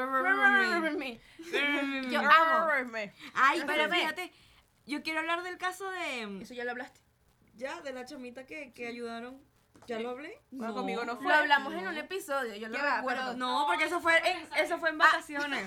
Yo 2.10 2.20
amo. 2.20 2.92
Ay, 3.34 3.62
Pero 3.66 3.88
fíjate, 3.88 4.32
yo 4.86 5.02
quiero 5.02 5.20
hablar 5.20 5.42
del 5.42 5.58
caso 5.58 5.88
de. 5.90 6.42
Eso 6.42 6.54
ya 6.54 6.64
lo 6.64 6.72
hablaste. 6.72 7.00
Ya, 7.60 7.80
de 7.82 7.92
la 7.92 8.04
chamita 8.06 8.46
que, 8.46 8.72
que 8.72 8.86
ayudaron. 8.86 9.38
¿Ya 9.86 9.98
lo 10.00 10.10
hablé? 10.10 10.40
Bueno, 10.50 10.72
conmigo 10.74 11.04
no 11.04 11.14
Lo 11.14 11.20
fue. 11.20 11.32
hablamos 11.32 11.72
en 11.74 11.86
un 11.88 11.96
episodio, 11.96 12.54
yo 12.56 12.68
lo 12.68 12.78
recuerdo. 12.78 13.34
No, 13.36 13.64
porque 13.66 13.84
eso 13.84 14.00
fue 14.00 14.16
en, 14.28 14.48
eso 14.56 14.78
fue 14.78 14.90
en 14.90 14.98
vacaciones. 14.98 15.64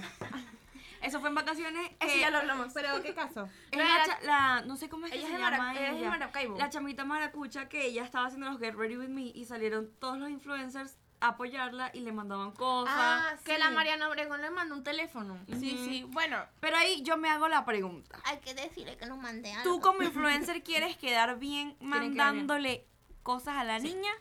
Eso 1.02 1.20
fue 1.20 1.30
en 1.30 1.36
vacaciones. 1.36 1.92
Eso 2.00 2.18
ya 2.18 2.30
lo 2.30 2.38
hablamos. 2.38 2.72
Pero, 2.74 3.02
¿qué 3.02 3.14
caso? 3.14 3.50
es 3.72 3.78
No, 3.78 3.84
la, 3.84 3.96
era- 3.96 4.06
cha- 4.06 4.20
la- 4.24 4.62
no 4.66 4.78
sé 4.78 4.88
cómo 4.90 5.06
es 5.06 5.12
que 5.12 5.18
Ella 5.18 5.28
se 5.28 5.34
es 5.34 5.40
llama 5.40 5.58
Mara- 5.58 5.72
ella 5.74 5.88
es 5.88 5.94
de 5.96 6.00
ella. 6.00 6.10
Maracaibo. 6.10 6.58
La 6.58 6.70
chamita 6.70 7.04
maracucha 7.06 7.68
que 7.68 7.86
ella 7.88 8.04
estaba 8.06 8.28
haciendo 8.28 8.50
los 8.50 8.60
Get 8.60 8.74
Ready 8.76 8.98
With 8.98 9.10
Me 9.10 9.24
y 9.24 9.44
salieron 9.46 9.92
todos 10.00 10.18
los 10.18 10.30
influencers 10.30 10.98
a 11.24 11.30
apoyarla 11.30 11.90
y 11.94 12.02
le 12.02 12.12
mandaban 12.12 12.52
cosas. 12.52 12.94
Ah, 12.98 13.36
Que 13.46 13.58
la 13.58 13.70
Mariana 13.70 14.10
Obregón 14.10 14.42
le 14.42 14.50
mandó 14.50 14.76
un 14.76 14.84
teléfono. 14.84 15.40
Sí, 15.48 15.78
sí. 15.86 16.06
Bueno, 16.10 16.38
Pero 16.60 16.76
ahí 16.78 17.02
yo 17.02 17.16
me 17.18 17.30
hago 17.30 17.48
la 17.48 17.64
pregunta. 17.64 18.20
Hay 18.26 18.40
que 18.40 18.54
decirle 18.54 18.98
que 18.98 19.06
nos 19.06 19.18
mande 19.18 19.52
algo. 19.54 19.64
¿Tú 19.64 19.80
como 19.82 20.04
influencer 20.04 20.64
quieres 20.64 20.98
quedar 20.98 21.40
bien 21.40 21.72
quedar 21.76 21.80
bien. 21.80 21.90
mandándole 21.90 22.86
cosas 23.24 23.56
a 23.58 23.64
la 23.64 23.80
niña? 23.80 24.12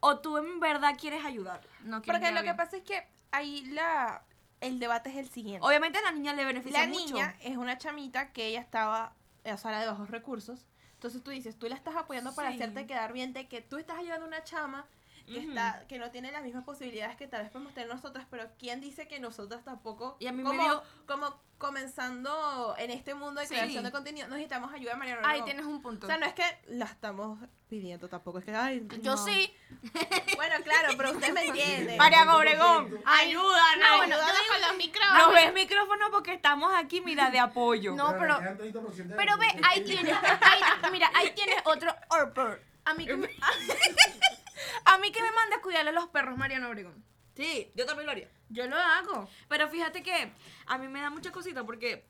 ¿O 0.00 0.18
tú 0.20 0.36
en 0.38 0.60
verdad 0.60 0.94
quieres 0.98 1.24
ayudar? 1.24 1.60
No 1.82 2.02
quiere 2.02 2.18
porque 2.20 2.32
lo 2.32 2.42
que 2.42 2.54
pasa 2.54 2.76
es 2.76 2.82
que 2.84 3.04
ahí 3.32 3.64
la, 3.66 4.22
el 4.60 4.78
debate 4.78 5.10
es 5.10 5.16
el 5.16 5.28
siguiente. 5.30 5.66
Obviamente 5.66 5.98
a 5.98 6.02
la 6.02 6.12
niña 6.12 6.34
le 6.34 6.44
beneficia 6.44 6.82
La 6.82 6.86
mucho. 6.86 7.14
niña 7.14 7.34
es 7.40 7.56
una 7.56 7.78
chamita 7.78 8.32
que 8.32 8.46
ella 8.46 8.60
estaba, 8.60 9.12
o 9.44 9.56
sea, 9.56 9.70
era 9.72 9.80
de 9.80 9.86
bajos 9.88 10.08
recursos. 10.10 10.66
Entonces 10.92 11.22
tú 11.22 11.30
dices, 11.32 11.58
tú 11.58 11.68
la 11.68 11.74
estás 11.74 11.96
apoyando 11.96 12.32
para 12.34 12.50
Sí. 12.50 12.54
hacerte 12.56 12.86
quedar 12.86 13.12
bien 13.12 13.32
de 13.32 13.48
que 13.48 13.60
tú 13.60 13.76
estás 13.78 13.98
ayudando 13.98 14.24
a 14.26 14.28
una 14.28 14.44
chama 14.44 14.86
que, 15.26 15.38
está, 15.38 15.84
que 15.88 15.98
no 15.98 16.10
tiene 16.10 16.30
las 16.32 16.42
mismas 16.42 16.64
posibilidades 16.64 17.16
que 17.16 17.26
tal 17.26 17.42
vez 17.42 17.50
podemos 17.50 17.72
tener 17.74 17.88
nosotras, 17.88 18.26
pero 18.30 18.48
¿quién 18.58 18.80
dice 18.80 19.08
que 19.08 19.18
nosotras 19.20 19.64
tampoco, 19.64 20.16
Y 20.20 20.26
a 20.26 20.32
mí 20.32 20.42
me 20.42 20.48
como, 20.50 20.62
dio- 20.62 20.82
como 21.06 21.38
comenzando 21.58 22.74
en 22.78 22.90
este 22.90 23.14
mundo 23.14 23.40
de 23.40 23.46
Sí. 23.46 23.54
creación 23.54 23.84
de 23.84 23.90
contenido, 23.92 24.28
necesitamos 24.28 24.72
ayuda 24.72 24.92
de 24.92 24.98
Mariana 24.98 25.22
Ahí 25.28 25.42
tienes 25.42 25.64
un 25.64 25.80
punto. 25.80 26.06
O 26.06 26.08
sea, 26.08 26.18
no 26.18 26.26
es 26.26 26.34
que 26.34 26.42
la 26.66 26.84
estamos 26.84 27.38
pidiendo 27.68 28.08
tampoco, 28.08 28.38
es 28.38 28.44
que, 28.44 28.54
ay, 28.54 28.86
Yo 29.00 29.12
no. 29.16 29.24
sí. 29.24 29.52
Bueno, 30.36 30.56
claro, 30.64 30.94
pero 30.96 31.12
usted 31.12 31.32
me 31.32 31.44
entiende. 31.46 31.96
María 31.96 32.24
Obregón, 32.36 33.00
ayúdanos. 33.06 33.78
No, 33.88 33.96
bueno, 33.96 34.16
yo 34.16 34.22
Ayúdanos 34.22 34.42
con 34.50 34.60
los 34.68 34.76
micrófonos. 34.76 35.18
Nos 35.26 35.34
ves 35.34 35.54
micrófono 35.54 36.10
porque 36.10 36.34
estamos 36.34 36.72
aquí, 36.76 37.00
mira, 37.00 37.30
de 37.30 37.38
apoyo. 37.38 37.94
No, 37.94 38.14
pero- 38.18 38.34
le 38.40 38.56
quedan 38.56 38.58
30% 38.58 38.94
de 39.08 39.14
Pero 39.16 39.38
ve, 39.38 39.46
ahí 39.62 39.84
tienes, 39.84 40.14
ahí- 40.22 40.90
mira, 40.92 41.10
ahí 41.14 41.32
tienes 41.34 41.56
otro 41.64 41.94
Orper. 42.10 42.62
A 42.86 42.92
mí 42.92 43.06
que 43.06 43.16
me, 43.16 43.28
a 44.84 44.98
mí 44.98 45.10
que 45.12 45.22
me 45.22 45.30
manda 45.32 45.56
a 45.56 45.60
cuidarle 45.60 45.90
a 45.90 45.92
los 45.94 46.08
perros, 46.08 46.36
Mariana 46.36 46.68
Obregón. 46.68 47.02
Sí, 47.36 47.70
yo 47.74 47.84
también 47.86 48.06
lo 48.06 48.12
haría. 48.12 48.28
Yo 48.48 48.66
lo 48.68 48.76
hago. 48.76 49.28
Pero 49.48 49.68
fíjate 49.68 50.02
que 50.02 50.30
a 50.66 50.78
mí 50.78 50.88
me 50.88 51.00
da 51.00 51.10
mucha 51.10 51.32
cosita 51.32 51.64
porque 51.64 52.04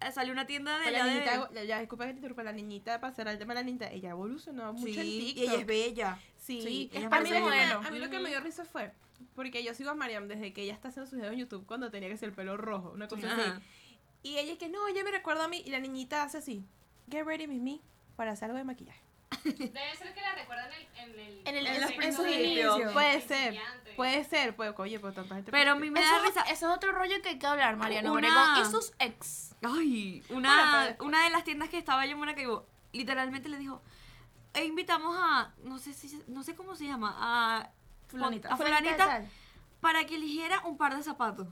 eh, 0.00 0.12
salió 0.12 0.32
una 0.32 0.46
tienda 0.46 0.78
de 0.78 0.90
la 0.92 1.02
allá 1.02 1.04
de- 1.06 1.12
niñita, 1.48 1.64
ya, 1.64 1.80
disculpa 1.80 2.04
que 2.06 2.10
te 2.12 2.16
interrumpa, 2.18 2.42
la 2.44 2.52
niñita, 2.52 3.00
para 3.00 3.12
cerrar 3.14 3.32
el 3.34 3.38
tema 3.38 3.54
de 3.54 3.60
la 3.60 3.64
niñita, 3.64 3.90
ella 3.90 4.10
evolucionó 4.10 4.72
mucho 4.72 4.86
en 5.00 5.06
Sí, 5.06 5.18
TikTok. 5.34 5.36
y 5.38 5.42
ella 5.46 5.54
es 5.60 5.66
bella. 5.66 6.18
Sí, 6.36 6.60
Sí, 6.62 6.90
ella 6.92 7.08
a, 7.10 7.18
es 7.18 7.22
mí 7.24 7.30
lo 7.30 7.46
a 7.78 7.90
mí 7.90 7.98
lo 7.98 8.10
que 8.10 8.18
me 8.18 8.28
dio 8.28 8.40
risa 8.40 8.64
fue, 8.64 8.92
porque 9.34 9.62
yo 9.64 9.74
sigo 9.74 9.90
a 9.90 9.94
Mariam 9.94 10.26
desde 10.28 10.52
que 10.52 10.62
ella 10.62 10.74
está 10.74 10.88
haciendo 10.88 11.08
sus 11.08 11.18
videos 11.18 11.32
en 11.34 11.40
YouTube 11.40 11.66
cuando 11.66 11.90
tenía 11.90 12.08
que 12.08 12.16
ser 12.16 12.30
el 12.30 12.34
pelo 12.34 12.56
rojo, 12.56 12.90
una 12.90 13.06
cosa 13.08 13.32
Ajá. 13.32 13.42
así. 13.56 13.62
Y 14.24 14.38
ella 14.38 14.52
es 14.52 14.58
que 14.58 14.68
no, 14.68 14.86
ella 14.88 15.02
me 15.04 15.10
recuerda 15.12 15.44
a 15.44 15.48
mí, 15.48 15.62
y 15.64 15.70
la 15.70 15.78
niñita 15.80 16.22
hace 16.22 16.38
así, 16.38 16.64
get 17.10 17.24
ready 17.24 17.46
with 17.46 17.60
me, 17.60 17.80
para 18.16 18.32
hacer 18.32 18.46
algo 18.46 18.58
de 18.58 18.64
maquillaje. 18.64 19.00
Debe 19.44 19.96
ser 19.96 20.14
que 20.14 20.20
la 20.20 20.34
recuerdan 20.34 20.70
en 20.72 21.10
el. 21.10 21.18
En, 21.44 21.56
el, 21.56 21.66
En 21.66 21.74
el- 21.74 21.82
en 21.82 22.06
los 22.06 22.14
sus 22.16 22.26
inicios. 22.28 22.92
Puede 22.92 23.20
ser, 23.20 23.58
puede 23.96 24.24
ser, 24.24 24.54
pues, 24.56 24.72
oye, 24.78 24.98
pues 25.00 25.14
tanta 25.14 25.34
gente... 25.34 25.50
Pero 25.50 25.72
a 25.72 25.74
mí 25.74 25.90
me 25.90 26.00
Eso, 26.00 26.12
da 26.14 26.22
risa. 26.26 26.40
eso 26.42 26.70
es 26.70 26.76
otro 26.76 26.92
rollo 26.92 27.20
que 27.22 27.30
hay 27.30 27.38
que 27.38 27.46
hablar, 27.46 27.76
Mariana 27.76 28.10
Una- 28.12 28.18
Obregón 28.28 28.62
y 28.66 28.70
sus 28.70 28.92
ex. 28.98 29.54
Ay, 29.62 30.22
una, 30.30 30.96
una 31.00 31.24
de 31.24 31.30
las 31.30 31.44
tiendas 31.44 31.68
que 31.68 31.78
estaba 31.78 32.04
yo 32.06 32.12
en 32.12 32.18
Maracaibo, 32.20 32.66
literalmente 32.92 33.48
le 33.48 33.58
dijo, 33.58 33.82
e 34.54 34.64
invitamos 34.64 35.16
a, 35.18 35.52
no 35.64 35.78
sé 35.78 35.92
si, 35.94 36.22
no 36.28 36.42
sé 36.42 36.54
cómo 36.54 36.74
se 36.76 36.84
llama, 36.86 37.14
a 37.18 37.70
Fulanita. 38.08 38.52
a 38.52 38.56
fulanita 38.56 39.24
para 39.80 40.04
que 40.04 40.16
eligiera 40.16 40.60
un 40.66 40.76
par 40.76 40.96
de 40.96 41.02
zapatos. 41.02 41.48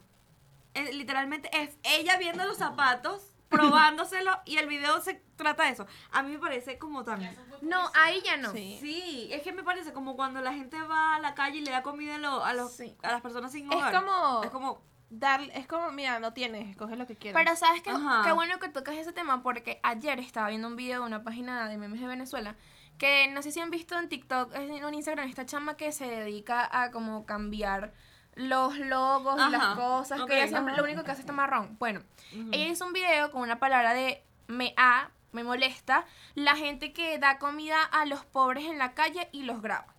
Eh, 0.74 0.92
literalmente 0.92 1.48
es 1.52 1.76
ella 1.82 2.16
viendo 2.18 2.44
los 2.44 2.58
zapatos, 2.58 3.32
probándoselo 3.50 4.30
y 4.46 4.56
el 4.56 4.66
video 4.66 5.00
se 5.00 5.14
trata 5.36 5.64
de 5.64 5.70
eso. 5.70 5.86
A 6.12 6.22
mí 6.22 6.32
me 6.32 6.38
parece 6.38 6.78
como 6.78 7.04
fue 7.04 7.16
No, 7.62 7.90
ahí 7.94 8.20
ya 8.24 8.36
no. 8.36 8.52
Sí. 8.52 8.78
Sí, 8.80 9.28
es 9.32 9.42
que 9.42 9.52
me 9.52 9.62
parece 9.62 9.92
como 9.92 10.16
cuando 10.16 10.40
la 10.40 10.52
gente 10.54 10.80
va 10.82 11.16
a 11.16 11.20
la 11.20 11.34
calle 11.34 11.58
y 11.58 11.60
le 11.62 11.70
da 11.70 11.82
comida 11.82 12.14
a, 12.14 12.18
lo- 12.18 12.44
a 12.44 12.54
los, 12.54 12.72
Sí. 12.72 12.96
a 13.02 13.10
las 13.12 13.20
personas 13.20 13.52
sin 13.52 13.70
Es 13.70 13.76
hogar. 13.76 13.94
como, 13.94 14.42
Es 14.44 14.50
como... 14.50 14.82
dar, 15.10 15.42
es 15.54 15.66
como, 15.66 15.90
mira, 15.92 16.20
no 16.20 16.32
tienes, 16.32 16.76
coge 16.76 16.96
lo 16.96 17.06
que 17.06 17.16
quieras. 17.16 17.42
Pero 17.42 17.56
sabes 17.56 17.82
que 17.82 17.90
qué 18.24 18.32
bueno 18.32 18.58
que 18.60 18.68
tocas 18.68 18.96
ese 18.96 19.12
tema 19.12 19.42
porque 19.42 19.80
ayer 19.82 20.18
estaba 20.20 20.48
viendo 20.48 20.68
un 20.68 20.76
video 20.76 21.00
de 21.00 21.06
una 21.06 21.22
página 21.24 21.68
de 21.68 21.76
memes 21.76 22.00
de 22.00 22.06
Venezuela 22.06 22.54
que 22.98 23.28
no 23.28 23.40
sé 23.42 23.50
si 23.50 23.60
han 23.60 23.70
visto 23.70 23.98
en 23.98 24.08
TikTok, 24.10 24.54
es 24.54 24.70
en 24.70 24.84
un 24.84 24.92
Instagram, 24.94 25.26
esta 25.26 25.46
chama 25.46 25.74
que 25.76 25.90
se 25.90 26.06
dedica 26.06 26.68
a 26.70 26.90
como 26.90 27.24
cambiar 27.24 27.94
los 28.34 28.78
logos 28.78 29.36
y 29.48 29.50
las 29.50 29.76
cosas 29.76 30.24
que 30.24 30.36
ella 30.38 30.48
siempre, 30.48 30.76
lo 30.76 30.84
único 30.84 31.04
que 31.04 31.10
hace 31.10 31.20
es 31.22 31.26
tomar 31.26 31.50
ron. 31.50 31.76
Bueno, 31.78 32.00
Ujú. 32.32 32.48
ella 32.52 32.66
hizo 32.68 32.86
un 32.86 32.92
video 32.92 33.30
con 33.30 33.42
una 33.42 33.58
palabra 33.58 33.92
de 33.94 34.22
me 34.46 34.74
a, 34.76 35.10
me 35.32 35.44
molesta, 35.44 36.04
la 36.34 36.56
gente 36.56 36.92
que 36.92 37.18
da 37.18 37.38
comida 37.38 37.82
a 37.82 38.04
los 38.06 38.24
pobres 38.24 38.64
en 38.64 38.78
la 38.78 38.94
calle 38.94 39.28
y 39.32 39.42
los 39.42 39.62
graba. 39.62 39.94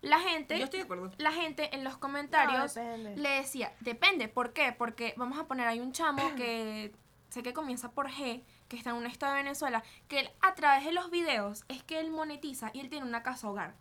La 0.00 0.18
gente, 0.18 0.58
Yo 0.58 0.64
estoy 0.64 0.80
de 0.80 0.84
acuerdo. 0.84 1.12
la 1.18 1.30
gente 1.30 1.74
en 1.76 1.84
los 1.84 1.96
comentarios 1.96 2.76
No, 2.76 2.96
le 2.96 3.28
decía, 3.30 3.72
depende, 3.80 4.26
¿por 4.28 4.52
qué? 4.52 4.72
Porque 4.72 5.14
vamos 5.16 5.38
a 5.38 5.44
poner, 5.44 5.68
hay 5.68 5.78
un 5.80 5.92
chamo 5.92 6.34
que 6.34 6.92
sé 7.28 7.42
que 7.42 7.52
comienza 7.52 7.92
por 7.92 8.10
G, 8.10 8.42
que 8.68 8.76
está 8.76 8.90
en 8.90 8.96
un 8.96 9.06
estado 9.06 9.32
de 9.34 9.42
Venezuela, 9.42 9.82
que 10.08 10.20
él, 10.20 10.30
a 10.40 10.54
través 10.54 10.84
de 10.84 10.92
los 10.92 11.10
videos 11.10 11.64
es 11.68 11.82
que 11.84 12.00
él 12.00 12.10
monetiza 12.10 12.70
y 12.74 12.80
él 12.80 12.88
tiene 12.90 13.06
una 13.06 13.22
casa 13.22 13.48
hogar. 13.48 13.74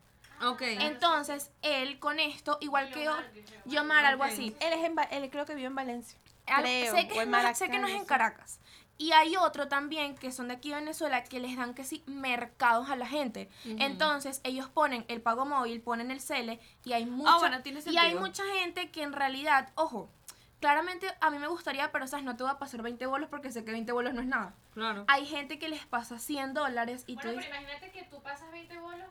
Ok. 0.44 0.62
Entonces, 0.64 1.52
él 1.62 2.00
con 2.00 2.20
esto, 2.20 2.58
igual 2.62 2.92
que 2.92 3.04
yo, 3.06 3.16
Yomar, 3.66 4.06
algo 4.06 4.24
así. 4.24 4.56
Él, 4.60 4.74
es 4.74 4.84
en, 4.86 4.96
él 5.12 5.30
creo 5.30 5.46
que 5.46 5.56
vive 5.56 5.68
en 5.68 5.76
Valencia. 5.76 6.18
Al- 6.48 6.64
Creo, 6.64 6.96
sé, 6.96 7.08
que 7.08 7.22
es 7.22 7.28
no- 7.28 7.56
sé 7.56 7.70
que 7.70 7.80
no 7.80 7.88
es 7.88 7.94
en. 7.96 8.06
Caracas. 8.06 8.60
Y 8.98 9.14
hay 9.14 9.36
otro 9.36 9.68
también 9.68 10.16
que 10.16 10.32
son 10.32 10.48
de 10.50 10.54
aquí 10.56 10.70
de 10.70 10.76
Venezuela 10.76 11.24
que 11.24 11.40
les 11.40 11.58
dan 11.58 11.74
que 11.74 11.84
sí 11.84 12.04
mercados 12.06 12.90
a 12.92 12.96
la 12.96 13.08
gente. 13.08 13.50
Entonces 13.66 14.42
ellos 14.44 14.70
ponen 14.70 15.06
el 15.08 15.22
pago 15.22 15.46
móvil, 15.46 15.82
ponen 15.82 16.12
el 16.12 16.22
CELE 16.22 16.60
y 16.86 16.94
hay 16.94 17.06
mucha, 17.08 17.34
Ah, 17.34 17.40
bueno, 17.40 17.62
tiene 17.64 17.80
y 17.84 17.98
hay 17.98 18.14
mucha 18.16 18.44
gente 18.60 18.92
que 18.92 19.02
en 19.02 19.14
realidad, 19.14 19.70
ojo, 19.74 20.08
claramente 20.60 21.08
a 21.20 21.32
mí 21.32 21.40
me 21.40 21.48
gustaría, 21.48 21.92
pero 21.92 22.06
sabes, 22.06 22.24
no 22.26 22.36
te 22.36 22.44
voy 22.44 22.52
a 22.52 22.60
pasar 22.60 22.84
20 22.84 23.04
bolos 23.08 23.28
porque 23.30 23.52
sé 23.52 23.66
que 23.66 23.72
20 23.72 23.92
bolos 23.92 24.14
no 24.14 24.22
es 24.22 24.28
nada. 24.28 24.54
Claro. 24.76 25.06
Hay 25.08 25.26
gente 25.26 25.58
que 25.58 25.68
les 25.68 25.84
pasa 25.88 26.20
100 26.20 26.54
dólares 26.54 27.04
y 27.08 27.16
tú 27.16 27.24
Bueno, 27.24 27.42
pero 27.42 27.48
dices, 27.48 27.50
imagínate 27.72 27.92
que 27.92 28.04
tú 28.04 28.22
pasas 28.22 28.52
20 28.52 28.78
bolos 28.80 29.08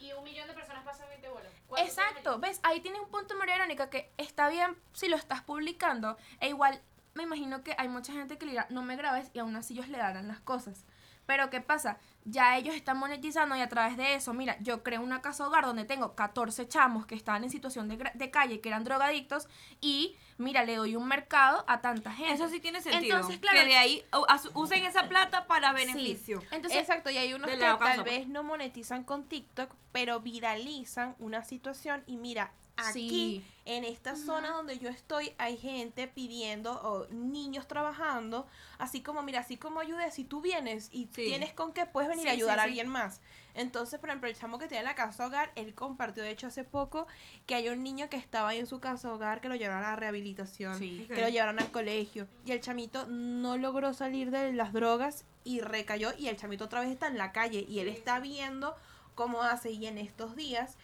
y 0.00 0.12
un 0.12 0.24
millón 0.24 0.48
de 0.48 0.54
personas 0.54 0.84
pasan 0.84 1.08
20 1.08 1.28
bolas. 1.28 1.52
¿Cuánto 1.66 1.86
Exacto? 1.86 2.38
¿ves? 2.38 2.60
Ahí 2.62 2.80
tienes 2.80 3.00
un 3.00 3.08
punto, 3.10 3.36
María 3.36 3.54
Verónica, 3.54 3.90
que 3.90 4.10
está 4.16 4.48
bien 4.48 4.76
si 4.92 5.08
lo 5.08 5.16
estás 5.16 5.42
publicando. 5.42 6.16
E 6.40 6.48
igual, 6.48 6.80
me 7.14 7.24
imagino 7.24 7.62
que 7.62 7.74
hay 7.78 7.88
mucha 7.88 8.12
gente 8.12 8.38
que 8.38 8.46
le 8.46 8.52
dirá, 8.52 8.66
no 8.70 8.82
me 8.82 8.96
grabes, 8.96 9.30
y 9.34 9.38
aún 9.38 9.54
así 9.56 9.74
ellos 9.74 9.88
le 9.88 9.98
darán 9.98 10.26
las 10.26 10.40
cosas. 10.40 10.86
Pero 11.30 11.48
¿qué 11.48 11.60
pasa? 11.60 11.96
Ya 12.24 12.56
ellos 12.56 12.74
están 12.74 12.98
monetizando 12.98 13.54
y 13.54 13.60
a 13.60 13.68
través 13.68 13.96
de 13.96 14.16
eso, 14.16 14.34
mira, 14.34 14.56
yo 14.58 14.82
creo 14.82 15.00
una 15.00 15.22
casa 15.22 15.46
hogar 15.46 15.64
donde 15.64 15.84
tengo 15.84 16.16
14 16.16 16.66
chamos 16.66 17.06
que 17.06 17.14
estaban 17.14 17.44
en 17.44 17.50
situación 17.50 17.88
de, 17.88 18.10
de 18.12 18.30
calle, 18.32 18.60
que 18.60 18.68
eran 18.68 18.82
drogadictos, 18.82 19.46
y 19.80 20.16
mira, 20.38 20.64
le 20.64 20.74
doy 20.74 20.96
un 20.96 21.06
mercado 21.06 21.64
a 21.68 21.80
tanta 21.80 22.10
gente. 22.10 22.34
Eso 22.34 22.48
sí 22.48 22.58
tiene 22.58 22.80
sentido. 22.82 23.14
Entonces, 23.14 23.38
claro, 23.38 23.60
que 23.60 23.64
de 23.64 23.76
ahí 23.76 24.04
usen 24.54 24.84
esa 24.84 25.08
plata 25.08 25.46
para 25.46 25.70
sí. 25.70 25.86
beneficio. 25.86 26.42
Entonces, 26.50 26.80
Exacto, 26.80 27.10
y 27.10 27.18
hay 27.18 27.32
unos 27.32 27.48
que 27.48 27.58
tal 27.58 28.02
vez 28.02 28.26
no 28.26 28.42
monetizan 28.42 29.04
con 29.04 29.28
TikTok, 29.28 29.72
pero 29.92 30.18
viralizan 30.18 31.14
una 31.20 31.44
situación 31.44 32.02
y 32.08 32.16
mira, 32.16 32.50
aquí 32.76 33.08
Sí. 33.08 33.44
en 33.66 33.84
esta 33.84 34.16
zona 34.16 34.50
donde 34.50 34.78
yo 34.78 34.88
estoy 34.88 35.32
hay 35.38 35.56
gente 35.58 36.08
pidiendo 36.08 36.72
o 36.82 37.06
niños 37.08 37.68
trabajando, 37.68 38.46
así 38.78 39.02
como 39.02 39.22
mira, 39.22 39.40
así 39.40 39.56
como 39.56 39.80
ayude, 39.80 40.10
si 40.10 40.24
tú 40.24 40.40
vienes 40.40 40.88
y 40.92 41.04
Sí. 41.14 41.24
tienes 41.26 41.52
con 41.52 41.72
qué 41.72 41.86
puedes 41.86 42.08
venir 42.08 42.26
a 42.28 42.30
Sí, 42.32 42.36
ayudar 42.36 42.58
a 42.58 42.62
alguien 42.64 42.88
más. 42.88 43.20
Entonces, 43.54 43.98
por 43.98 44.08
ejemplo, 44.08 44.28
el 44.30 44.36
chamo 44.36 44.58
que 44.58 44.68
tiene 44.68 44.84
la 44.84 44.94
casa 44.94 45.26
hogar, 45.26 45.50
él 45.56 45.74
compartió 45.74 46.22
de 46.22 46.30
hecho 46.30 46.46
hace 46.46 46.62
poco 46.64 47.06
que 47.46 47.56
hay 47.56 47.68
un 47.68 47.82
niño 47.82 48.08
que 48.08 48.16
estaba 48.16 48.50
ahí 48.50 48.58
en 48.58 48.66
su 48.66 48.78
casa 48.80 49.12
hogar 49.12 49.40
que 49.40 49.48
lo 49.48 49.56
llevaron 49.56 49.84
a 49.84 49.90
la 49.90 49.96
rehabilitación 49.96 50.78
que 50.78 51.20
lo 51.20 51.28
llevaron 51.28 51.58
al 51.58 51.70
colegio. 51.70 52.28
Y 52.46 52.52
el 52.52 52.60
chamito 52.60 53.06
no 53.08 53.56
logró 53.58 53.92
salir 53.92 54.30
de 54.30 54.52
las 54.52 54.72
drogas 54.72 55.24
y 55.42 55.60
recayó. 55.60 56.12
Y 56.16 56.28
el 56.28 56.36
chamito 56.36 56.64
otra 56.66 56.80
vez 56.80 56.90
está 56.90 57.08
en 57.08 57.18
la 57.18 57.32
calle. 57.32 57.64
Y 57.68 57.80
él 57.80 57.88
está 57.88 58.20
viendo 58.20 58.76
cómo 59.16 59.42
hace. 59.42 59.72
Y 59.72 59.86
en 59.86 59.98
estos 59.98 60.36
días, 60.36 60.76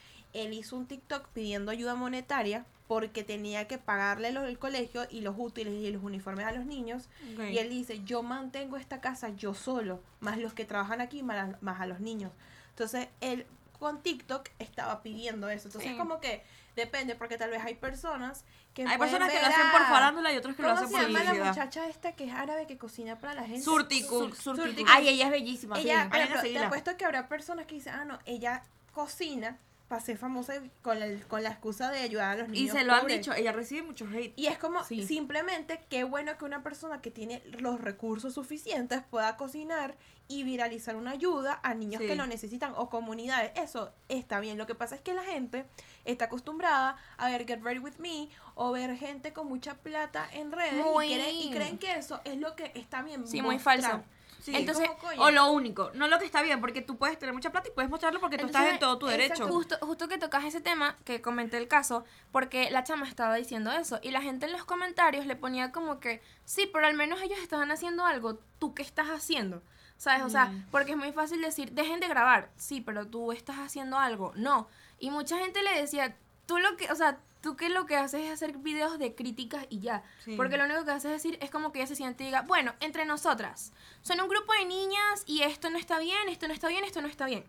él 0.42 0.52
hizo 0.54 0.76
un 0.76 0.86
TikTok 0.86 1.28
pidiendo 1.28 1.70
ayuda 1.70 1.94
monetaria 1.94 2.64
porque 2.88 3.24
tenía 3.24 3.66
que 3.66 3.78
pagarle 3.78 4.30
los, 4.30 4.46
el 4.48 4.58
colegio 4.58 5.06
y 5.10 5.20
los 5.20 5.34
útiles 5.36 5.74
y 5.74 5.90
los 5.90 6.02
uniformes 6.04 6.46
a 6.46 6.52
los 6.52 6.66
niños. 6.66 7.08
Y 7.50 7.58
él 7.58 7.68
dice, 7.68 8.02
yo 8.04 8.22
mantengo 8.22 8.76
esta 8.76 9.00
casa 9.00 9.30
yo 9.30 9.54
solo, 9.54 10.00
más 10.20 10.38
los 10.38 10.54
que 10.54 10.64
trabajan 10.64 11.00
aquí, 11.00 11.22
más, 11.24 11.60
más 11.62 11.80
a 11.80 11.86
los 11.86 11.98
niños. 12.00 12.30
Entonces, 12.70 13.08
él 13.20 13.44
con 13.80 14.02
TikTok 14.02 14.48
estaba 14.60 15.02
pidiendo 15.02 15.48
eso. 15.50 15.66
Entonces, 15.68 15.90
Sí. 15.92 15.98
como 15.98 16.20
que 16.20 16.44
depende, 16.76 17.14
porque 17.16 17.36
tal 17.38 17.50
vez 17.50 17.62
hay 17.64 17.74
personas 17.74 18.44
que... 18.72 18.86
Hay 18.86 18.98
personas 18.98 19.32
que 19.32 19.40
lo 19.40 19.46
hacen 19.46 19.70
por 19.72 19.80
farándula 19.82 20.32
y 20.32 20.36
otros 20.36 20.54
que 20.54 20.62
lo 20.62 20.68
¿Cómo 20.68 20.80
hacen 20.80 20.88
se 20.90 20.94
por 20.94 21.10
llama 21.22 21.24
la 21.34 21.44
muchacha 21.44 21.88
esta 21.88 22.12
que 22.12 22.24
es 22.26 22.32
árabe 22.32 22.66
que 22.68 22.78
cocina 22.78 23.18
para 23.18 23.34
la 23.34 23.42
gente? 23.44 23.62
Surti 23.62 24.02
Cook. 24.06 24.34
Sur- 24.36 24.56
Surti 24.56 24.76
Cook. 24.76 24.86
Cook. 24.86 24.90
Ay, 24.94 25.08
ella 25.08 25.24
es 25.24 25.30
bellísima. 25.32 25.76
sí. 25.76 25.82
ella, 25.82 26.08
a 26.12 26.18
ejemplo, 26.20 26.40
te 26.42 26.58
apuesto 26.58 26.96
que 26.96 27.04
habrá 27.04 27.28
personas 27.28 27.66
que 27.66 27.74
dicen, 27.74 27.94
ah, 27.94 28.04
no, 28.04 28.18
ella 28.26 28.62
cocina 28.92 29.58
para 29.88 30.00
ser 30.00 30.18
famosa 30.18 30.54
con, 30.82 31.00
el, 31.00 31.24
con 31.26 31.42
la 31.44 31.50
excusa 31.50 31.90
de 31.90 32.00
ayudar 32.00 32.32
a 32.32 32.42
los 32.42 32.48
Y 32.48 32.62
niños 32.62 32.76
se 32.76 32.84
lo 32.84 32.92
han 32.92 33.06
dicho, 33.06 33.32
ella 33.34 33.52
recibe 33.52 33.82
mucho 33.82 34.06
hate. 34.12 34.32
Y 34.36 34.46
es 34.48 34.58
como, 34.58 34.82
Sí. 34.84 35.06
simplemente, 35.06 35.80
qué 35.88 36.02
bueno 36.04 36.36
que 36.38 36.44
una 36.44 36.62
persona 36.64 37.00
que 37.00 37.10
tiene 37.12 37.40
los 37.60 37.80
recursos 37.80 38.34
suficientes 38.34 39.02
pueda 39.08 39.36
cocinar 39.36 39.96
y 40.28 40.42
viralizar 40.42 40.96
una 40.96 41.12
ayuda 41.12 41.60
a 41.62 41.74
niños 41.74 42.00
Sí. 42.02 42.08
que 42.08 42.16
lo 42.16 42.26
necesitan 42.26 42.72
o 42.76 42.90
comunidades. 42.90 43.52
Eso 43.54 43.92
está 44.08 44.40
bien. 44.40 44.58
Lo 44.58 44.66
que 44.66 44.74
pasa 44.74 44.96
es 44.96 45.00
que 45.00 45.14
la 45.14 45.22
gente 45.22 45.66
está 46.04 46.24
acostumbrada 46.24 46.96
a 47.16 47.28
ver 47.28 47.46
Get 47.46 47.62
Ready 47.62 47.78
With 47.78 47.98
Me 47.98 48.28
o 48.56 48.72
ver 48.72 48.96
gente 48.96 49.32
con 49.32 49.46
mucha 49.46 49.74
plata 49.76 50.28
en 50.32 50.50
redes 50.50 50.84
Muy- 50.84 51.12
y, 51.12 51.14
creen, 51.14 51.36
y 51.36 51.50
creen 51.52 51.78
que 51.78 51.92
eso 51.94 52.20
es 52.24 52.38
lo 52.38 52.56
que 52.56 52.72
está 52.74 53.02
bien. 53.02 53.24
Sí, 53.28 53.40
muy 53.40 53.60
falso. 53.60 54.02
Sí. 54.46 54.54
Entonces, 54.54 54.88
Como, 55.00 55.22
O 55.24 55.30
lo 55.32 55.50
único, 55.50 55.90
no 55.94 56.06
lo 56.06 56.20
que 56.20 56.24
está 56.24 56.40
bien, 56.40 56.60
porque 56.60 56.80
tú 56.80 56.96
puedes 56.98 57.18
tener 57.18 57.34
mucha 57.34 57.50
plata 57.50 57.68
y 57.68 57.72
puedes 57.72 57.90
mostrarlo 57.90 58.20
porque 58.20 58.38
tú 58.38 58.46
estás 58.46 58.68
en 58.68 58.78
todo 58.78 58.96
tu 58.96 59.06
derecho. 59.06 59.32
exacto. 59.32 59.52
Justo, 59.52 59.76
justo 59.80 60.06
que 60.06 60.18
tocas 60.18 60.44
ese 60.44 60.60
tema, 60.60 60.96
que 61.04 61.20
comenté 61.20 61.56
el 61.58 61.66
caso, 61.66 62.04
porque 62.30 62.70
la 62.70 62.84
chama 62.84 63.08
estaba 63.08 63.34
diciendo 63.34 63.72
eso, 63.72 63.98
y 64.02 64.12
la 64.12 64.22
gente 64.22 64.46
en 64.46 64.52
los 64.52 64.64
comentarios 64.64 65.26
le 65.26 65.34
ponía 65.34 65.72
como 65.72 65.98
que, 65.98 66.22
sí, 66.44 66.70
pero 66.72 66.86
al 66.86 66.94
menos 66.94 67.20
ellos 67.22 67.40
estaban 67.40 67.72
haciendo 67.72 68.04
algo, 68.06 68.38
¿tú 68.60 68.72
qué 68.72 68.82
estás 68.82 69.08
haciendo? 69.08 69.64
¿Sabes? 69.96 70.22
O 70.22 70.30
sea, 70.30 70.44
Mm. 70.46 70.66
porque 70.70 70.92
es 70.92 70.96
muy 70.96 71.10
fácil 71.10 71.40
decir, 71.42 71.72
dejen 71.72 71.98
de 71.98 72.06
grabar, 72.06 72.50
sí, 72.54 72.80
pero 72.80 73.04
tú 73.08 73.32
estás 73.32 73.56
haciendo 73.58 73.98
algo, 73.98 74.32
no. 74.36 74.68
Y 75.00 75.10
mucha 75.10 75.38
gente 75.38 75.60
le 75.64 75.74
decía, 75.80 76.16
tú 76.46 76.58
lo 76.58 76.76
que, 76.76 76.92
o 76.92 76.94
sea, 76.94 77.18
tú 77.40 77.56
que 77.56 77.68
lo 77.68 77.86
que 77.86 77.96
haces 77.96 78.22
es 78.22 78.30
hacer 78.32 78.56
videos 78.58 78.98
de 78.98 79.14
críticas 79.14 79.66
y 79.70 79.80
ya. 79.80 80.02
Sí. 80.24 80.34
Porque 80.36 80.56
lo 80.56 80.64
único 80.64 80.84
que 80.84 80.90
haces 80.90 81.12
es 81.12 81.22
decir, 81.22 81.38
es 81.40 81.50
como 81.50 81.70
que 81.72 81.78
ella 81.80 81.86
se 81.86 81.96
siente 81.96 82.24
y 82.24 82.26
diga, 82.26 82.42
bueno, 82.42 82.74
entre 82.80 83.04
nosotras, 83.04 83.72
son 84.02 84.20
un 84.20 84.28
grupo 84.28 84.52
de 84.54 84.64
niñas 84.64 85.22
y 85.26 85.42
esto 85.42 85.70
no 85.70 85.78
está 85.78 85.98
bien, 85.98 86.28
esto 86.28 86.48
no 86.48 86.54
está 86.54 86.68
bien, 86.68 86.84
esto 86.84 87.00
no 87.00 87.08
está 87.08 87.26
bien 87.26 87.44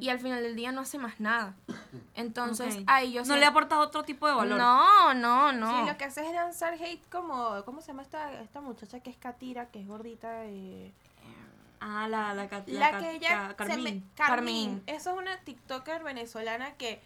y 0.00 0.10
al 0.10 0.20
final 0.20 0.44
del 0.44 0.54
día 0.54 0.70
no 0.70 0.82
hace 0.82 0.96
más 0.96 1.18
nada. 1.18 1.56
Entonces, 2.14 2.76
Ok. 2.76 2.82
ahí 2.86 3.12
yo 3.12 3.22
no 3.22 3.34
sé- 3.34 3.36
le 3.40 3.46
ha 3.46 3.48
aportado 3.48 3.80
otro 3.82 4.04
tipo 4.04 4.28
de 4.28 4.34
valor. 4.34 4.58
No, 4.58 5.12
no, 5.14 5.50
no. 5.52 5.80
Sí, 5.80 5.90
lo 5.90 5.96
que 5.96 6.04
hace 6.04 6.24
es 6.24 6.32
lanzar 6.32 6.74
hate 6.74 7.04
como, 7.10 7.64
¿cómo 7.64 7.80
se 7.80 7.88
llama 7.88 8.02
esta, 8.02 8.32
esta 8.42 8.60
muchacha 8.60 9.00
que 9.00 9.10
es 9.10 9.16
Katira, 9.16 9.66
que 9.70 9.80
es 9.80 9.88
gordita? 9.88 10.44
Eh, 10.44 10.92
Ah, 11.80 12.06
la, 12.08 12.32
la, 12.32 12.34
la 12.34 12.48
ca- 12.48 12.64
que 12.64 13.10
ella 13.16 13.48
ca- 13.48 13.54
Carmín. 13.56 13.84
me- 13.84 13.90
Carmín. 13.90 14.02
Carmín. 14.14 14.82
Eso 14.86 15.10
es 15.10 15.16
una 15.18 15.36
TikToker 15.40 16.02
venezolana 16.04 16.72
que 16.74 17.02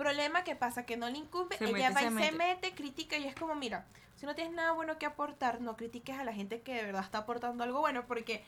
problema 0.00 0.42
que 0.44 0.56
pasa 0.56 0.84
que 0.86 0.96
no 0.96 1.08
le 1.08 1.18
incumbe, 1.18 1.56
Se 1.58 1.64
ella 1.64 1.90
mete, 1.90 1.94
va 1.94 2.00
se 2.00 2.06
y 2.06 2.08
se 2.08 2.14
mete. 2.14 2.32
mete, 2.36 2.74
critica 2.74 3.16
y 3.18 3.26
es 3.26 3.34
como, 3.34 3.54
mira, 3.54 3.86
si 4.16 4.26
no 4.26 4.34
tienes 4.34 4.52
nada 4.54 4.72
bueno 4.72 4.98
que 4.98 5.06
aportar, 5.06 5.60
no 5.60 5.76
critiques 5.76 6.18
a 6.18 6.24
la 6.24 6.32
gente 6.32 6.60
que 6.62 6.74
de 6.74 6.84
verdad 6.84 7.02
está 7.04 7.18
aportando 7.18 7.62
algo 7.64 7.80
bueno 7.80 8.04
porque 8.06 8.42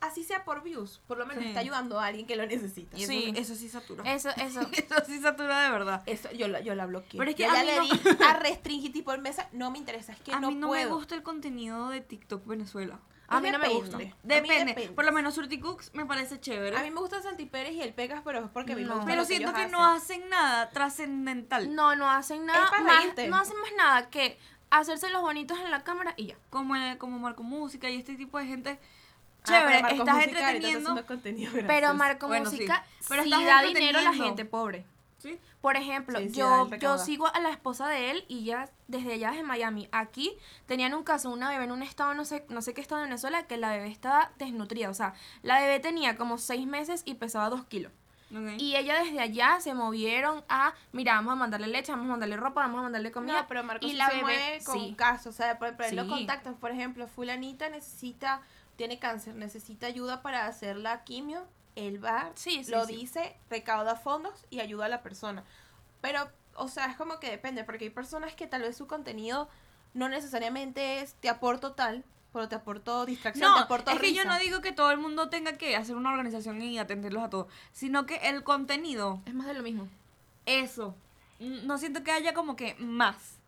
así 0.00 0.22
sea 0.22 0.44
por 0.44 0.62
views, 0.62 1.00
por 1.08 1.18
lo 1.18 1.26
menos 1.26 1.42
Sí. 1.42 1.48
está 1.48 1.60
ayudando 1.60 1.98
a 1.98 2.06
alguien 2.06 2.24
que 2.26 2.36
lo 2.36 2.46
necesita. 2.46 2.96
Eso, 2.96 3.06
Sí. 3.08 3.32
eso 3.36 3.54
sí 3.56 3.68
satura. 3.68 4.04
Eso, 4.12 4.28
eso. 4.36 4.60
Eso 4.60 5.04
sí 5.06 5.20
satura 5.20 5.62
de 5.64 5.70
verdad. 5.72 6.02
Eso 6.06 6.30
yo 6.32 6.46
la, 6.46 6.60
yo 6.60 6.74
la 6.76 6.86
bloqueé. 6.86 7.18
Pero 7.18 7.30
es 7.30 7.36
que 7.36 7.42
Yo 7.44 7.50
a 7.50 7.54
ya 7.54 7.60
mí 7.62 7.66
le 7.66 7.76
no- 7.78 7.82
di 7.84 8.24
a 8.24 8.34
restringir 8.34 8.92
tipo 8.92 9.12
el 9.12 9.20
mesa, 9.20 9.48
no 9.52 9.70
me 9.72 9.78
interesa, 9.78 10.12
es 10.12 10.20
que 10.20 10.32
a 10.32 10.38
no, 10.40 10.50
mí 10.50 10.54
no 10.56 10.68
puedo. 10.68 10.88
me 10.90 10.94
gusta 10.94 11.14
el 11.16 11.22
contenido 11.24 11.88
de 11.88 12.00
TikTok 12.00 12.46
Venezuela. 12.46 13.00
A 13.30 13.40
mí 13.40 13.50
no 13.50 13.58
me 13.58 13.68
gusta. 13.68 13.98
Depende. 14.22 14.90
Por 14.94 15.04
lo 15.04 15.12
menos 15.12 15.34
Surti 15.34 15.60
Cooks 15.60 15.90
me 15.94 16.06
parece 16.06 16.40
chévere. 16.40 16.76
A 16.76 16.82
mí 16.82 16.90
me 16.90 17.00
gusta 17.00 17.20
Santi 17.20 17.44
Pérez 17.46 17.74
y 17.74 17.82
el 17.82 17.92
Pegas, 17.92 18.22
pero 18.24 18.44
es 18.44 18.50
porque 18.50 18.72
a 18.72 18.76
mí 18.76 18.82
me 18.84 18.88
gusta 18.90 19.04
pero 19.04 19.22
lo 19.22 19.28
que 19.28 19.34
siento 19.36 19.50
ellos 19.50 19.66
que 19.66 19.70
no 19.72 19.84
hacen. 19.84 20.22
hacen 20.22 20.30
nada 20.30 20.70
trascendental. 20.70 21.74
No, 21.74 21.94
no 21.94 22.10
hacen 22.10 22.46
nada. 22.46 22.70
para 22.70 22.82
más- 22.82 23.04
no 23.28 23.36
hacen 23.36 23.60
más 23.60 23.70
nada 23.76 24.08
que 24.10 24.38
hacerse 24.70 25.10
los 25.10 25.20
bonitos 25.22 25.58
en 25.58 25.70
la 25.70 25.84
cámara 25.84 26.14
y 26.16 26.26
ya. 26.28 26.36
Como, 26.50 26.74
el- 26.76 26.96
como 26.98 27.18
Marco 27.18 27.42
Música 27.42 27.90
y 27.90 27.96
este 27.96 28.14
tipo 28.16 28.38
de 28.38 28.46
gente. 28.46 28.78
Ah, 28.80 29.44
Chévere, 29.44 29.76
estás 29.78 29.98
Música 30.16 30.24
entreteniendo. 30.24 31.04
Pero. 31.66 31.94
Marco 31.94 32.26
Bueno, 32.28 32.50
Música 32.50 32.84
sí. 32.98 33.06
Pero 33.08 33.22
sí 33.24 33.30
estás 33.30 33.44
da 33.46 33.62
dinero 33.62 33.98
a 33.98 34.02
la 34.02 34.12
gente 34.14 34.44
pobre. 34.44 34.84
¿Sí? 35.18 35.38
Por 35.60 35.76
ejemplo, 35.76 36.18
Sí, 36.20 36.28
sí, 36.30 36.40
da 36.40 36.68
yo, 36.68 36.76
yo 36.76 36.98
sigo 36.98 37.26
a 37.26 37.40
la 37.40 37.50
esposa 37.50 37.88
de 37.88 38.12
él 38.12 38.24
y 38.28 38.44
ya 38.44 38.70
desde 38.86 39.14
allá, 39.14 39.30
desde 39.32 39.42
Miami, 39.42 39.88
aquí 39.90 40.32
tenían 40.66 40.94
un 40.94 41.02
caso, 41.02 41.30
una 41.30 41.50
bebé 41.50 41.64
en 41.64 41.72
un 41.72 41.82
estado, 41.82 42.14
no 42.14 42.24
sé, 42.24 42.44
no 42.48 42.62
sé 42.62 42.74
qué 42.74 42.80
estado 42.80 43.00
de 43.00 43.08
Venezuela, 43.08 43.46
que 43.48 43.56
la 43.56 43.70
bebé 43.70 43.88
estaba 43.88 44.30
desnutrida. 44.38 44.88
O 44.88 44.94
sea, 44.94 45.14
la 45.42 45.58
bebé 45.60 45.80
tenía 45.80 46.16
como 46.16 46.38
seis 46.38 46.66
meses 46.66 47.02
y 47.04 47.14
pesaba 47.14 47.50
dos 47.50 47.64
kilos. 47.64 47.90
Ok. 48.30 48.58
Y 48.58 48.76
ella 48.76 49.02
desde 49.02 49.18
allá 49.20 49.58
se 49.60 49.74
movieron 49.74 50.44
a, 50.48 50.74
mira, 50.92 51.14
vamos 51.14 51.32
a 51.32 51.36
mandarle 51.36 51.66
leche, 51.66 51.90
vamos 51.92 52.06
a 52.06 52.10
mandarle 52.10 52.36
ropa, 52.36 52.60
vamos 52.60 52.78
a 52.80 52.82
mandarle 52.82 53.10
comida. 53.10 53.40
No, 53.40 53.48
pero 53.48 53.64
Marcos 53.64 53.90
y 53.90 53.94
la 53.94 54.06
se 54.10 54.16
bebé- 54.16 54.20
mueve 54.22 54.60
con 54.64 54.78
sí. 54.78 54.94
casos, 54.96 55.34
o 55.34 55.36
sea, 55.36 55.58
por 55.58 55.68
ejemplo, 55.68 55.86
él 55.86 55.96
lo 55.96 56.02
Sí. 56.04 56.08
contactan, 56.10 56.54
por 56.54 56.70
ejemplo, 56.70 57.08
fulanita 57.08 57.68
necesita, 57.70 58.42
tiene 58.76 58.98
cáncer, 58.98 59.34
necesita 59.34 59.86
ayuda 59.88 60.22
para 60.22 60.46
hacer 60.46 60.76
la 60.76 61.02
quimio, 61.04 61.42
él 61.86 62.02
va, 62.04 62.30
Sí, 62.34 62.64
sí, 62.64 62.70
lo 62.70 62.84
sí. 62.86 62.96
dice, 62.96 63.36
recauda 63.50 63.94
fondos 63.96 64.44
y 64.50 64.60
ayuda 64.60 64.86
a 64.86 64.88
la 64.88 65.02
persona. 65.02 65.44
Pero, 66.00 66.28
o 66.54 66.68
sea, 66.68 66.86
es 66.86 66.96
como 66.96 67.20
que 67.20 67.30
depende, 67.30 67.64
porque 67.64 67.84
hay 67.84 67.90
personas 67.90 68.34
que 68.34 68.46
tal 68.46 68.62
vez 68.62 68.76
su 68.76 68.86
contenido 68.86 69.48
no 69.94 70.08
necesariamente 70.08 71.00
es 71.00 71.14
te 71.14 71.28
aporto 71.28 71.72
tal, 71.72 72.04
pero 72.32 72.48
te 72.48 72.54
aporto 72.56 73.06
distracción, 73.06 73.52
te 73.54 73.58
No, 73.58 73.64
aporto 73.64 73.90
es 73.90 73.98
que 74.00 74.12
yo 74.12 74.22
risa. 74.22 74.32
no 74.34 74.38
digo 74.38 74.60
que 74.60 74.72
todo 74.72 74.90
el 74.90 74.98
mundo 74.98 75.28
tenga 75.30 75.54
que 75.54 75.76
hacer 75.76 75.96
una 75.96 76.10
organización 76.10 76.60
y 76.62 76.78
atenderlos 76.78 77.22
a 77.24 77.30
todos, 77.30 77.46
sino 77.72 78.06
que 78.06 78.16
el 78.28 78.44
contenido, 78.44 79.20
Es 79.26 79.34
más 79.34 79.46
de 79.46 79.54
lo 79.54 79.62
mismo. 79.62 79.88
eso, 80.46 80.94
no 81.40 81.78
siento 81.78 82.02
que 82.04 82.10
haya 82.12 82.34
como 82.34 82.54
que 82.56 82.74
más 82.78 83.38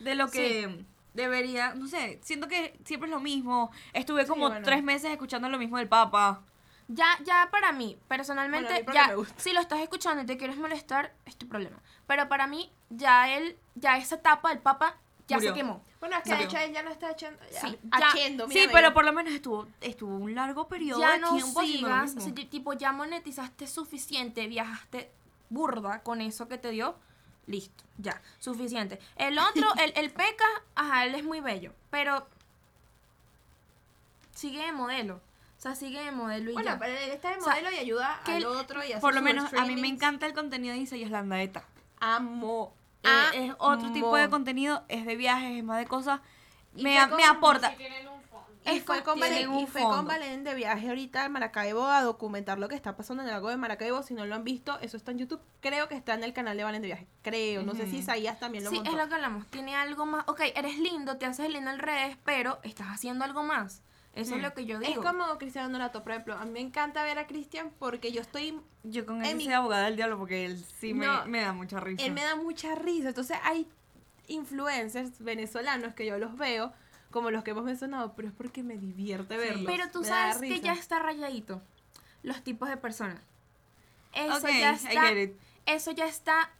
de 0.00 0.14
lo 0.14 0.28
que 0.28 0.84
debería, 1.14 1.74
no 1.74 1.86
sé, 1.86 2.18
siento 2.22 2.48
que 2.48 2.78
siempre 2.84 3.08
es 3.08 3.14
lo 3.14 3.20
mismo. 3.20 3.70
Estuve 3.92 4.22
Sí, 4.24 4.28
como 4.28 4.48
bueno. 4.48 4.64
tres 4.64 4.82
meses 4.82 5.10
escuchando 5.12 5.48
lo 5.48 5.58
mismo 5.58 5.78
del 5.78 5.88
Papa. 5.88 6.42
Ya, 6.88 7.06
ya 7.24 7.48
para 7.50 7.72
mí, 7.72 7.98
personalmente, 8.08 8.82
Bueno, 8.82 8.92
ya, 8.92 9.08
me 9.08 9.14
gusta. 9.16 9.34
si 9.40 9.52
lo 9.52 9.60
estás 9.60 9.80
escuchando 9.80 10.22
y 10.22 10.26
te 10.26 10.36
quieres 10.36 10.56
molestar, 10.58 11.14
es 11.24 11.36
tu 11.36 11.48
problema. 11.48 11.78
Pero 12.06 12.28
para 12.28 12.46
mí, 12.46 12.70
ya 12.90 13.34
él, 13.34 13.56
ya 13.74 13.96
esa 13.96 14.16
etapa 14.16 14.50
del 14.50 14.58
papa 14.58 14.96
ya 15.26 15.36
Murió. 15.36 15.50
se 15.52 15.54
quemó. 15.56 15.82
Bueno, 16.00 16.16
es 16.18 16.22
que 16.24 16.34
de 16.36 16.44
hecho 16.44 16.58
él 16.58 16.72
ya 16.74 16.82
no 16.82 16.90
está 16.90 17.10
echando, 17.12 17.40
ya, 17.50 17.60
Sí, 17.62 17.78
ya- 17.98 18.08
haciendo, 18.08 18.46
Sí, 18.50 18.66
pero 18.70 18.92
por 18.92 19.06
lo 19.06 19.14
menos 19.14 19.32
estuvo 19.32 19.66
estuvo 19.80 20.14
un 20.14 20.34
largo 20.34 20.68
periodo 20.68 21.00
Ya 21.00 21.12
de 21.12 21.18
no 21.20 21.32
tiempo 21.34 21.62
sigas, 21.62 22.14
o 22.18 22.20
sea, 22.20 22.34
tipo, 22.34 22.74
ya 22.74 22.92
monetizaste 22.92 23.66
suficiente, 23.66 24.46
viajaste 24.46 25.10
burda 25.48 26.02
con 26.02 26.20
eso 26.20 26.46
que 26.48 26.58
te 26.58 26.68
dio, 26.70 26.96
listo, 27.46 27.84
ya, 27.96 28.20
suficiente. 28.38 28.98
El 29.16 29.38
otro, 29.38 29.66
el, 29.78 29.94
el 29.96 30.10
peca, 30.10 30.44
ajá, 30.74 31.06
él 31.06 31.14
es 31.14 31.24
muy 31.24 31.40
bello, 31.40 31.72
pero 31.88 32.28
sigue 34.34 34.62
de 34.66 34.72
modelo. 34.72 35.22
Sea, 35.64 35.74
sigue 35.74 36.02
de 36.04 36.12
modelo 36.12 36.50
y 36.50 36.54
Bueno, 36.54 36.70
ya. 36.72 36.78
pero 36.78 36.92
él 36.96 37.10
está 37.10 37.30
de 37.30 37.36
O 37.38 37.40
sea, 37.42 37.52
modelo 37.54 37.70
y 37.72 37.76
ayuda 37.78 38.20
que 38.24 38.32
al 38.32 38.46
otro 38.46 38.84
y 38.84 38.92
hace 38.92 39.00
Por 39.00 39.14
lo 39.14 39.22
menos 39.22 39.52
a 39.52 39.64
mí 39.64 39.76
me 39.76 39.88
encanta 39.88 40.26
el 40.26 40.32
contenido 40.34 40.74
de 40.74 40.80
Isa 40.80 40.96
y 40.96 41.04
Landaeta. 41.04 41.64
Amo. 42.00 42.74
Eh, 43.02 43.46
es 43.46 43.54
otro 43.58 43.92
tipo 43.92 44.16
de 44.16 44.22
amo. 44.22 44.30
contenido, 44.30 44.84
es 44.88 45.04
de 45.04 45.16
viajes, 45.16 45.58
es 45.58 45.64
más 45.64 45.78
de 45.78 45.86
cosas. 45.86 46.20
Me, 46.74 46.98
a- 46.98 47.08
con- 47.08 47.16
me 47.18 47.24
aporta. 47.24 47.70
Si 47.70 47.76
tienen 47.76 48.08
un 48.08 48.20
fondo. 48.22 48.46
Y 48.64 48.70
Es 48.78 48.82
fue, 48.82 49.02
con- 49.02 49.20
Valen, 49.20 49.54
y 49.58 49.66
fue 49.66 49.82
con. 49.82 50.06
Valen 50.06 50.42
de 50.42 50.54
viaje 50.54 50.88
ahorita 50.88 51.24
a 51.24 51.28
Maracaibo 51.28 51.86
a 51.86 52.00
documentar 52.02 52.58
lo 52.58 52.66
que 52.68 52.74
está 52.74 52.96
pasando 52.96 53.22
en 53.22 53.28
el 53.28 53.34
lago 53.34 53.50
de 53.50 53.56
Maracaibo. 53.58 54.02
Si 54.02 54.14
no 54.14 54.24
lo 54.24 54.34
han 54.34 54.42
visto, 54.42 54.78
eso 54.80 54.96
está 54.96 55.10
en 55.12 55.18
YouTube. 55.18 55.40
Creo 55.60 55.86
que 55.88 55.94
está 55.94 56.14
en 56.14 56.24
el 56.24 56.32
canal 56.32 56.56
de 56.56 56.64
Valen 56.64 56.80
de 56.82 56.86
viaje. 56.88 57.06
Creo. 57.22 57.62
No 57.62 57.74
sé 57.74 57.86
si. 57.86 57.98
Isaías 57.98 58.40
también 58.40 58.64
lo 58.64 58.70
Sí, 58.70 58.76
montó. 58.76 58.90
es 58.90 58.96
lo 58.96 59.06
que 59.08 59.14
hablamos. 59.14 59.46
Tiene 59.48 59.76
algo 59.76 60.06
más. 60.06 60.24
Ok, 60.28 60.40
eres 60.54 60.78
lindo, 60.78 61.16
te 61.18 61.26
haces 61.26 61.50
lindo 61.50 61.70
en 61.70 61.78
redes, 61.78 62.16
pero 62.24 62.58
estás 62.64 62.88
haciendo 62.88 63.24
algo 63.24 63.42
más. 63.42 63.82
Eso 64.14 64.36
es 64.36 64.42
lo 64.42 64.54
que 64.54 64.64
yo 64.64 64.80
Es 64.80 64.86
digo. 64.88 65.02
como 65.02 65.26
Cristiano 65.38 65.68
Donato, 65.70 66.02
por 66.04 66.12
ejemplo. 66.12 66.34
A 66.34 66.44
mí 66.44 66.50
me 66.52 66.60
encanta 66.60 67.02
ver 67.02 67.18
a 67.18 67.26
Cristian 67.26 67.72
porque 67.78 68.12
yo 68.12 68.20
estoy... 68.20 68.60
Yo 68.84 69.04
con 69.06 69.24
él 69.24 69.36
mi- 69.36 69.44
soy 69.44 69.52
abogada 69.54 69.86
del 69.86 69.96
diablo 69.96 70.18
porque 70.18 70.44
él 70.46 70.64
sí 70.78 70.94
me, 70.94 71.06
No, 71.06 71.26
me 71.26 71.40
da 71.40 71.52
mucha 71.52 71.80
risa. 71.80 72.04
Él 72.04 72.12
me 72.12 72.22
da 72.22 72.36
mucha 72.36 72.74
risa. 72.76 73.08
Entonces 73.08 73.36
hay 73.42 73.68
influencers 74.28 75.18
venezolanos 75.18 75.94
que 75.94 76.06
yo 76.06 76.16
los 76.18 76.36
veo 76.36 76.72
como 77.10 77.30
los 77.30 77.44
que 77.44 77.50
hemos 77.52 77.64
mencionado, 77.64 78.14
pero 78.14 78.28
es 78.28 78.34
porque 78.34 78.62
me 78.62 78.76
divierte 78.78 79.36
verlos. 79.36 79.64
Pero 79.66 79.90
tú 79.90 80.00
me 80.00 80.06
sabes 80.06 80.38
que 80.40 80.60
ya 80.60 80.72
está 80.74 80.98
rayadito. 81.00 81.60
Los 82.22 82.42
tipos 82.42 82.68
de 82.68 82.76
personas. 82.76 83.20
Eso 84.12 84.48
ya 84.48 84.72
I 84.72 84.74
está. 84.74 85.02
get 85.08 85.22
it. 85.30 85.36
Eso 85.66 85.90
ya 85.90 86.06
está 86.06 86.50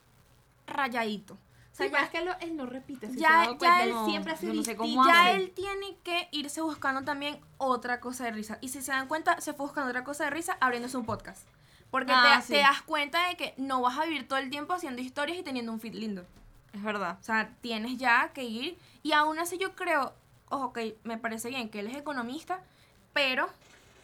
rayadito. 0.67 1.39
O 1.75 1.77
sea, 1.77 1.87
Sí, 1.87 1.93
ya, 1.93 2.03
es 2.05 2.11
que 2.11 2.21
lo- 2.25 2.39
él 2.39 2.57
no 2.57 2.67
repite. 2.67 3.11
Si 3.11 3.17
ya- 3.19 3.47
se 3.51 3.59
ya 3.61 3.83
él- 3.83 3.95
siempre 4.07 4.33
hace 4.33 4.47
no 4.47 4.63
sé 4.63 4.77
cómo 4.77 5.05
ya 5.07 5.23
hace. 5.23 5.33
él 5.33 5.51
tiene 5.51 5.97
que 6.05 6.29
irse 6.31 6.61
buscando 6.61 7.03
también 7.03 7.41
otra 7.59 7.99
cosa 7.99 8.23
de 8.25 8.31
risa. 8.31 8.59
Y 8.61 8.69
si 8.69 8.81
se 8.81 8.93
dan 8.93 9.09
cuenta, 9.09 9.41
se 9.41 9.55
fue 9.55 9.67
buscando 9.67 9.91
otra 9.91 10.05
cosa 10.05 10.23
de 10.25 10.31
risa 10.31 10.57
abriéndose 10.61 10.97
un 10.97 11.05
podcast. 11.05 11.49
Porque 11.91 12.13
Ah, 12.15 12.37
te, 12.41 12.47
sí. 12.47 12.53
te 12.53 12.59
das 12.61 12.81
cuenta 12.83 13.27
de 13.27 13.37
que 13.37 13.55
no 13.57 13.81
vas 13.81 13.99
a 13.99 14.05
vivir 14.05 14.29
todo 14.29 14.39
el 14.39 14.51
tiempo 14.51 14.73
haciendo 14.73 15.03
historias 15.03 15.37
y 15.37 15.43
teniendo 15.43 15.73
un 15.73 15.81
feed 15.81 15.95
lindo. 15.95 16.25
Es 16.73 16.83
verdad. 16.83 17.19
O 17.21 17.25
sea, 17.25 17.51
tienes 17.61 17.99
ya 17.99 18.31
que 18.33 18.45
ir. 18.45 18.79
Y 19.03 19.11
aún 19.13 19.41
así 19.41 19.59
yo 19.59 19.75
creo, 19.75 20.13
ojo, 20.51 20.73
que 20.73 20.97
me 21.03 21.19
parece 21.19 21.49
bien 21.49 21.69
que 21.71 21.81
él 21.81 21.89
es 21.89 21.97
economista, 21.97 22.61
pero 23.13 23.49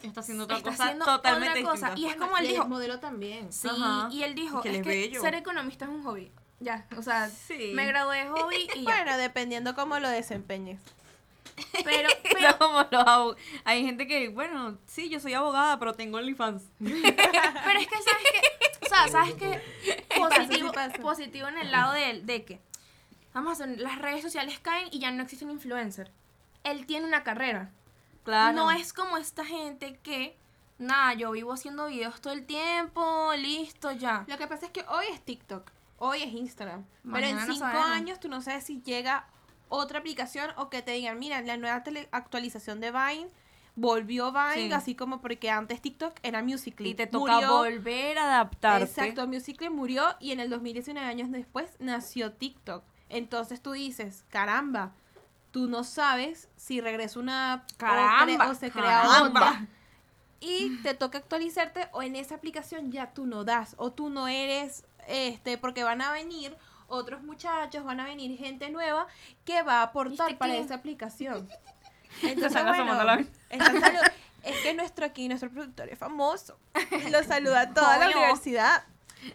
Está 0.02 0.20
haciendo 0.20 0.44
otra 0.44 0.56
está 0.56 0.70
cosa 0.70 0.84
haciendo 0.84 1.04
totalmente 1.04 1.60
otra 1.60 1.70
cosa. 1.70 1.86
distinta. 1.90 2.00
Y 2.08 2.12
es 2.12 2.16
como 2.20 2.36
él 2.36 2.44
y 2.46 2.48
dijo, 2.48 2.66
modelo 2.66 2.98
también. 3.00 3.52
sí, 3.52 3.68
Ajá. 3.68 4.08
y 4.10 4.22
él 4.24 4.34
dijo, 4.34 4.60
que 4.60 4.76
es 4.78 4.82
que 4.82 5.20
ser 5.20 5.34
economista 5.36 5.84
es 5.84 5.90
un 5.90 6.02
hobby. 6.02 6.32
Ya, 6.60 6.86
o 6.96 7.02
sea, 7.02 7.28
Sí. 7.30 7.72
me 7.74 7.86
gradué 7.86 8.24
de 8.24 8.28
hobby 8.30 8.68
y 8.74 8.84
ya. 8.84 8.90
Bueno, 8.90 9.16
dependiendo 9.16 9.74
cómo 9.74 9.98
lo 9.98 10.08
desempeñes. 10.08 10.80
Pero, 11.84 12.08
Pero 12.32 12.58
como 12.58 12.86
los 12.90 13.36
hay 13.64 13.84
gente 13.84 14.06
que, 14.06 14.28
bueno, 14.28 14.78
sí, 14.86 15.08
yo 15.08 15.20
soy 15.20 15.34
abogada, 15.34 15.78
pero 15.78 15.94
tengo 15.94 16.18
OnlyFans. 16.18 16.62
pero 16.78 17.78
es 17.78 17.86
que, 17.86 17.96
¿sabes 17.96 18.26
qué? 18.32 18.86
O 18.86 18.88
sea, 18.88 19.08
¿sabes 19.08 19.34
qué? 19.34 19.62
Positivo, 20.18 20.72
positivo 21.02 21.48
en 21.48 21.58
el 21.58 21.70
lado 21.70 21.92
de, 21.92 22.20
de 22.22 22.44
que, 22.44 22.60
vamos 23.34 23.60
a 23.60 23.64
hacer, 23.64 23.80
las 23.80 23.98
redes 23.98 24.22
sociales 24.22 24.58
caen 24.60 24.88
y 24.90 24.98
ya 25.00 25.10
no 25.10 25.22
existe 25.22 25.44
un 25.44 25.50
influencer. 25.50 26.10
Él 26.64 26.86
tiene 26.86 27.06
una 27.06 27.22
carrera. 27.24 27.70
Claro. 28.24 28.54
No 28.54 28.70
es 28.70 28.92
como 28.92 29.16
esta 29.16 29.44
gente 29.44 29.98
que, 30.02 30.36
nada, 30.78 31.14
yo 31.14 31.30
vivo 31.30 31.52
haciendo 31.52 31.86
videos 31.86 32.20
todo 32.20 32.32
el 32.32 32.44
tiempo, 32.44 33.32
listo, 33.36 33.92
ya. 33.92 34.24
Lo 34.28 34.36
que 34.38 34.46
pasa 34.46 34.66
es 34.66 34.72
que 34.72 34.84
hoy 34.88 35.06
es 35.12 35.20
TikTok, 35.24 35.70
hoy 36.00 36.22
es 36.24 36.32
Instagram. 36.34 36.84
pero 37.04 37.26
en 37.26 37.36
no 37.36 37.42
cinco 37.42 37.58
sabemos. 37.60 37.86
años 37.90 38.18
tú 38.20 38.28
no 38.28 38.42
sabes 38.42 38.64
si 38.64 38.82
llega 38.82 39.26
otra 39.68 40.00
aplicación 40.00 40.50
o 40.56 40.68
que 40.68 40.82
te 40.82 40.90
digan, 40.90 41.18
mira, 41.20 41.40
la 41.42 41.56
nueva 41.56 41.84
tele- 41.84 42.08
actualización 42.10 42.80
de 42.80 42.90
Vine 42.90 43.28
volvió 43.76 44.32
Vine, 44.32 44.66
Sí. 44.66 44.72
así 44.72 44.94
como 44.96 45.20
porque 45.20 45.48
antes 45.50 45.80
TikTok 45.80 46.14
era 46.24 46.42
Musical.ly. 46.42 46.90
Y 46.90 46.94
te 46.94 47.06
toca 47.06 47.34
Murió- 47.36 47.58
volver 47.58 48.18
a 48.18 48.24
adaptarte. 48.24 48.84
Exacto, 48.84 49.26
Musical.ly 49.28 49.70
murió 49.70 50.04
y 50.18 50.32
en 50.32 50.40
el 50.40 50.50
2019 50.50 51.06
años 51.06 51.30
después 51.30 51.76
nació 51.78 52.32
TikTok. 52.32 52.82
Entonces 53.08 53.60
tú 53.62 53.72
dices, 53.72 54.24
caramba, 54.28 54.92
tú 55.52 55.68
no 55.68 55.84
sabes 55.84 56.48
si 56.56 56.80
regresa 56.80 57.18
una 57.20 57.64
o 57.72 57.76
Caramba, 57.78 58.50
o, 58.50 58.54
se 58.54 58.70
crea 58.70 59.02
caramba. 59.02 59.28
otra. 59.40 59.66
Y 60.40 60.78
te 60.82 60.94
toca 60.94 61.18
actualizarte 61.18 61.88
o 61.92 62.02
en 62.02 62.16
esa 62.16 62.34
aplicación 62.36 62.90
ya 62.90 63.12
tú 63.12 63.26
no 63.26 63.44
das 63.44 63.74
o 63.78 63.92
tú 63.92 64.10
no 64.10 64.26
eres 64.26 64.84
este 65.10 65.58
porque 65.58 65.84
van 65.84 66.00
a 66.00 66.12
venir 66.12 66.56
otros 66.88 67.22
muchachos, 67.22 67.84
van 67.84 68.00
a 68.00 68.04
venir 68.04 68.36
gente 68.38 68.70
nueva 68.70 69.06
que 69.44 69.62
va 69.62 69.80
a 69.80 69.82
aportar 69.84 70.28
¿Viste 70.28 70.38
para 70.38 70.56
esa 70.56 70.74
aplicación. 70.76 71.48
Entonces, 72.22 72.62
bueno, 72.62 74.00
es 74.42 74.56
que 74.62 74.74
nuestro 74.74 75.06
aquí, 75.06 75.28
nuestro 75.28 75.50
productor 75.50 75.88
es 75.88 75.98
famoso. 75.98 76.58
Lo 77.10 77.22
saluda 77.22 77.72
toda 77.72 77.98
la 77.98 78.06
universidad. 78.06 78.84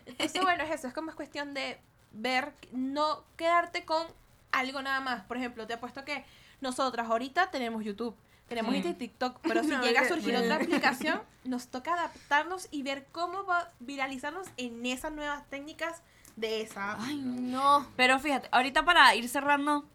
Entonces, 0.06 0.42
bueno, 0.42 0.64
es 0.64 0.72
eso. 0.72 0.88
Es 0.88 0.94
como 0.94 1.10
es 1.10 1.16
cuestión 1.16 1.54
de 1.54 1.80
ver, 2.12 2.54
no 2.72 3.24
quedarte 3.38 3.86
con 3.86 4.06
algo 4.52 4.82
nada 4.82 5.00
más. 5.00 5.24
Por 5.24 5.38
ejemplo, 5.38 5.66
te 5.68 5.74
apuesto 5.74 6.04
que 6.04 6.26
nosotras 6.62 7.10
ahorita 7.10 7.52
tenemos 7.52 7.84
YouTube. 7.84 8.16
Tenemos 8.48 8.74
Sí. 8.74 8.84
Y 8.86 8.94
TikTok, 8.94 9.40
pero 9.44 9.64
si 9.64 9.70
No, 9.70 9.82
llega 9.82 10.02
a 10.02 10.08
surgir 10.08 10.36
otra 10.36 10.56
aplicación, 10.56 11.22
nos 11.44 11.68
toca 11.68 11.94
adaptarnos 11.94 12.68
y 12.72 12.84
ver 12.84 13.08
cómo 13.12 13.46
va 13.46 13.60
a 13.60 13.72
viralizarnos 13.80 14.48
en 14.58 14.86
esas 14.86 15.12
nuevas 15.12 15.48
técnicas 15.50 16.02
de 16.36 16.62
esa. 16.62 16.98
Ay, 17.02 17.18
no. 17.18 17.88
Pero 17.96 18.20
fíjate, 18.20 18.48
ahorita 18.52 18.84
para 18.86 19.14
ir 19.16 19.28
cerrando, 19.30 19.86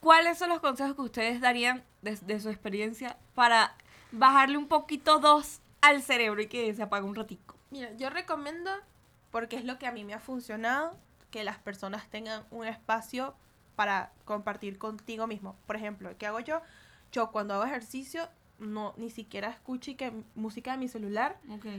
¿cuáles 0.00 0.38
son 0.38 0.48
los 0.48 0.60
consejos 0.60 0.94
que 0.94 1.02
ustedes 1.02 1.40
darían 1.40 1.82
desde 2.00 2.40
su 2.40 2.48
experiencia 2.48 3.16
para 3.34 3.74
bajarle 4.12 4.56
un 4.58 4.68
poquito 4.68 5.18
dos 5.18 5.60
al 5.80 6.02
cerebro 6.02 6.40
y 6.42 6.46
que 6.46 6.72
se 6.74 6.82
apague 6.82 7.04
un 7.04 7.14
ratico? 7.14 7.56
Mira, 7.70 7.92
yo 7.96 8.10
recomiendo, 8.10 8.70
porque 9.30 9.56
es 9.56 9.64
lo 9.64 9.78
que 9.78 9.86
a 9.86 9.92
mí 9.92 10.04
me 10.04 10.14
ha 10.14 10.20
funcionado, 10.20 10.96
que 11.30 11.44
las 11.44 11.58
personas 11.58 12.08
tengan 12.10 12.44
un 12.50 12.66
espacio 12.66 13.34
para 13.76 14.12
compartir 14.24 14.78
contigo 14.78 15.26
mismo. 15.26 15.56
Por 15.66 15.76
ejemplo, 15.76 16.10
¿qué 16.18 16.26
hago 16.26 16.40
yo? 16.40 16.60
Yo 17.12 17.30
cuando 17.30 17.54
hago 17.54 17.64
ejercicio, 17.64 18.28
no 18.58 18.94
ni 18.96 19.10
siquiera 19.10 19.50
escucho 19.50 19.94
que 19.96 20.12
música 20.34 20.72
de 20.72 20.78
mi 20.78 20.88
celular. 20.88 21.38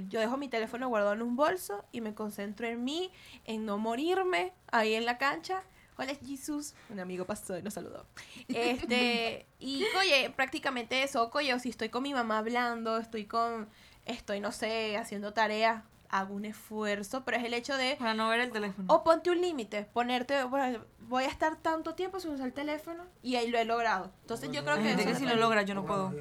Yo 0.09 0.19
dejo 0.19 0.38
mi 0.38 0.47
teléfono 0.47 0.88
guardado 0.88 1.13
en 1.13 1.21
un 1.21 1.36
bolso 1.36 1.84
y 1.91 2.01
me 2.01 2.13
concentro 2.13 2.67
en 2.67 2.84
mí, 2.84 3.11
en 3.45 3.65
no 3.65 3.77
morirme 3.77 4.53
ahí 4.71 4.93
en 4.93 5.05
la 5.05 5.17
cancha. 5.17 5.63
Hola 5.95 6.13
Jesús, 6.25 6.73
un 6.89 6.99
amigo 6.99 7.25
pasó 7.25 7.57
y 7.57 7.61
nos 7.61 7.75
saludó. 7.75 8.05
Este, 8.47 9.45
y 9.59 9.84
oye, 9.99 10.31
prácticamente 10.36 11.03
eso, 11.03 11.29
oye, 11.34 11.53
o 11.53 11.59
si 11.59 11.69
estoy 11.69 11.89
con 11.89 12.03
mi 12.03 12.13
mamá 12.13 12.39
hablando, 12.39 12.97
estoy 12.97 13.25
con, 13.25 13.69
estoy, 14.05 14.39
no 14.39 14.51
sé, 14.51 14.97
haciendo 14.97 15.34
tareas, 15.34 15.84
hago 16.14 16.36
un 16.36 16.45
esfuerzo, 16.45 17.24
pero 17.26 17.38
es 17.38 17.43
el 17.43 17.53
hecho 17.53 17.76
de, 17.76 17.95
Para 17.97 18.14
no 18.14 18.30
ver 18.30 18.39
el 18.39 18.51
teléfono. 18.51 18.86
o 18.93 19.03
ponte 19.03 19.32
un 19.32 19.41
límite, 19.41 19.86
ponerte, 19.93 20.43
bueno, 20.43 20.80
voy 21.01 21.24
a 21.24 21.28
estar 21.28 21.55
tanto 21.57 21.95
tiempo 21.95 22.20
sin 22.20 22.32
usar 22.32 22.45
el 22.47 22.53
teléfono 22.53 23.03
y 23.24 23.36
ahí 23.36 23.49
lo 23.49 23.57
he 23.57 23.66
logrado. 23.66 24.11
Entonces 24.22 24.51
yo 24.51 24.64
creo 24.64 24.78
que... 24.78 24.84
gente 24.84 25.05
que 25.05 25.16
si 25.16 25.26
lo 25.26 25.36
logra, 25.36 25.64
yo 25.64 25.74
no 25.74 25.86
puedo. 25.86 26.07
O 26.07 26.11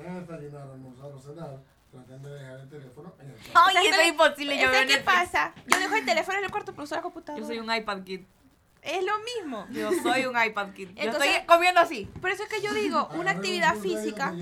traten 1.90 2.22
de 2.22 2.30
dejar 2.30 2.60
el 2.60 2.68
teléfono 2.70 3.12
en 3.20 3.28
el 3.28 3.34
cuarto. 3.34 3.52
Ay, 3.54 3.74
¿Sabes 3.74 3.90
eso 3.92 4.00
es 4.00 4.08
imposible. 4.08 4.56
Yo 4.56 4.64
¿Sabes 4.64 4.86
veo 4.88 4.96
qué 4.96 5.04
pasa? 5.04 5.54
Yo 5.66 5.78
dejo 5.78 5.94
el 5.94 6.06
teléfono 6.06 6.38
en 6.38 6.44
el 6.44 6.50
cuarto 6.50 6.72
para 6.72 6.84
usar 6.84 6.98
la 6.98 7.02
computadora. 7.02 7.42
Yo 7.42 7.46
soy 7.46 7.58
un 7.58 7.70
iPad 7.70 8.02
kid. 8.02 8.22
Es 8.80 9.04
lo 9.04 9.12
mismo. 9.18 9.66
Yo 9.70 9.90
soy 10.02 10.24
un 10.24 10.34
iPad 10.42 10.70
kid. 10.72 10.88
Yo 10.88 11.02
Entonces- 11.02 11.30
estoy 11.32 11.46
comiendo 11.46 11.80
así. 11.80 12.06
Por 12.22 12.30
eso 12.30 12.44
es 12.44 12.48
que 12.48 12.62
yo 12.62 12.72
digo, 12.72 13.08
una 13.14 13.32
actividad 13.32 13.76
física, 13.76 14.32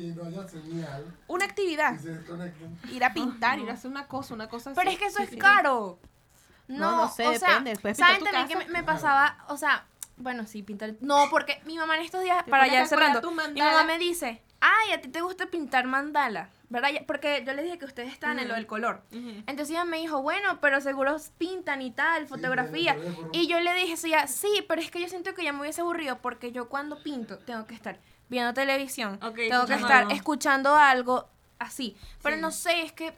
Y 0.00 0.12
no 0.14 0.24
haya 0.24 0.48
señal. 0.48 1.04
una 1.26 1.44
actividad, 1.44 1.94
Y 1.94 1.98
se 1.98 2.10
desconecten. 2.14 2.78
ir 2.90 3.04
a 3.04 3.12
pintar, 3.12 3.58
ir 3.58 3.68
a 3.70 3.74
hacer 3.74 3.90
una 3.90 4.06
cosa, 4.08 4.34
una 4.34 4.48
cosa 4.48 4.72
Pero 4.74 4.88
así. 4.88 4.94
es 4.94 4.98
que 4.98 5.06
eso 5.06 5.22
es 5.22 5.30
Sí. 5.30 5.36
caro. 5.38 5.98
No, 6.68 6.78
No, 6.78 6.96
no 7.02 7.08
sé, 7.08 7.26
o 7.26 7.34
sea, 7.38 7.60
depende, 7.60 7.94
¿saben 7.94 8.18
tu 8.20 8.24
también 8.26 8.46
que 8.48 8.56
me, 8.56 8.66
me 8.68 8.82
pasaba? 8.84 9.44
O 9.48 9.56
sea, 9.56 9.84
bueno, 10.16 10.46
sí, 10.46 10.62
pintar. 10.62 10.94
No, 11.00 11.26
porque 11.30 11.60
mi 11.64 11.76
mamá 11.76 11.96
en 11.96 12.02
estos 12.04 12.22
días, 12.22 12.44
Te 12.44 12.50
para 12.50 12.64
pones 12.64 12.72
ya 12.78 12.82
decorar 12.84 13.00
cerrando, 13.08 13.20
tu 13.20 13.30
mi 13.30 13.36
mandala. 13.36 13.72
mamá 13.72 13.84
me 13.84 13.98
dice, 13.98 14.40
ay, 14.60 14.92
a 14.92 15.00
ti 15.00 15.08
te 15.08 15.20
gusta 15.20 15.46
pintar 15.46 15.86
mandala, 15.86 16.48
¿verdad? 16.68 16.90
Ya- 16.90 17.04
Porque 17.06 17.42
yo 17.44 17.52
les 17.54 17.64
dije 17.64 17.78
que 17.78 17.86
ustedes 17.86 18.12
estaban 18.12 18.38
en 18.38 18.46
lo 18.46 18.54
del 18.54 18.66
color. 18.68 19.02
Entonces 19.10 19.70
ella 19.70 19.84
me 19.84 19.96
dijo, 19.96 20.22
bueno, 20.22 20.60
pero 20.60 20.80
seguro 20.80 21.16
pintan 21.38 21.82
y 21.82 21.90
tal, 21.90 22.28
fotografía. 22.28 22.96
y 23.32 23.48
yo 23.48 23.58
le 23.60 23.74
dije, 23.74 23.96
sí, 23.96 24.10
ya, 24.10 24.28
sí, 24.28 24.64
pero 24.68 24.80
es 24.80 24.90
que 24.92 25.00
yo 25.00 25.08
siento 25.08 25.34
que 25.34 25.42
ya 25.42 25.52
me 25.52 25.60
hubiese 25.62 25.80
aburrido 25.80 26.18
porque 26.18 26.52
yo 26.52 26.68
cuando 26.68 27.02
pinto 27.02 27.38
tengo 27.38 27.66
que 27.66 27.74
estar 27.74 27.98
viendo 28.30 28.54
televisión, 28.54 29.18
Ok, 29.22 29.34
tengo 29.36 29.66
que 29.66 29.74
estar 29.74 30.02
algo. 30.04 30.12
escuchando 30.14 30.74
algo 30.76 31.28
así. 31.58 31.96
Pero 32.22 32.36
Sí. 32.36 32.42
no 32.42 32.50
sé, 32.50 32.82
es 32.82 32.92
que 32.92 33.12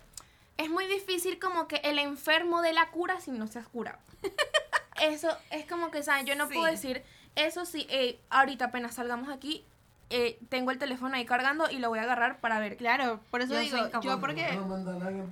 es 0.57 0.69
muy 0.71 0.87
difícil 0.87 1.39
como 1.39 1.69
que 1.69 1.77
el 1.85 1.99
enfermo 2.01 2.63
de 2.63 2.73
la 2.73 2.91
cura 2.91 3.21
si 3.21 3.31
no 3.31 3.47
se 3.47 3.61
has 3.61 3.69
curado. 3.69 3.99
Eso 5.01 5.29
es 5.51 5.67
como 5.67 5.91
que, 5.91 6.03
¿saben? 6.03 6.27
Yo 6.27 6.35
no 6.37 6.47
Sí. 6.49 6.55
puedo 6.55 6.67
decir, 6.67 7.03
eso 7.35 7.65
sí, 7.65 7.87
eh, 7.91 8.21
ahorita 8.31 8.67
apenas 8.67 8.95
salgamos 8.95 9.29
aquí, 9.31 9.65
eh, 10.11 10.39
tengo 10.51 10.71
el 10.71 10.79
teléfono 10.79 11.17
ahí 11.17 11.25
cargando 11.25 11.71
y 11.71 11.79
lo 11.79 11.89
voy 11.89 11.99
a 11.99 12.03
agarrar 12.03 12.41
para 12.41 12.59
ver. 12.61 12.77
Claro, 12.77 13.19
por 13.31 13.41
eso 13.41 13.55
Yo 13.55 13.61
digo, 13.61 14.01
yo 14.03 14.21
porque, 14.21 14.53
No 14.55 14.67
mandan 14.67 14.97
en 14.97 15.31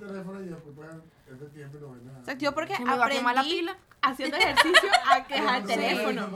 el 1.31 1.37
ese 1.37 1.49
tiempo 1.49 1.91
ven 1.91 2.09
o 2.27 2.31
yo 2.37 2.53
porque 2.53 2.77
me 2.79 2.95
va 2.97 3.05
a 3.05 3.09
quemar 3.09 3.35
la 3.35 3.41
aprendí 3.41 3.59
pila. 3.61 3.77
haciendo 4.01 4.37
ejercicio 4.37 4.89
a 5.11 5.23
que 5.25 5.35
al 5.35 5.61
Sí. 5.67 5.67
teléfono. 5.73 6.29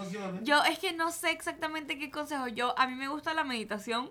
Yo 0.43 0.63
es 0.63 0.79
que 0.79 0.93
no 0.93 1.11
sé 1.11 1.31
exactamente 1.31 1.97
qué 1.99 2.09
consejo. 2.11 2.47
Yo, 2.47 2.77
a 2.77 2.87
mí 2.87 2.95
me 2.95 3.07
gusta 3.07 3.33
la 3.33 3.43
meditación. 3.43 4.09